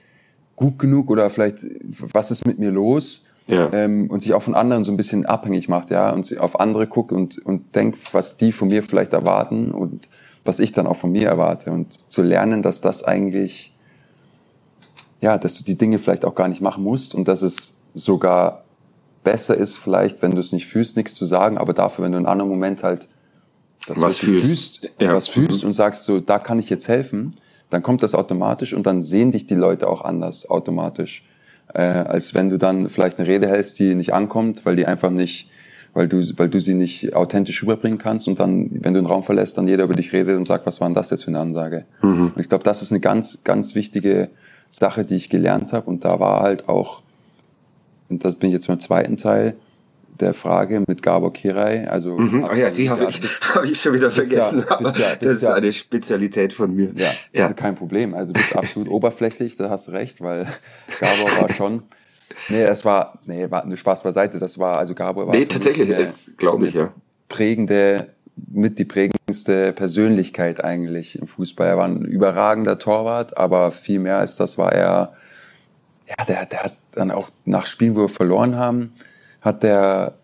gut 0.62 0.78
genug 0.78 1.10
oder 1.10 1.28
vielleicht, 1.30 1.66
was 2.12 2.30
ist 2.30 2.46
mit 2.46 2.58
mir 2.58 2.70
los? 2.70 3.24
ja. 3.46 3.72
ähm, 3.72 4.08
und 4.10 4.22
sich 4.22 4.32
auch 4.34 4.42
von 4.42 4.54
anderen 4.54 4.84
so 4.84 4.92
ein 4.92 4.96
bisschen 4.96 5.26
abhängig 5.26 5.68
macht, 5.68 5.90
ja, 5.90 6.10
und 6.10 6.38
auf 6.38 6.60
andere 6.60 6.86
guckt 6.86 7.12
und, 7.12 7.38
und 7.44 7.74
denkt, 7.74 8.14
was 8.14 8.36
die 8.36 8.52
von 8.52 8.68
mir 8.68 8.82
vielleicht 8.82 9.12
erwarten 9.12 9.72
und 9.72 10.08
was 10.44 10.58
ich 10.58 10.72
dann 10.72 10.86
auch 10.86 10.96
von 10.96 11.12
mir 11.12 11.28
erwarte 11.28 11.70
und 11.70 12.10
zu 12.10 12.22
lernen, 12.22 12.62
dass 12.62 12.80
das 12.80 13.04
eigentlich, 13.04 13.74
ja, 15.20 15.38
dass 15.38 15.54
du 15.54 15.64
die 15.64 15.78
Dinge 15.78 15.98
vielleicht 15.98 16.24
auch 16.24 16.34
gar 16.34 16.48
nicht 16.48 16.60
machen 16.60 16.82
musst 16.82 17.14
und 17.14 17.28
dass 17.28 17.42
es 17.42 17.76
sogar 17.94 18.64
besser 19.22 19.56
ist, 19.56 19.76
vielleicht, 19.76 20.22
wenn 20.22 20.32
du 20.32 20.40
es 20.40 20.52
nicht 20.52 20.66
fühlst, 20.66 20.96
nichts 20.96 21.14
zu 21.14 21.26
sagen, 21.26 21.58
aber 21.58 21.74
dafür, 21.74 22.04
wenn 22.04 22.12
du 22.12 22.18
in 22.18 22.26
einem 22.26 22.32
anderen 22.32 22.50
Moment 22.50 22.82
halt 22.82 23.08
das 23.86 24.00
was 24.00 24.18
fühlst, 24.18 24.80
fühlst 24.80 25.00
ja. 25.00 25.14
was 25.14 25.28
fühlst 25.28 25.62
mhm. 25.62 25.68
und 25.68 25.72
sagst 25.74 26.04
so, 26.04 26.20
da 26.20 26.38
kann 26.38 26.58
ich 26.58 26.70
jetzt 26.70 26.88
helfen, 26.88 27.36
dann 27.72 27.82
kommt 27.82 28.02
das 28.02 28.14
automatisch 28.14 28.74
und 28.74 28.86
dann 28.86 29.02
sehen 29.02 29.32
dich 29.32 29.46
die 29.46 29.54
Leute 29.54 29.88
auch 29.88 30.02
anders 30.02 30.48
automatisch 30.48 31.24
äh, 31.74 31.80
als 31.80 32.34
wenn 32.34 32.50
du 32.50 32.58
dann 32.58 32.88
vielleicht 32.90 33.18
eine 33.18 33.28
Rede 33.28 33.48
hältst, 33.48 33.78
die 33.78 33.94
nicht 33.94 34.12
ankommt, 34.12 34.64
weil 34.64 34.76
die 34.76 34.86
einfach 34.86 35.10
nicht, 35.10 35.48
weil 35.94 36.08
du, 36.08 36.22
weil 36.36 36.48
du 36.48 36.60
sie 36.60 36.74
nicht 36.74 37.14
authentisch 37.14 37.62
rüberbringen 37.62 37.98
kannst 37.98 38.28
und 38.28 38.40
dann, 38.40 38.70
wenn 38.72 38.94
du 38.94 39.00
den 39.00 39.06
Raum 39.06 39.24
verlässt, 39.24 39.58
dann 39.58 39.68
jeder 39.68 39.84
über 39.84 39.94
dich 39.94 40.12
redet 40.12 40.36
und 40.36 40.44
sagt, 40.44 40.66
was 40.66 40.80
war 40.80 40.88
denn 40.88 40.94
das 40.94 41.10
jetzt 41.10 41.24
für 41.24 41.30
eine 41.30 41.40
Ansage? 41.40 41.84
Mhm. 42.02 42.32
Und 42.34 42.38
ich 42.38 42.48
glaube, 42.48 42.64
das 42.64 42.82
ist 42.82 42.92
eine 42.92 43.00
ganz, 43.00 43.44
ganz 43.44 43.74
wichtige 43.74 44.28
Sache, 44.70 45.04
die 45.04 45.16
ich 45.16 45.28
gelernt 45.28 45.72
habe 45.72 45.88
und 45.88 46.04
da 46.04 46.18
war 46.20 46.42
halt 46.42 46.68
auch, 46.68 47.02
und 48.08 48.24
das 48.24 48.34
bin 48.34 48.50
ich 48.50 48.54
jetzt 48.54 48.68
beim 48.68 48.80
zweiten 48.80 49.16
Teil, 49.16 49.54
der 50.22 50.34
Frage 50.34 50.82
mit 50.86 51.02
Gabor 51.02 51.32
Kirai. 51.32 51.86
Also 51.88 52.16
mhm. 52.16 52.46
oh 52.50 52.54
ja, 52.54 52.70
die 52.70 52.88
habe 52.88 53.04
ich, 53.04 53.20
hab 53.54 53.64
ich 53.64 53.80
schon 53.80 53.94
wieder 53.94 54.10
vergessen. 54.10 54.64
Ja, 54.68 54.78
aber 54.78 54.90
ja, 54.96 55.16
das 55.20 55.32
ist 55.34 55.42
ja, 55.42 55.54
eine 55.54 55.72
Spezialität 55.72 56.52
von 56.52 56.74
mir. 56.74 56.92
Ja, 56.94 57.08
ja. 57.32 57.44
Also 57.44 57.54
kein 57.54 57.74
Problem. 57.76 58.14
Also 58.14 58.32
du 58.32 58.40
bist 58.40 58.56
absolut 58.56 58.88
oberflächlich, 58.88 59.56
da 59.56 59.68
hast 59.70 59.88
du 59.88 59.92
recht, 59.92 60.20
weil 60.20 60.46
Gabor 61.00 61.42
war 61.42 61.52
schon. 61.52 61.82
Nee, 62.48 62.62
es 62.62 62.84
war, 62.84 63.18
nee, 63.26 63.50
war 63.50 63.62
eine 63.62 63.76
Spaß 63.76 64.02
beiseite. 64.02 64.38
Das 64.38 64.58
war, 64.58 64.78
also 64.78 64.94
Gabor 64.94 65.26
war. 65.26 65.34
Nee, 65.34 65.44
tatsächlich, 65.44 65.92
glaube 66.38 66.68
ich, 66.68 66.74
ja. 66.74 66.92
Prägende, 67.28 68.08
mit 68.50 68.78
die 68.78 68.84
prägendste 68.84 69.72
Persönlichkeit 69.72 70.62
eigentlich 70.62 71.18
im 71.18 71.26
Fußball. 71.26 71.66
Er 71.66 71.76
war 71.76 71.86
ein 71.86 72.02
überragender 72.02 72.78
Torwart, 72.78 73.36
aber 73.36 73.72
viel 73.72 73.98
mehr 73.98 74.18
als 74.18 74.36
das 74.36 74.58
war 74.58 74.72
er, 74.72 75.12
ja, 76.08 76.24
der, 76.24 76.46
der 76.46 76.62
hat 76.64 76.76
dann 76.92 77.10
auch 77.10 77.30
nach 77.44 77.66
Spielen, 77.66 77.94
wo 77.94 78.02
wir 78.02 78.08
verloren 78.08 78.56
haben, 78.56 78.92
hat 79.42 79.62
der 79.62 80.14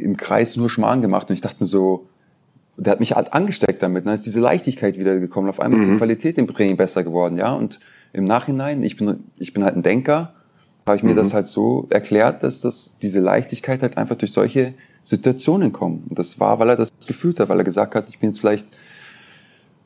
im 0.00 0.16
Kreis 0.16 0.56
nur 0.56 0.70
Schmarrn 0.70 1.02
gemacht 1.02 1.28
und 1.28 1.34
ich 1.34 1.40
dachte 1.40 1.56
mir 1.60 1.66
so, 1.66 2.06
der 2.76 2.92
hat 2.92 3.00
mich 3.00 3.14
halt 3.14 3.32
angesteckt 3.32 3.82
damit. 3.82 4.06
Dann 4.06 4.14
ist 4.14 4.24
diese 4.24 4.40
Leichtigkeit 4.40 4.98
wieder 4.98 5.18
gekommen. 5.20 5.48
Auf 5.48 5.60
einmal 5.60 5.78
mhm. 5.78 5.82
ist 5.82 5.88
die 5.88 5.94
mhm. 5.94 5.98
Qualität 5.98 6.38
im 6.38 6.46
Training 6.46 6.76
besser 6.76 7.04
geworden, 7.04 7.36
ja. 7.36 7.52
Und 7.52 7.80
im 8.12 8.24
Nachhinein, 8.24 8.82
ich 8.82 8.96
bin, 8.96 9.24
ich 9.36 9.52
bin 9.52 9.62
halt 9.62 9.76
ein 9.76 9.82
Denker, 9.82 10.32
habe 10.86 10.96
ich 10.96 11.02
mir 11.02 11.12
mhm. 11.12 11.16
das 11.16 11.34
halt 11.34 11.48
so 11.48 11.86
erklärt, 11.90 12.42
dass 12.42 12.60
das, 12.60 12.96
diese 13.02 13.20
Leichtigkeit 13.20 13.82
halt 13.82 13.98
einfach 13.98 14.16
durch 14.16 14.32
solche 14.32 14.74
Situationen 15.04 15.72
kommt. 15.72 16.10
Und 16.10 16.18
das 16.18 16.40
war, 16.40 16.58
weil 16.58 16.70
er 16.70 16.76
das 16.76 16.92
gefühlt 17.06 17.40
hat, 17.40 17.48
weil 17.48 17.58
er 17.58 17.64
gesagt 17.64 17.94
hat, 17.94 18.06
ich 18.08 18.18
bin 18.18 18.30
jetzt 18.30 18.40
vielleicht, 18.40 18.66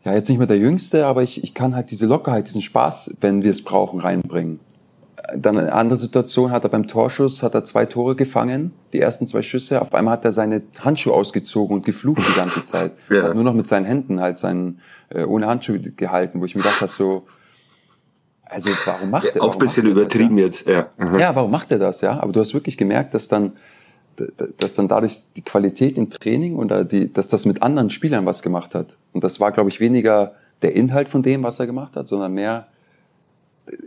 ja, 0.04 0.14
jetzt 0.14 0.28
nicht 0.28 0.38
mehr 0.38 0.46
der 0.46 0.58
Jüngste, 0.58 1.06
aber 1.06 1.22
ich, 1.22 1.42
ich 1.42 1.54
kann 1.54 1.74
halt 1.74 1.90
diese 1.90 2.06
Lockerheit, 2.06 2.46
diesen 2.46 2.62
Spaß, 2.62 3.14
wenn 3.20 3.42
wir 3.42 3.50
es 3.50 3.62
brauchen, 3.62 4.00
reinbringen 4.00 4.60
dann 5.34 5.58
eine 5.58 5.72
andere 5.72 5.96
Situation 5.96 6.52
hat 6.52 6.64
er 6.64 6.68
beim 6.68 6.86
Torschuss, 6.86 7.42
hat 7.42 7.54
er 7.54 7.64
zwei 7.64 7.86
Tore 7.86 8.14
gefangen, 8.16 8.72
die 8.92 9.00
ersten 9.00 9.26
zwei 9.26 9.42
Schüsse. 9.42 9.82
Auf 9.82 9.94
einmal 9.94 10.12
hat 10.12 10.24
er 10.24 10.32
seine 10.32 10.62
Handschuhe 10.78 11.12
ausgezogen 11.12 11.76
und 11.76 11.84
geflucht 11.84 12.22
die 12.28 12.38
ganze 12.38 12.64
Zeit. 12.64 12.92
ja. 13.10 13.22
Hat 13.22 13.34
nur 13.34 13.44
noch 13.44 13.54
mit 13.54 13.66
seinen 13.66 13.86
Händen 13.86 14.20
halt 14.20 14.38
seinen, 14.38 14.80
äh, 15.08 15.24
ohne 15.24 15.46
Handschuhe 15.46 15.80
gehalten, 15.80 16.40
wo 16.40 16.44
ich 16.44 16.54
mir 16.54 16.62
gedacht 16.62 16.80
habe, 16.80 16.92
so, 16.92 17.26
also 18.44 18.70
warum 18.86 19.10
macht 19.10 19.34
er 19.34 19.42
Auch 19.42 19.54
ein 19.54 19.58
bisschen 19.58 19.86
übertrieben 19.86 20.36
das, 20.36 20.64
ja? 20.64 20.72
jetzt, 20.74 20.98
ja. 20.98 21.18
Ja, 21.18 21.34
warum 21.34 21.50
macht 21.50 21.72
er 21.72 21.78
das, 21.78 22.00
ja? 22.00 22.20
Aber 22.20 22.32
du 22.32 22.38
hast 22.38 22.54
wirklich 22.54 22.76
gemerkt, 22.76 23.12
dass 23.12 23.26
dann, 23.26 23.54
dass 24.58 24.76
dann 24.76 24.86
dadurch 24.86 25.22
die 25.36 25.42
Qualität 25.42 25.98
im 25.98 26.10
Training 26.10 26.56
oder 26.56 26.84
die, 26.84 27.12
dass 27.12 27.26
das 27.26 27.44
mit 27.44 27.62
anderen 27.62 27.90
Spielern 27.90 28.24
was 28.26 28.42
gemacht 28.42 28.74
hat. 28.74 28.96
Und 29.12 29.24
das 29.24 29.40
war, 29.40 29.50
glaube 29.50 29.70
ich, 29.70 29.80
weniger 29.80 30.34
der 30.62 30.74
Inhalt 30.76 31.08
von 31.08 31.22
dem, 31.22 31.42
was 31.42 31.58
er 31.58 31.66
gemacht 31.66 31.96
hat, 31.96 32.06
sondern 32.06 32.32
mehr 32.32 32.68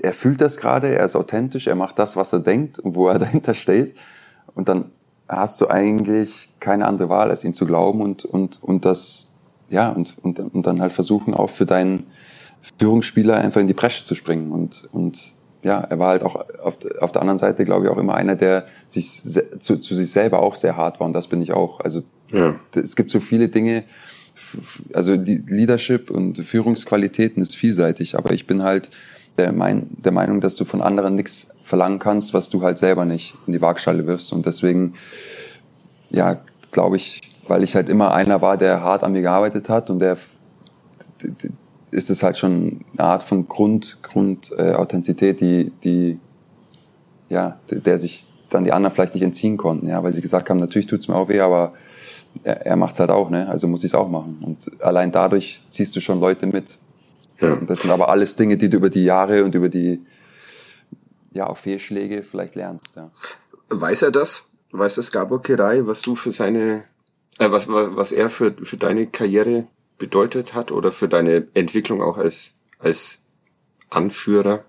er 0.02 0.14
fühlt 0.14 0.42
das 0.42 0.58
gerade, 0.58 0.94
er 0.96 1.06
ist 1.06 1.16
authentisch, 1.16 1.68
er 1.68 1.76
macht 1.76 2.00
das, 2.00 2.16
was 2.16 2.34
er 2.34 2.40
denkt 2.40 2.80
und 2.80 2.96
wo 2.96 3.08
er 3.08 3.20
dahinter 3.20 3.54
steht. 3.54 3.96
Und 4.56 4.70
dann 4.70 4.92
hast 5.28 5.62
du 5.62 5.68
eigentlich 5.68 6.50
keine 6.60 6.86
andere 6.86 7.10
Wahl, 7.10 7.30
als 7.30 7.44
ihm 7.44 7.54
zu 7.54 7.66
glauben 7.66 8.02
und, 8.02 8.26
und, 8.26 8.62
und 8.64 8.86
das, 8.86 9.30
ja, 9.70 9.90
und, 9.90 10.16
und, 10.22 10.40
und 10.40 10.66
dann 10.66 10.82
halt 10.82 10.94
versuchen, 10.94 11.34
auch 11.34 11.52
für 11.52 11.66
deinen 11.66 12.08
Führungsspieler 12.80 13.36
einfach 13.36 13.62
in 13.62 13.68
die 13.68 13.74
Bresche 13.74 14.06
zu 14.06 14.16
springen. 14.16 14.52
Und, 14.52 14.90
und 14.92 15.34
ja, 15.62 15.80
er 15.82 16.00
war 16.00 16.10
halt 16.10 16.24
auch 16.24 16.36
auf, 16.36 16.78
auf 17.00 17.12
der 17.12 17.22
anderen 17.22 17.38
Seite, 17.38 17.66
glaube 17.66 17.86
ich, 17.86 17.92
auch 17.92 17.98
immer 17.98 18.16
einer, 18.16 18.36
der 18.36 18.66
sich 18.88 19.22
zu, 19.60 19.78
zu 19.78 19.96
sich 19.96 20.10
selber 20.12 20.42
auch 20.42 20.56
sehr 20.56 20.76
hart 20.76 21.00
war. 21.00 21.08
Und 21.08 21.14
das 21.14 21.28
bin 21.28 21.42
ich 21.42 21.54
auch. 21.54 21.80
Also 21.82 22.02
ja. 22.32 22.56
es 22.74 22.96
gibt 22.96 23.12
so 23.12 23.20
viele 23.20 23.50
Dinge, 23.50 23.84
also 24.94 25.16
die 25.16 25.38
Leadership 25.38 26.10
und 26.10 26.40
Führungsqualitäten 26.40 27.42
ist 27.42 27.56
vielseitig, 27.56 28.18
aber 28.18 28.34
ich 28.34 28.48
bin 28.48 28.64
halt 28.64 28.90
der, 29.40 29.54
mein, 29.54 29.88
der 29.92 30.12
Meinung, 30.12 30.42
dass 30.42 30.56
du 30.56 30.66
von 30.66 30.82
anderen 30.82 31.16
nichts 31.16 31.50
verlangen 31.64 32.00
kannst, 32.00 32.34
was 32.34 32.50
du 32.50 32.62
halt 32.62 32.78
selber 32.78 33.06
nicht 33.06 33.34
in 33.48 33.54
die 33.54 33.62
Waagschale 33.62 34.06
wirfst. 34.06 34.34
Und 34.34 34.46
deswegen, 34.46 34.96
ja, 36.10 36.42
glaube 36.72 36.98
ich, 36.98 37.22
weil 37.48 37.64
ich 37.64 37.76
halt 37.76 37.90
immer 37.90 38.14
einer 38.14 38.42
war, 38.42 38.58
der 38.58 38.82
hart 38.82 39.04
an 39.04 39.14
mir 39.14 39.22
gearbeitet 39.22 39.70
hat 39.70 39.90
und 39.90 40.00
der 40.00 40.18
ist 41.92 42.10
es 42.10 42.22
halt 42.22 42.38
schon 42.38 42.82
eine 42.94 43.08
Art 43.08 43.24
von 43.24 43.48
Grund, 43.48 43.98
Grund 44.04 44.52
äh, 44.52 44.76
die, 45.34 45.72
die, 45.84 46.20
ja, 47.30 47.58
der 47.70 47.98
sich 47.98 48.28
dann 48.50 48.66
die 48.66 48.72
anderen 48.72 48.94
vielleicht 48.94 49.14
nicht 49.14 49.24
entziehen 49.24 49.58
konnten, 49.58 49.88
ja, 49.88 50.04
weil 50.04 50.14
sie 50.14 50.22
gesagt 50.22 50.50
haben, 50.50 50.60
natürlich 50.60 50.88
tut's 50.88 51.08
mir 51.08 51.16
auch 51.16 51.30
weh, 51.30 51.40
aber 51.40 51.74
er, 52.44 52.66
er 52.66 52.76
macht's 52.76 53.00
halt 53.00 53.10
auch, 53.10 53.30
ne? 53.30 53.48
Also 53.48 53.68
muss 53.68 53.84
ich 53.84 53.92
es 53.92 53.96
auch 53.96 54.10
machen. 54.10 54.40
Und 54.42 54.84
allein 54.84 55.12
dadurch 55.12 55.62
ziehst 55.70 55.96
du 55.96 56.02
schon 56.02 56.20
Leute 56.20 56.46
mit. 56.46 56.79
Ja. 57.42 57.54
Und 57.54 57.70
das 57.70 57.82
sind 57.82 57.92
aber 57.92 58.10
alles 58.10 58.36
Dinge, 58.36 58.58
die 58.58 58.70
du 58.70 58.78
über 58.78 58.90
die 58.90 59.04
Jahre 59.04 59.44
und 59.44 59.56
über 59.56 59.70
die 59.70 60.02
ja 61.32 61.48
auch 61.48 61.58
Fehlschläge 61.58 62.24
vielleicht 62.24 62.56
lernst. 62.56 62.96
Ja. 62.96 63.12
Weiß 63.70 64.02
er 64.02 64.12
das? 64.12 64.50
Weiß 64.72 64.96
das 64.96 65.12
Gabor 65.12 65.42
Kirai, 65.42 65.86
was 65.86 66.02
du 66.02 66.16
für 66.16 66.32
seine, 66.32 66.84
äh, 67.40 67.52
was, 67.52 67.68
was, 67.70 67.96
was 67.96 68.12
er 68.12 68.30
für, 68.30 68.52
für 68.52 68.78
deine 68.78 69.08
Karriere 69.08 69.68
bedeutet 69.98 70.54
hat 70.54 70.72
oder 70.72 70.92
für 70.92 71.08
deine 71.08 71.48
Entwicklung 71.54 72.02
auch 72.02 72.18
als, 72.18 72.60
als 72.80 73.22
Anführer? 73.90 74.64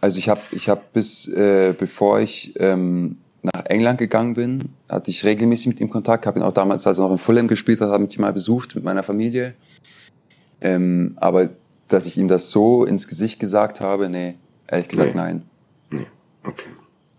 Also 0.00 0.18
ich 0.18 0.28
habe 0.28 0.40
ich 0.52 0.68
hab 0.68 0.92
bis, 0.92 1.26
äh, 1.28 1.74
bevor 1.76 2.20
ich 2.20 2.52
ähm, 2.56 3.18
nach 3.42 3.64
England 3.66 3.98
gegangen 3.98 4.34
bin, 4.34 4.70
hatte 4.88 5.10
ich 5.10 5.24
regelmäßig 5.24 5.68
mit 5.68 5.80
ihm 5.80 5.90
Kontakt, 5.90 6.26
habe 6.26 6.38
ihn 6.38 6.42
auch 6.42 6.52
damals, 6.52 6.86
als 6.86 6.98
er 6.98 7.04
noch 7.04 7.12
in 7.12 7.18
Fulham 7.18 7.48
gespielt 7.48 7.80
hat, 7.80 7.90
habe 7.90 8.04
ich 8.04 8.16
ihn 8.16 8.20
mal 8.20 8.32
besucht 8.32 8.74
mit 8.74 8.84
meiner 8.84 9.02
Familie. 9.02 9.54
Ähm, 10.60 11.16
aber 11.16 11.50
dass 11.88 12.06
ich 12.06 12.16
ihm 12.16 12.28
das 12.28 12.50
so 12.50 12.84
ins 12.84 13.08
Gesicht 13.08 13.38
gesagt 13.38 13.80
habe, 13.80 14.08
nee, 14.08 14.36
ehrlich 14.66 14.88
gesagt 14.88 15.14
nee. 15.14 15.20
nein. 15.20 15.42
Nee, 15.90 16.06
okay. 16.44 16.68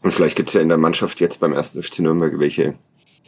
Und 0.01 0.11
vielleicht 0.11 0.35
gibt's 0.35 0.53
ja 0.53 0.61
in 0.61 0.69
der 0.69 0.77
Mannschaft 0.77 1.19
jetzt 1.19 1.39
beim 1.39 1.53
ersten 1.53 1.81
FC 1.81 1.99
Nürnberg 1.99 2.39
welche, 2.39 2.75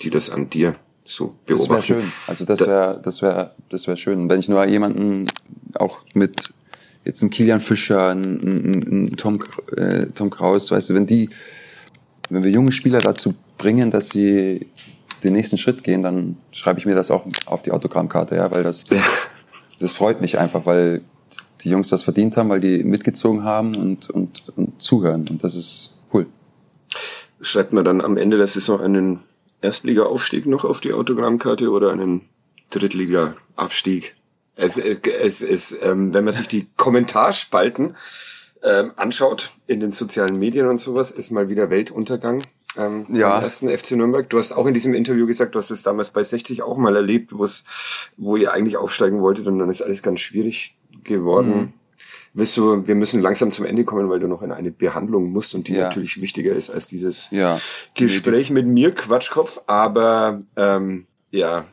die 0.01 0.09
das 0.09 0.29
an 0.29 0.49
dir 0.49 0.75
so 1.03 1.35
beobachten. 1.45 1.73
Das 1.73 1.89
wäre 1.89 2.01
schön. 2.01 2.11
Also 2.27 2.45
das 2.45 2.59
wäre, 2.61 3.01
das 3.03 3.21
wäre, 3.21 3.55
das 3.69 3.87
wäre 3.87 3.97
schön. 3.97 4.29
wenn 4.29 4.39
ich 4.39 4.49
nur 4.49 4.63
jemanden 4.65 5.27
auch 5.75 5.97
mit 6.13 6.53
jetzt 7.05 7.21
ein 7.21 7.29
Kilian 7.29 7.61
Fischer, 7.61 8.09
ein, 8.09 9.13
Tom, 9.17 9.43
äh, 9.75 10.07
Tom 10.13 10.29
Kraus, 10.29 10.71
weißt 10.71 10.91
du, 10.91 10.93
wenn 10.93 11.07
die, 11.07 11.29
wenn 12.29 12.43
wir 12.43 12.51
junge 12.51 12.71
Spieler 12.71 12.99
dazu 12.99 13.33
bringen, 13.57 13.91
dass 13.91 14.09
sie 14.09 14.67
den 15.23 15.33
nächsten 15.33 15.57
Schritt 15.57 15.83
gehen, 15.83 16.03
dann 16.03 16.37
schreibe 16.51 16.79
ich 16.79 16.85
mir 16.85 16.95
das 16.95 17.11
auch 17.11 17.25
auf 17.45 17.61
die 17.63 17.71
Autogrammkarte, 17.71 18.35
ja, 18.35 18.51
weil 18.51 18.63
das, 18.63 18.83
das 19.79 19.91
freut 19.91 20.21
mich 20.21 20.37
einfach, 20.37 20.65
weil 20.65 21.01
die 21.61 21.69
Jungs 21.69 21.89
das 21.89 22.03
verdient 22.03 22.37
haben, 22.37 22.49
weil 22.49 22.61
die 22.61 22.83
mitgezogen 22.83 23.43
haben 23.43 23.75
und, 23.75 24.09
und, 24.09 24.43
und 24.55 24.81
zuhören. 24.81 25.27
Und 25.27 25.43
das 25.43 25.55
ist 25.55 25.95
cool. 26.13 26.25
Schreibt 27.41 27.73
man 27.73 27.85
dann 27.85 28.01
am 28.01 28.17
Ende 28.17 28.37
der 28.37 28.47
Saison 28.47 28.81
einen 28.81 29.19
Erstliga-Aufstieg 29.61 30.45
noch 30.45 30.63
auf 30.63 30.81
die 30.81 30.93
Autogrammkarte 30.93 31.69
oder 31.69 31.91
einen 31.91 32.21
Drittliga-Abstieg? 32.69 34.15
Es, 34.55 34.77
es, 34.77 35.41
es, 35.41 35.77
ähm, 35.83 36.13
wenn 36.13 36.25
man 36.25 36.33
sich 36.33 36.47
die 36.47 36.67
Kommentarspalten 36.75 37.95
ähm, 38.61 38.91
anschaut 38.97 39.51
in 39.67 39.79
den 39.79 39.91
sozialen 39.91 40.37
Medien 40.37 40.67
und 40.67 40.79
sowas, 40.79 41.11
ist 41.11 41.31
mal 41.31 41.49
wieder 41.49 41.69
Weltuntergang. 41.69 42.43
Ähm, 42.77 43.05
ja. 43.11 43.41
Ersten 43.41 43.69
FC 43.69 43.91
Nürnberg. 43.91 44.29
Du 44.29 44.37
hast 44.37 44.51
auch 44.51 44.67
in 44.67 44.73
diesem 44.73 44.93
Interview 44.93 45.25
gesagt, 45.25 45.55
du 45.55 45.59
hast 45.59 45.71
es 45.71 45.83
damals 45.83 46.11
bei 46.11 46.23
60 46.23 46.61
auch 46.61 46.77
mal 46.77 46.95
erlebt, 46.95 47.37
wo 47.37 47.43
es, 47.43 47.63
wo 48.17 48.35
ihr 48.35 48.53
eigentlich 48.53 48.77
aufsteigen 48.77 49.21
wolltet 49.21 49.47
und 49.47 49.59
dann 49.59 49.69
ist 49.69 49.81
alles 49.81 50.03
ganz 50.03 50.19
schwierig 50.19 50.75
geworden. 51.09 51.57
Mhm. 51.57 51.73
Willst 52.33 52.55
du, 52.57 52.87
wir 52.87 52.95
müssen 52.95 53.21
langsam 53.21 53.51
zum 53.51 53.65
Ende 53.65 53.83
kommen, 53.83 54.09
weil 54.09 54.19
du 54.19 54.27
noch 54.27 54.41
in 54.41 54.51
eine 54.51 54.71
Behandlung 54.71 55.31
musst 55.31 55.55
und 55.55 55.67
die 55.67 55.73
ja. 55.73 55.85
natürlich 55.85 56.21
wichtiger 56.21 56.53
ist 56.53 56.69
als 56.69 56.87
dieses 56.87 57.31
ja. 57.31 57.59
Gespräch 57.95 58.51
mit 58.51 58.67
mir, 58.67 58.93
Quatschkopf. 58.93 59.61
Aber 59.67 60.41
ähm, 60.55 61.07
ja, 61.31 61.65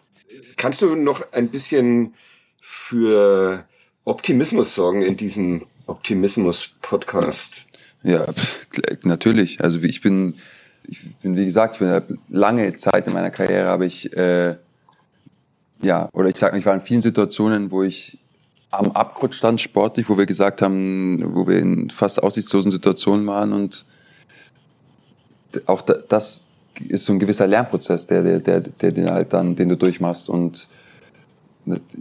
kannst 0.57 0.83
du 0.83 0.97
noch 0.97 1.33
ein 1.33 1.49
bisschen 1.49 2.15
für 2.61 3.65
Optimismus 4.05 4.75
sorgen 4.75 5.03
in 5.03 5.17
diesem 5.17 5.67
Optimismus-Podcast? 5.87 7.67
Ja, 8.03 8.33
natürlich. 9.03 9.61
Also 9.61 9.81
ich 9.81 10.01
bin, 10.01 10.37
ich 10.85 11.01
bin, 11.23 11.37
wie 11.37 11.45
gesagt, 11.45 11.75
ich 11.75 11.81
bin 11.81 12.19
lange 12.29 12.77
Zeit 12.77 13.07
in 13.07 13.13
meiner 13.13 13.31
Karriere 13.31 13.69
habe 13.69 13.87
ich, 13.87 14.13
äh, 14.17 14.57
ja, 15.83 16.09
oder 16.13 16.29
ich 16.29 16.37
sage, 16.37 16.59
ich 16.59 16.65
war 16.67 16.75
in 16.75 16.81
vielen 16.81 17.01
Situationen, 17.01 17.71
wo 17.71 17.83
ich 17.83 18.19
am 18.79 18.93
Abgrund 18.93 19.35
stand 19.35 19.61
sportlich, 19.61 20.09
wo 20.09 20.17
wir 20.17 20.27
gesagt 20.27 20.63
haben, 20.63 21.35
wo 21.35 21.47
wir 21.47 21.59
in 21.59 21.91
fast 21.91 22.23
aussichtslosen 22.23 22.71
Situationen 22.71 23.27
waren 23.27 23.53
und 23.53 23.85
auch 25.67 25.83
das 25.83 26.47
ist 26.89 27.07
so 27.07 27.13
ein 27.13 27.19
gewisser 27.19 27.47
Lernprozess, 27.47 28.07
der, 28.07 28.23
der, 28.23 28.41
der, 28.41 28.61
der 28.61 28.93
den 28.93 29.11
halt 29.11 29.33
dann, 29.33 29.57
den 29.57 29.71
du 29.71 29.77
durchmachst 29.77 30.29
und 30.29 30.69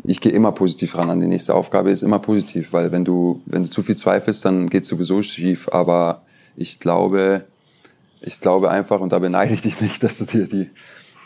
ich 0.03 0.21
gehe 0.21 0.32
immer 0.32 0.51
positiv 0.51 0.95
ran 0.95 1.09
an 1.09 1.21
die 1.21 1.28
nächste 1.28 1.55
Aufgabe, 1.55 1.91
ist 1.91 2.03
immer 2.03 2.19
positiv, 2.19 2.71
weil 2.71 2.91
wenn 2.91 3.03
du, 3.03 3.41
wenn 3.45 3.63
du 3.63 3.69
zu 3.69 3.82
viel 3.82 3.95
zweifelst, 3.95 4.45
dann 4.45 4.69
geht 4.69 4.86
sowieso 4.86 5.21
schief. 5.23 5.69
Aber 5.71 6.21
ich 6.55 6.80
glaube, 6.80 7.45
ich 8.21 8.39
glaube 8.41 8.69
einfach, 8.69 8.99
und 8.99 9.11
da 9.11 9.19
beneide 9.19 9.53
ich 9.53 9.61
dich 9.61 9.82
nicht, 9.82 10.03
dass 10.03 10.19
du 10.19 10.26
dir 10.26 10.47
die, 10.47 10.69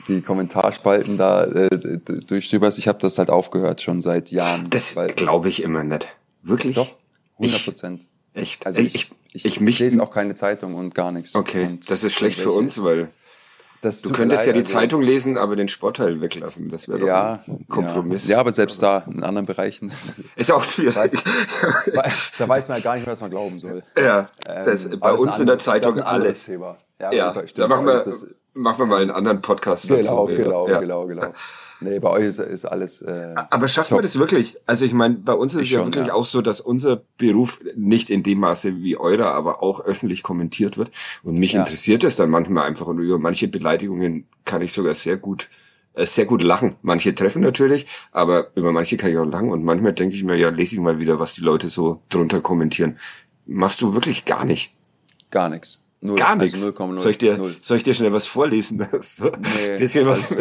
die 0.10 0.22
Kommentarspalten 0.22 1.18
da 1.18 1.46
äh, 1.46 1.70
durchstöberst. 1.70 2.78
Ich 2.78 2.88
habe 2.88 3.00
das 3.00 3.18
halt 3.18 3.30
aufgehört 3.30 3.82
schon 3.82 4.02
seit 4.02 4.32
Jahren. 4.32 4.70
Das 4.70 4.96
glaube 5.16 5.50
ich 5.50 5.64
immer 5.64 5.84
nicht. 5.84 6.10
Wirklich? 6.42 6.76
Doch, 6.76 6.96
100 7.38 7.66
Prozent. 7.66 8.02
Echt? 8.34 8.66
Also 8.66 8.80
ich, 8.80 8.96
ich, 8.96 9.12
ich, 9.34 9.46
ich, 9.46 9.62
ich 9.62 9.80
lese 9.80 10.02
auch 10.02 10.12
keine 10.12 10.36
Zeitung 10.36 10.76
und 10.76 10.96
gar 10.96 11.12
nichts. 11.12 11.36
Okay, 11.36 11.66
und 11.66 11.90
das 11.90 12.04
ist 12.04 12.14
schlecht 12.14 12.40
für 12.40 12.52
uns, 12.52 12.82
weil 12.84 13.10
du 13.82 14.12
könntest 14.12 14.46
ja 14.46 14.54
die 14.54 14.60
also, 14.60 14.74
Zeitung 14.74 15.02
lesen, 15.02 15.38
aber 15.38 15.56
den 15.56 15.70
Sportteil 15.70 16.22
weglassen. 16.22 16.70
Das 16.70 16.88
wäre 16.88 17.00
doch 17.00 17.08
ja, 17.08 17.44
ein 17.48 17.66
Kompromiss. 17.68 18.28
Ja. 18.28 18.36
ja. 18.36 18.40
aber 18.40 18.52
selbst 18.52 18.82
da, 18.82 19.06
in 19.10 19.24
anderen 19.24 19.46
Bereichen. 19.46 19.92
Ist 20.36 20.52
auch 20.52 20.64
schwierig. 20.64 21.14
Weiß, 21.94 22.32
da 22.38 22.48
weiß 22.48 22.68
man 22.68 22.78
ja 22.78 22.84
gar 22.84 22.96
nicht, 22.96 23.08
was 23.08 23.22
man 23.22 23.30
glauben 23.30 23.60
soll. 23.60 23.84
Ja, 23.98 24.30
das, 24.46 24.86
ähm, 24.86 25.00
bei 25.00 25.14
uns 25.14 25.40
in 25.40 25.48
der 25.48 25.58
Zeitung 25.60 26.00
alles. 26.02 26.48
Ja, 26.48 26.78
ja 27.12 27.34
da 27.56 27.68
machen 27.68 27.86
wir, 27.86 28.04
machen 28.60 28.80
wir 28.80 28.86
mal 28.86 29.02
einen 29.02 29.12
anderen 29.12 29.42
Podcast 29.42 29.88
genau, 29.88 30.28
dazu. 30.28 30.36
Genau, 30.36 30.68
ja. 30.68 30.80
genau, 30.80 31.08
genau. 31.08 31.34
Nee, 31.82 32.00
bei 32.00 32.10
euch 32.10 32.26
ist, 32.26 32.40
ist 32.40 32.66
alles. 32.66 33.02
Äh, 33.02 33.36
Aber 33.50 33.68
schafft 33.70 33.90
top. 33.90 33.98
man 33.98 34.04
das 34.04 34.20
wirklich? 34.20 34.58
Also 34.66 34.84
ich 34.84 34.92
meine, 34.92 35.16
bei 35.16 35.34
uns 35.34 35.54
ist 35.54 35.62
es 35.62 35.70
ja 35.70 35.84
wirklich 35.84 36.08
ja. 36.08 36.14
auch 36.14 36.26
so, 36.26 36.42
dass 36.42 36.60
unser 36.60 37.02
Beruf 37.18 37.62
nicht 37.76 38.10
in 38.10 38.22
dem 38.22 38.40
Maße 38.40 38.82
wie 38.82 38.98
eurer, 38.98 39.32
aber 39.32 39.64
auch 39.64 39.80
öffentlich 39.80 40.22
kommentiert 40.22 40.78
wird. 40.78 40.92
Und 41.24 41.40
mich 41.40 41.54
ja. 41.54 41.60
interessiert 41.60 42.04
es 42.04 42.18
dann 42.18 42.30
manchmal 42.30 42.68
einfach 42.68 42.88
und 42.88 43.00
über 43.00 43.18
manche 43.18 43.48
Beleidigungen 43.48 44.28
kann 44.44 44.62
ich 44.62 44.74
sogar 44.74 44.94
sehr 44.94 45.16
gut 45.16 45.48
äh, 45.94 46.06
sehr 46.06 46.26
gut 46.26 46.44
lachen. 46.44 46.76
Manche 46.82 47.16
treffen 47.16 47.42
natürlich, 47.42 47.86
aber 48.12 48.52
über 48.56 48.74
manche 48.74 48.98
kann 48.98 49.12
ich 49.12 49.18
auch 49.18 49.26
lachen 49.26 49.50
und 49.50 49.64
manchmal 49.64 49.94
denke 49.94 50.16
ich 50.16 50.24
mir, 50.24 50.36
ja, 50.36 50.50
lese 50.50 50.76
ich 50.76 50.82
mal 50.82 51.00
wieder, 51.00 51.20
was 51.20 51.34
die 51.34 51.42
Leute 51.42 51.70
so 51.70 52.02
drunter 52.10 52.42
kommentieren. 52.42 52.98
Machst 53.46 53.82
du 53.82 53.94
wirklich 53.94 54.26
gar 54.26 54.44
nicht? 54.44 54.74
Gar 55.32 55.50
nichts. 55.50 55.80
Null, 56.02 56.16
Gar 56.16 56.40
also 56.40 56.46
nichts. 56.46 56.64
0, 56.64 56.98
soll, 56.98 57.12
ich 57.12 57.18
dir, 57.18 57.54
soll 57.62 57.78
ich 57.78 57.84
dir 57.84 57.94
schnell 57.94 58.14
was 58.14 58.26
vorlesen? 58.26 58.88
so, 59.02 59.26
nee, 59.26 59.78
bisschen 59.78 60.08
was. 60.08 60.34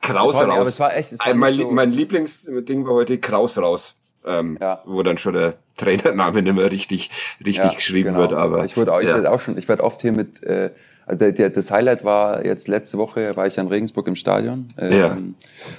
Kraus 0.00 0.38
toll, 0.38 0.50
raus. 0.50 0.80
Echt, 0.80 1.18
war 1.18 1.34
mein, 1.34 1.54
so 1.54 1.70
mein 1.70 1.92
Lieblingsding 1.92 2.86
war 2.86 2.94
heute 2.94 3.18
Kraus 3.18 3.58
raus. 3.58 3.98
Ähm, 4.24 4.56
ja. 4.60 4.80
wo 4.84 5.02
dann 5.02 5.18
schon 5.18 5.34
der 5.34 5.54
Trainername 5.76 6.42
nicht 6.42 6.54
mehr 6.54 6.70
richtig, 6.70 7.10
richtig 7.44 7.64
ja, 7.64 7.74
geschrieben 7.74 8.10
genau. 8.10 8.20
wird. 8.20 8.32
Aber 8.34 8.64
ich 8.64 8.76
wurde 8.76 8.94
auch, 8.94 9.00
ja. 9.00 9.18
ich 9.18 9.26
auch 9.26 9.40
schon, 9.40 9.58
ich 9.58 9.66
werde 9.66 9.82
oft 9.82 10.00
hier 10.00 10.12
mit, 10.12 10.44
äh, 10.44 10.70
also 11.06 11.18
der, 11.18 11.32
der, 11.32 11.50
das 11.50 11.72
Highlight 11.72 12.04
war 12.04 12.44
jetzt 12.44 12.68
letzte 12.68 12.98
Woche, 12.98 13.34
war 13.34 13.48
ich 13.48 13.58
in 13.58 13.66
Regensburg 13.66 14.06
im 14.06 14.14
Stadion 14.14 14.68
ähm, 14.78 14.92
ja. 14.92 15.18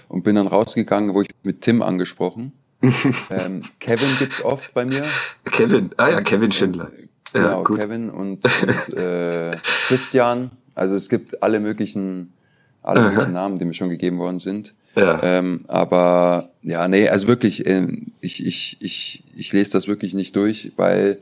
und 0.10 0.24
bin 0.24 0.36
dann 0.36 0.48
rausgegangen, 0.48 1.14
wo 1.14 1.22
ich 1.22 1.30
mit 1.44 1.62
Tim 1.62 1.82
angesprochen. 1.82 2.52
ähm, 2.82 3.62
Kevin 3.80 4.10
gibt's 4.20 4.44
oft 4.44 4.74
bei 4.74 4.84
mir. 4.84 5.04
Kevin, 5.46 5.92
ah 5.96 6.10
ja, 6.10 6.20
Kevin 6.20 6.52
Schindler. 6.52 6.92
Genau, 7.34 7.64
ja, 7.68 7.76
Kevin 7.76 8.10
und, 8.10 8.40
und 8.90 8.98
äh, 8.98 9.58
Christian. 9.88 10.52
Also 10.76 10.96
es 10.96 11.10
gibt 11.10 11.44
alle 11.44 11.60
möglichen, 11.60 12.34
alle 12.82 13.02
Aha. 13.02 13.10
möglichen 13.10 13.34
Namen, 13.34 13.60
die 13.60 13.66
mir 13.66 13.74
schon 13.74 13.90
gegeben 13.90 14.20
worden 14.20 14.40
sind. 14.40 14.74
Ja. 14.96 15.20
Ähm, 15.24 15.66
aber 15.68 16.50
ja, 16.62 16.88
nee, 16.88 17.10
also 17.10 17.28
wirklich, 17.28 17.66
äh, 17.66 17.88
ich, 18.22 18.46
ich, 18.46 18.78
ich, 18.80 19.24
ich 19.36 19.52
lese 19.52 19.72
das 19.72 19.88
wirklich 19.88 20.14
nicht 20.14 20.36
durch, 20.36 20.72
weil 20.76 21.20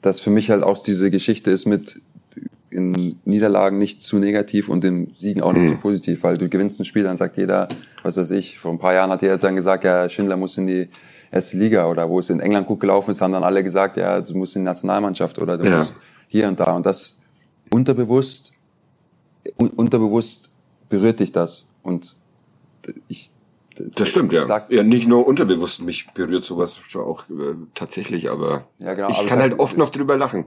das 0.00 0.20
für 0.20 0.30
mich 0.30 0.50
halt 0.50 0.62
auch 0.62 0.82
diese 0.82 1.10
Geschichte 1.10 1.50
ist 1.50 1.66
mit 1.66 2.00
in 2.70 3.14
Niederlagen 3.26 3.78
nicht 3.78 4.02
zu 4.02 4.18
negativ 4.18 4.70
und 4.70 4.82
in 4.84 5.12
Siegen 5.14 5.42
auch 5.42 5.52
nicht 5.52 5.62
mhm. 5.62 5.74
zu 5.74 5.76
positiv, 5.76 6.22
weil 6.22 6.38
du 6.38 6.48
gewinnst 6.48 6.80
ein 6.80 6.86
Spiel, 6.86 7.02
dann 7.02 7.18
sagt 7.18 7.36
jeder, 7.36 7.68
was 8.02 8.16
weiß 8.16 8.30
ich, 8.30 8.58
vor 8.58 8.72
ein 8.72 8.78
paar 8.78 8.94
Jahren 8.94 9.10
hat 9.10 9.20
jeder 9.20 9.36
dann 9.36 9.56
gesagt, 9.56 9.84
ja, 9.84 10.08
Schindler 10.08 10.38
muss 10.38 10.56
in 10.56 10.66
die 10.66 10.88
erste 11.32 11.56
Liga 11.56 11.88
oder 11.88 12.08
wo 12.08 12.20
es 12.20 12.30
in 12.30 12.40
England 12.40 12.66
gut 12.66 12.80
gelaufen 12.80 13.10
ist, 13.10 13.20
haben 13.20 13.32
dann 13.32 13.42
alle 13.42 13.64
gesagt, 13.64 13.96
ja, 13.96 14.20
du 14.20 14.36
musst 14.36 14.54
in 14.54 14.62
die 14.62 14.66
Nationalmannschaft 14.66 15.38
oder 15.38 15.58
du 15.58 15.68
ja. 15.68 15.78
musst 15.78 15.96
hier 16.28 16.46
und 16.46 16.60
da. 16.60 16.76
Und 16.76 16.86
das 16.86 17.16
unterbewusst, 17.70 18.52
un 19.56 19.70
unterbewusst 19.70 20.52
berührt 20.88 21.20
dich 21.20 21.32
das. 21.32 21.68
Und 21.82 22.14
ich. 23.08 23.30
Das 23.96 24.08
stimmt, 24.08 24.34
ja. 24.34 24.44
Sag, 24.46 24.70
ja, 24.70 24.82
nicht 24.82 25.08
nur 25.08 25.26
unterbewusst, 25.26 25.82
mich 25.82 26.10
berührt 26.12 26.44
sowas 26.44 26.78
auch 26.94 27.28
äh, 27.30 27.54
tatsächlich, 27.74 28.30
aber 28.30 28.66
ja, 28.78 28.92
genau, 28.92 29.08
ich 29.08 29.18
aber 29.18 29.28
kann 29.28 29.40
halt 29.40 29.58
oft 29.58 29.78
noch 29.78 29.88
drüber 29.88 30.18
lachen. 30.18 30.44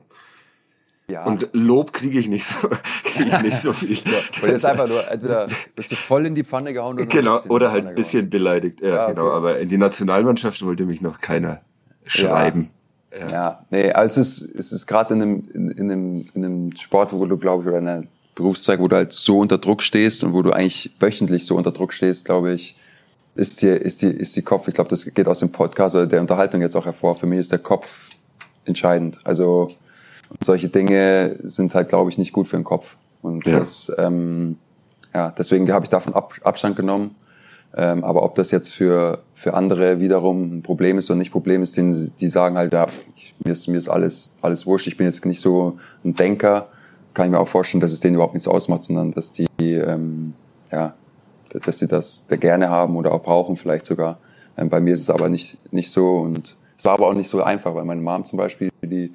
Ja. 1.08 1.24
Und 1.26 1.50
Lob 1.54 1.94
kriege 1.94 2.18
ich 2.18 2.28
nicht 2.28 2.46
so, 2.46 2.68
kriege 3.04 3.30
ich 3.30 3.42
nicht 3.42 3.58
so 3.58 3.74
viel. 3.74 3.98
ja, 3.98 4.48
jetzt 4.48 4.66
einfach 4.66 4.88
nur, 4.88 5.10
entweder 5.12 5.48
bist 5.76 5.92
du 5.92 5.96
voll 5.96 6.26
in 6.26 6.34
die 6.34 6.44
Pfanne 6.44 6.74
gehauen 6.74 6.96
oder 6.96 7.06
Genau, 7.06 7.40
oder 7.48 7.72
halt 7.72 7.88
ein 7.88 7.96
bisschen 7.96 8.30
beleidigt. 8.30 8.82
Ja, 8.82 8.88
ja 8.88 9.10
genau. 9.10 9.30
Aber 9.32 9.60
in 9.60 9.70
die 9.70 9.78
Nationalmannschaft 9.78 10.66
wollte 10.66 10.86
mich 10.86 11.02
noch 11.02 11.22
keiner 11.22 11.62
schreiben. 12.06 12.72
Ja, 13.18 13.28
ja. 13.30 13.66
nee, 13.70 13.92
also 13.92 14.20
es 14.20 14.42
ist, 14.42 14.56
es 14.56 14.72
ist 14.72 14.88
gerade 14.88 15.14
in 15.14 15.22
einem, 15.22 15.48
in, 15.54 15.72
in, 15.72 15.92
einem, 15.92 16.26
in 16.34 16.46
einem 16.46 16.78
Sport, 16.78 17.14
wo 17.14 17.26
du, 17.26 17.38
glaube 17.38 17.64
ich, 17.64 17.70
oder 17.70 17.78
in 17.78 17.88
einer 17.88 18.04
Berufszweig, 18.34 18.80
wo 18.80 18.88
du 18.88 18.96
halt 18.96 19.14
so 19.14 19.40
unter 19.40 19.58
Druck 19.58 19.82
stehst 19.82 20.24
und 20.24 20.34
wo 20.34 20.42
du 20.42 20.52
eigentlich 20.52 20.92
wöchentlich 21.00 21.46
so 21.46 21.56
unter 21.56 21.72
Druck 21.72 21.94
stehst, 21.94 22.26
glaube 22.26 22.54
ich, 22.54 22.76
ist 23.36 23.62
die, 23.62 23.68
ist 23.68 24.02
die, 24.02 24.08
ist 24.08 24.36
die 24.36 24.42
Kopf, 24.42 24.68
ich 24.68 24.74
glaube, 24.74 24.90
das 24.90 25.06
geht 25.06 25.28
aus 25.28 25.40
dem 25.40 25.52
Podcast 25.52 25.96
oder 25.96 26.08
der 26.08 26.22
Unterhaltung 26.22 26.62
jetzt 26.62 26.76
auch 26.76 26.86
hervor. 26.86 27.16
Für 27.18 27.26
mich 27.26 27.40
ist 27.40 27.52
der 27.52 27.60
Kopf 27.60 27.86
entscheidend. 28.66 29.20
Also 29.24 29.72
solche 30.42 30.70
Dinge 30.70 31.38
sind 31.44 31.74
halt, 31.74 31.90
glaube 31.90 32.10
ich, 32.10 32.18
nicht 32.18 32.34
gut 32.34 32.48
für 32.48 32.58
den 32.58 32.64
Kopf. 32.64 32.86
Und 33.22 33.46
ja. 33.46 33.60
das, 33.60 33.92
ähm, 33.98 34.58
ja, 35.14 35.34
deswegen 35.38 35.72
habe 35.72 35.86
ich 35.86 35.90
davon 35.90 36.14
Ab 36.14 36.34
Abstand 36.44 36.76
genommen. 36.76 37.16
Ähm, 37.78 38.04
aber 38.04 38.24
ob 38.24 38.36
das 38.36 38.52
jetzt 38.52 38.72
für, 38.72 39.24
für 39.34 39.54
andere 39.54 40.00
wiederum 40.00 40.58
ein 40.58 40.62
Problem 40.62 40.98
ist 40.98 41.10
oder 41.10 41.18
nicht 41.18 41.32
Problem 41.32 41.62
ist, 41.62 41.76
die, 41.76 42.10
die 42.20 42.30
sagen 42.30 42.56
halt, 42.56 42.72
ja, 42.72 42.88
ich, 43.18 43.36
mir 43.44 43.52
ist, 43.52 43.68
mir 43.68 43.78
ist 43.78 43.90
alles, 43.90 44.34
alles 44.42 44.66
wurscht, 44.66 44.88
ich 44.88 44.96
bin 44.96 45.06
jetzt 45.06 45.26
nicht 45.26 45.42
so 45.42 45.78
ein 46.06 46.14
Denker, 46.14 46.70
kann 47.14 47.26
ich 47.26 47.32
mir 47.32 47.40
auch 47.40 47.50
vorstellen, 47.50 47.82
dass 47.82 47.92
es 47.92 48.00
denen 48.00 48.16
überhaupt 48.16 48.34
nichts 48.34 48.48
ausmacht, 48.48 48.84
sondern 48.84 49.12
dass 49.12 49.34
die, 49.34 49.48
ähm, 49.60 50.34
ja, 50.72 50.94
dass 51.50 51.80
sie 51.80 51.88
das 51.88 52.26
gerne 52.30 52.70
haben 52.70 52.96
oder 52.96 53.12
auch 53.12 53.24
brauchen 53.24 53.58
vielleicht 53.58 53.86
sogar. 53.86 54.20
Ähm, 54.58 54.70
bei 54.70 54.80
mir 54.80 54.94
ist 54.94 55.02
es 55.02 55.10
aber 55.10 55.28
nicht, 55.28 55.58
nicht 55.74 55.92
so 55.92 56.18
und 56.18 56.56
es 56.78 56.86
war 56.86 56.94
aber 56.94 57.08
auch 57.08 57.14
nicht 57.14 57.30
so 57.30 57.42
einfach, 57.42 57.74
weil 57.76 57.86
meine 57.86 58.02
Mom 58.02 58.26
zum 58.26 58.38
Beispiel, 58.38 58.72
die, 58.82 59.14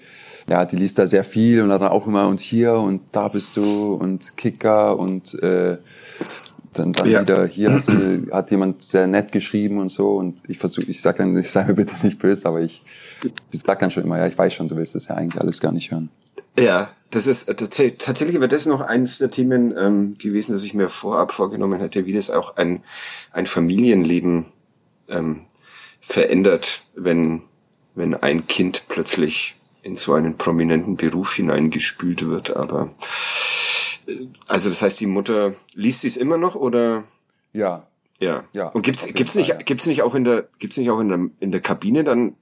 ja, 0.49 0.65
die 0.65 0.77
liest 0.77 0.99
da 0.99 1.07
sehr 1.07 1.25
viel 1.25 1.63
und 1.63 1.71
hat 1.71 1.83
dann 1.83 1.91
auch 1.91 2.07
immer 2.07 2.29
und 2.29 2.41
hier 2.41 2.75
und 2.75 3.03
da 3.13 3.29
bist 3.29 3.57
du 3.57 3.95
und 3.95 4.37
Kicker 4.37 4.99
und 4.99 5.35
äh, 5.43 5.79
dann, 6.75 6.93
dann 6.93 7.09
ja. 7.09 7.23
wieder 7.23 7.47
hier 7.47 7.73
hat, 7.73 7.85
hat, 8.33 8.51
jemand 8.51 8.83
sehr 8.83 9.07
nett 9.07 9.33
geschrieben 9.33 9.79
und 9.79 9.91
so 9.91 10.17
und 10.17 10.43
ich 10.49 10.59
versuche, 10.59 10.87
ich 10.91 11.03
sage 11.03 11.19
dann, 11.19 11.37
ich 11.37 11.51
sage 11.51 11.69
mir 11.69 11.85
bitte 11.85 11.95
nicht 12.03 12.19
böse, 12.19 12.47
aber 12.49 12.61
ich, 12.61 12.83
ich 13.51 13.61
sag 13.61 13.81
dann 13.81 13.91
schon 13.91 14.05
immer, 14.05 14.19
ja, 14.19 14.27
ich 14.27 14.39
weiß 14.39 14.55
schon, 14.55 14.69
du 14.69 14.77
willst 14.77 14.95
das 14.95 15.09
ja 15.09 15.15
eigentlich 15.15 15.41
alles 15.41 15.61
gar 15.61 15.73
nicht 15.73 15.91
hören. 15.91 16.09
Ja, 16.59 16.91
das 17.11 17.27
ist 17.27 17.49
äh, 17.49 17.55
tatsächlich 17.55 18.37
aber 18.37 18.49
das 18.49 18.67
noch 18.67 18.81
eines 18.81 19.19
der 19.19 19.31
Themen 19.31 19.75
ähm, 19.77 20.19
gewesen, 20.19 20.53
das 20.53 20.65
ich 20.65 20.75
mir 20.75 20.89
vorab 20.89 21.33
vorgenommen 21.33 21.81
hätte, 21.81 22.07
wie 22.07 22.13
das 22.13 22.31
auch 22.31 22.57
ein, 22.57 22.83
ein 23.33 23.47
Familienleben 23.47 24.47
ähm, 25.09 25.43
verändert, 26.01 26.83
wenn, 26.95 27.43
wenn 27.95 28.15
ein 28.15 28.47
Kind 28.47 28.85
plötzlich 28.89 29.57
in 29.83 29.97
so 29.97 30.13
einen 30.13 30.37
prominenten 30.37 30.97
Beruf 30.97 31.35
hineingespült 31.35 32.29
wird. 32.29 32.57
Aber 32.57 32.91
also 34.49 34.69
das 34.69 34.83
heißt, 34.83 35.01
die 35.01 35.07
Mutter 35.07 35.55
liest 35.75 36.03
sie 36.03 36.09
es 36.09 36.17
immer 36.17 36.37
noch 36.37 36.55
oder? 36.55 37.05
Ja. 37.53 37.87
Ja. 38.19 38.45
ja 38.53 38.67
Und 38.67 38.83
gibt's 38.83 39.07
gibt's 39.07 39.35
nicht 39.35 39.49
ja. 39.49 39.57
gibt's 39.57 39.87
nicht 39.87 40.03
auch 40.03 40.15
in 40.15 40.25
der 40.25 40.49
gibt's 40.59 40.77
nicht 40.77 40.91
auch 40.91 41.01
in 41.01 41.09
der 41.09 41.31
in 41.41 41.53
der 41.53 41.61
Kabine 41.61 42.05
dann 42.05 42.37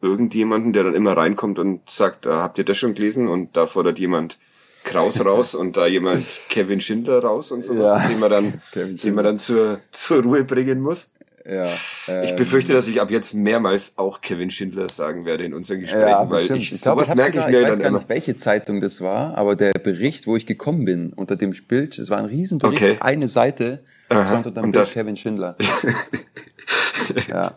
irgendjemanden, 0.00 0.72
der 0.72 0.84
dann 0.84 0.94
immer 0.94 1.16
reinkommt 1.16 1.58
und 1.58 1.88
sagt, 1.90 2.26
ah, 2.26 2.42
habt 2.42 2.58
ihr 2.58 2.64
das 2.64 2.78
schon 2.78 2.94
gelesen? 2.94 3.28
Und 3.28 3.56
da 3.56 3.66
fordert 3.66 3.98
jemand 3.98 4.38
Kraus 4.84 5.24
raus 5.24 5.54
und 5.54 5.76
da 5.76 5.86
jemand 5.86 6.26
Kevin 6.48 6.80
Schindler 6.80 7.22
raus 7.22 7.50
und 7.50 7.62
sowas, 7.62 8.02
ja. 8.02 8.08
den 8.08 8.18
man 8.18 8.30
dann, 8.30 8.62
den 8.74 9.14
man 9.14 9.24
dann 9.24 9.38
zur, 9.38 9.80
zur 9.90 10.22
Ruhe 10.22 10.44
bringen 10.44 10.80
muss. 10.80 11.10
Ja, 11.48 11.66
ähm, 12.08 12.24
ich 12.24 12.36
befürchte, 12.36 12.74
dass 12.74 12.86
ich 12.88 13.00
ab 13.00 13.10
jetzt 13.10 13.32
mehrmals 13.32 13.96
auch 13.96 14.20
Kevin 14.20 14.50
Schindler 14.50 14.90
sagen 14.90 15.24
werde 15.24 15.44
in 15.44 15.54
unseren 15.54 15.80
Gesprächen, 15.80 16.06
ja, 16.06 16.28
weil 16.28 16.44
ich, 16.52 16.72
ich 16.72 16.80
sowas 16.80 17.14
merke 17.14 17.38
ich 17.38 17.46
mir 17.46 17.62
ich 17.62 17.68
weiß 17.68 17.78
gar 17.78 17.90
nicht, 17.90 18.08
welche 18.10 18.36
Zeitung 18.36 18.82
das 18.82 19.00
war, 19.00 19.38
aber 19.38 19.56
der 19.56 19.72
Bericht, 19.72 20.26
wo 20.26 20.36
ich 20.36 20.44
gekommen 20.44 20.84
bin, 20.84 21.14
unter 21.14 21.36
dem 21.36 21.54
Bild, 21.66 21.98
es 21.98 22.10
war 22.10 22.18
ein 22.18 22.26
Riesenbericht, 22.26 22.82
okay. 22.82 22.96
eine 23.00 23.28
Seite, 23.28 23.80
Aha. 24.10 24.36
unter 24.36 24.50
dem 24.50 24.72
Bild 24.72 24.92
Kevin 24.92 25.16
Schindler. 25.16 25.56
ja. 27.28 27.54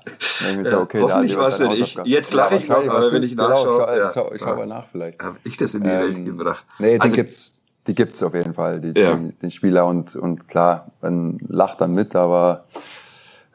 ja 0.63 0.79
okay, 0.79 1.01
hoffentlich 1.01 1.35
war 1.35 1.49
es 1.49 1.59
nicht 1.59 1.81
ich. 1.81 1.99
Jetzt 2.05 2.33
lache 2.33 2.55
ich 2.55 2.69
noch, 2.69 2.87
aber 2.87 3.11
wenn 3.11 3.23
ich 3.23 3.35
nachschaue, 3.35 3.87
genau, 3.87 3.97
ja, 3.97 4.11
schau, 4.13 4.31
ich 4.33 4.39
schau 4.39 4.55
mal 4.55 4.67
nach 4.67 4.87
vielleicht. 4.89 5.21
Habe 5.21 5.37
ich 5.43 5.57
das 5.57 5.73
in 5.73 5.83
die 5.83 5.89
ähm, 5.89 5.99
Welt 5.99 6.25
gebracht? 6.25 6.65
Nee, 6.79 6.97
also, 6.97 7.13
die 7.13 7.21
gibt's, 7.23 7.51
die 7.87 7.93
gibt's 7.93 8.23
auf 8.23 8.33
jeden 8.35 8.53
Fall, 8.53 8.79
die, 8.79 8.97
ja. 8.97 9.15
den, 9.15 9.37
den 9.39 9.51
Spieler 9.51 9.85
und 9.85 10.15
und 10.15 10.47
klar, 10.47 10.91
man 11.01 11.39
lacht 11.49 11.81
dann 11.81 11.93
mit, 11.93 12.15
aber 12.15 12.63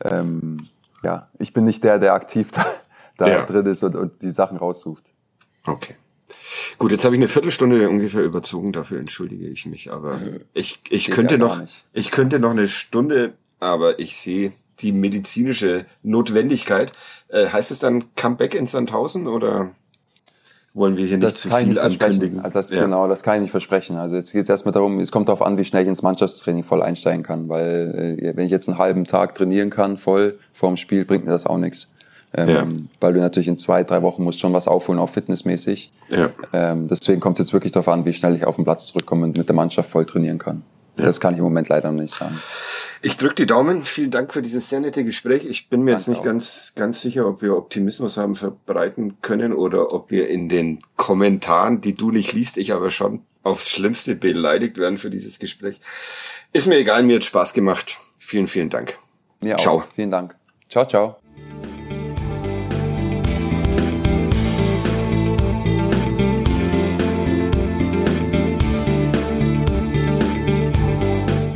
ähm, 0.02 0.68
ja, 1.02 1.28
ich 1.38 1.52
bin 1.52 1.64
nicht 1.64 1.84
der, 1.84 1.98
der 1.98 2.14
aktiv 2.14 2.50
da, 2.52 2.66
da 3.18 3.28
ja. 3.28 3.46
drin 3.46 3.66
ist 3.66 3.82
und, 3.82 3.96
und 3.96 4.22
die 4.22 4.30
Sachen 4.30 4.56
raussucht. 4.56 5.04
Okay. 5.64 5.96
Gut, 6.78 6.90
jetzt 6.90 7.04
habe 7.04 7.14
ich 7.14 7.20
eine 7.20 7.28
Viertelstunde 7.28 7.88
ungefähr 7.88 8.22
überzogen, 8.22 8.72
dafür 8.72 8.98
entschuldige 8.98 9.46
ich 9.46 9.66
mich, 9.66 9.92
aber 9.92 10.20
äh, 10.20 10.38
ich, 10.54 10.80
ich 10.90 11.10
könnte 11.10 11.38
noch, 11.38 11.60
ich 11.92 12.10
könnte 12.10 12.38
noch 12.38 12.50
eine 12.50 12.68
Stunde, 12.68 13.34
aber 13.60 13.98
ich 13.98 14.16
sehe 14.16 14.52
die 14.80 14.92
medizinische 14.92 15.86
Notwendigkeit. 16.02 16.92
Äh, 17.28 17.48
heißt 17.48 17.70
es 17.70 17.78
dann 17.78 18.14
Comeback 18.14 18.54
in 18.54 18.66
Sandhausen 18.66 19.26
oder 19.26 19.70
wollen 20.76 20.96
wir 20.96 21.06
hier 21.06 21.16
nicht 21.16 21.26
das 21.26 21.40
zu 21.40 21.50
viel 21.50 21.78
ankündigen? 21.78 22.40
Also 22.40 22.52
das, 22.52 22.70
ja. 22.70 22.84
Genau, 22.84 23.08
das 23.08 23.22
kann 23.22 23.36
ich 23.36 23.40
nicht 23.42 23.50
versprechen. 23.50 23.96
Also 23.96 24.16
jetzt 24.16 24.32
geht 24.32 24.42
es 24.42 24.48
erstmal 24.48 24.72
darum, 24.72 25.00
es 25.00 25.10
kommt 25.10 25.28
darauf 25.28 25.42
an, 25.42 25.56
wie 25.56 25.64
schnell 25.64 25.82
ich 25.82 25.88
ins 25.88 26.02
Mannschaftstraining 26.02 26.64
voll 26.64 26.82
einsteigen 26.82 27.22
kann, 27.22 27.48
weil 27.48 28.18
äh, 28.20 28.36
wenn 28.36 28.44
ich 28.44 28.50
jetzt 28.50 28.68
einen 28.68 28.78
halben 28.78 29.04
Tag 29.04 29.34
trainieren 29.34 29.70
kann, 29.70 29.96
voll 29.96 30.38
vorm 30.52 30.76
Spiel, 30.76 31.04
bringt 31.04 31.24
mir 31.24 31.32
das 31.32 31.46
auch 31.46 31.58
nichts. 31.58 31.88
Ähm, 32.34 32.48
ja. 32.48 32.66
Weil 33.00 33.14
du 33.14 33.20
natürlich 33.20 33.48
in 33.48 33.58
zwei, 33.58 33.84
drei 33.84 34.02
Wochen 34.02 34.22
musst 34.22 34.40
schon 34.40 34.52
was 34.52 34.68
aufholen, 34.68 35.00
auch 35.00 35.10
fitnessmäßig. 35.10 35.90
Ja. 36.10 36.30
Ähm, 36.52 36.88
deswegen 36.88 37.20
kommt 37.20 37.38
es 37.38 37.46
jetzt 37.46 37.52
wirklich 37.54 37.72
darauf 37.72 37.88
an, 37.88 38.04
wie 38.04 38.12
schnell 38.12 38.36
ich 38.36 38.44
auf 38.44 38.56
den 38.56 38.64
Platz 38.64 38.88
zurückkomme 38.88 39.24
und 39.24 39.38
mit 39.38 39.48
der 39.48 39.56
Mannschaft 39.56 39.90
voll 39.90 40.04
trainieren 40.04 40.38
kann. 40.38 40.62
Das 40.96 41.20
kann 41.20 41.34
ich 41.34 41.38
im 41.38 41.44
Moment 41.44 41.68
leider 41.68 41.92
nicht 41.92 42.14
sagen. 42.14 42.38
Ich 43.02 43.16
drücke 43.16 43.34
die 43.34 43.46
Daumen. 43.46 43.82
Vielen 43.82 44.10
Dank 44.10 44.32
für 44.32 44.42
dieses 44.42 44.68
sehr 44.68 44.80
nette 44.80 45.04
Gespräch. 45.04 45.44
Ich 45.44 45.68
bin 45.68 45.82
mir 45.82 45.92
Danke 45.92 46.00
jetzt 46.00 46.08
nicht 46.08 46.20
auch. 46.20 46.24
ganz, 46.24 46.72
ganz 46.74 47.02
sicher, 47.02 47.26
ob 47.28 47.42
wir 47.42 47.56
Optimismus 47.56 48.16
haben 48.16 48.34
verbreiten 48.34 49.20
können 49.20 49.52
oder 49.52 49.92
ob 49.92 50.10
wir 50.10 50.28
in 50.28 50.48
den 50.48 50.78
Kommentaren, 50.96 51.80
die 51.80 51.94
du 51.94 52.10
nicht 52.10 52.32
liest, 52.32 52.56
ich 52.56 52.72
aber 52.72 52.90
schon 52.90 53.22
aufs 53.42 53.70
Schlimmste 53.70 54.16
beleidigt 54.16 54.78
werden 54.78 54.98
für 54.98 55.10
dieses 55.10 55.38
Gespräch. 55.38 55.80
Ist 56.52 56.66
mir 56.66 56.78
egal, 56.78 57.02
mir 57.02 57.16
hat 57.16 57.24
Spaß 57.24 57.52
gemacht. 57.52 57.96
Vielen, 58.18 58.46
vielen 58.46 58.70
Dank. 58.70 58.96
Mir 59.40 59.56
ciao. 59.56 59.76
auch. 59.76 59.84
Vielen 59.94 60.10
Dank. 60.10 60.34
Ciao, 60.68 60.88
ciao. 60.88 61.25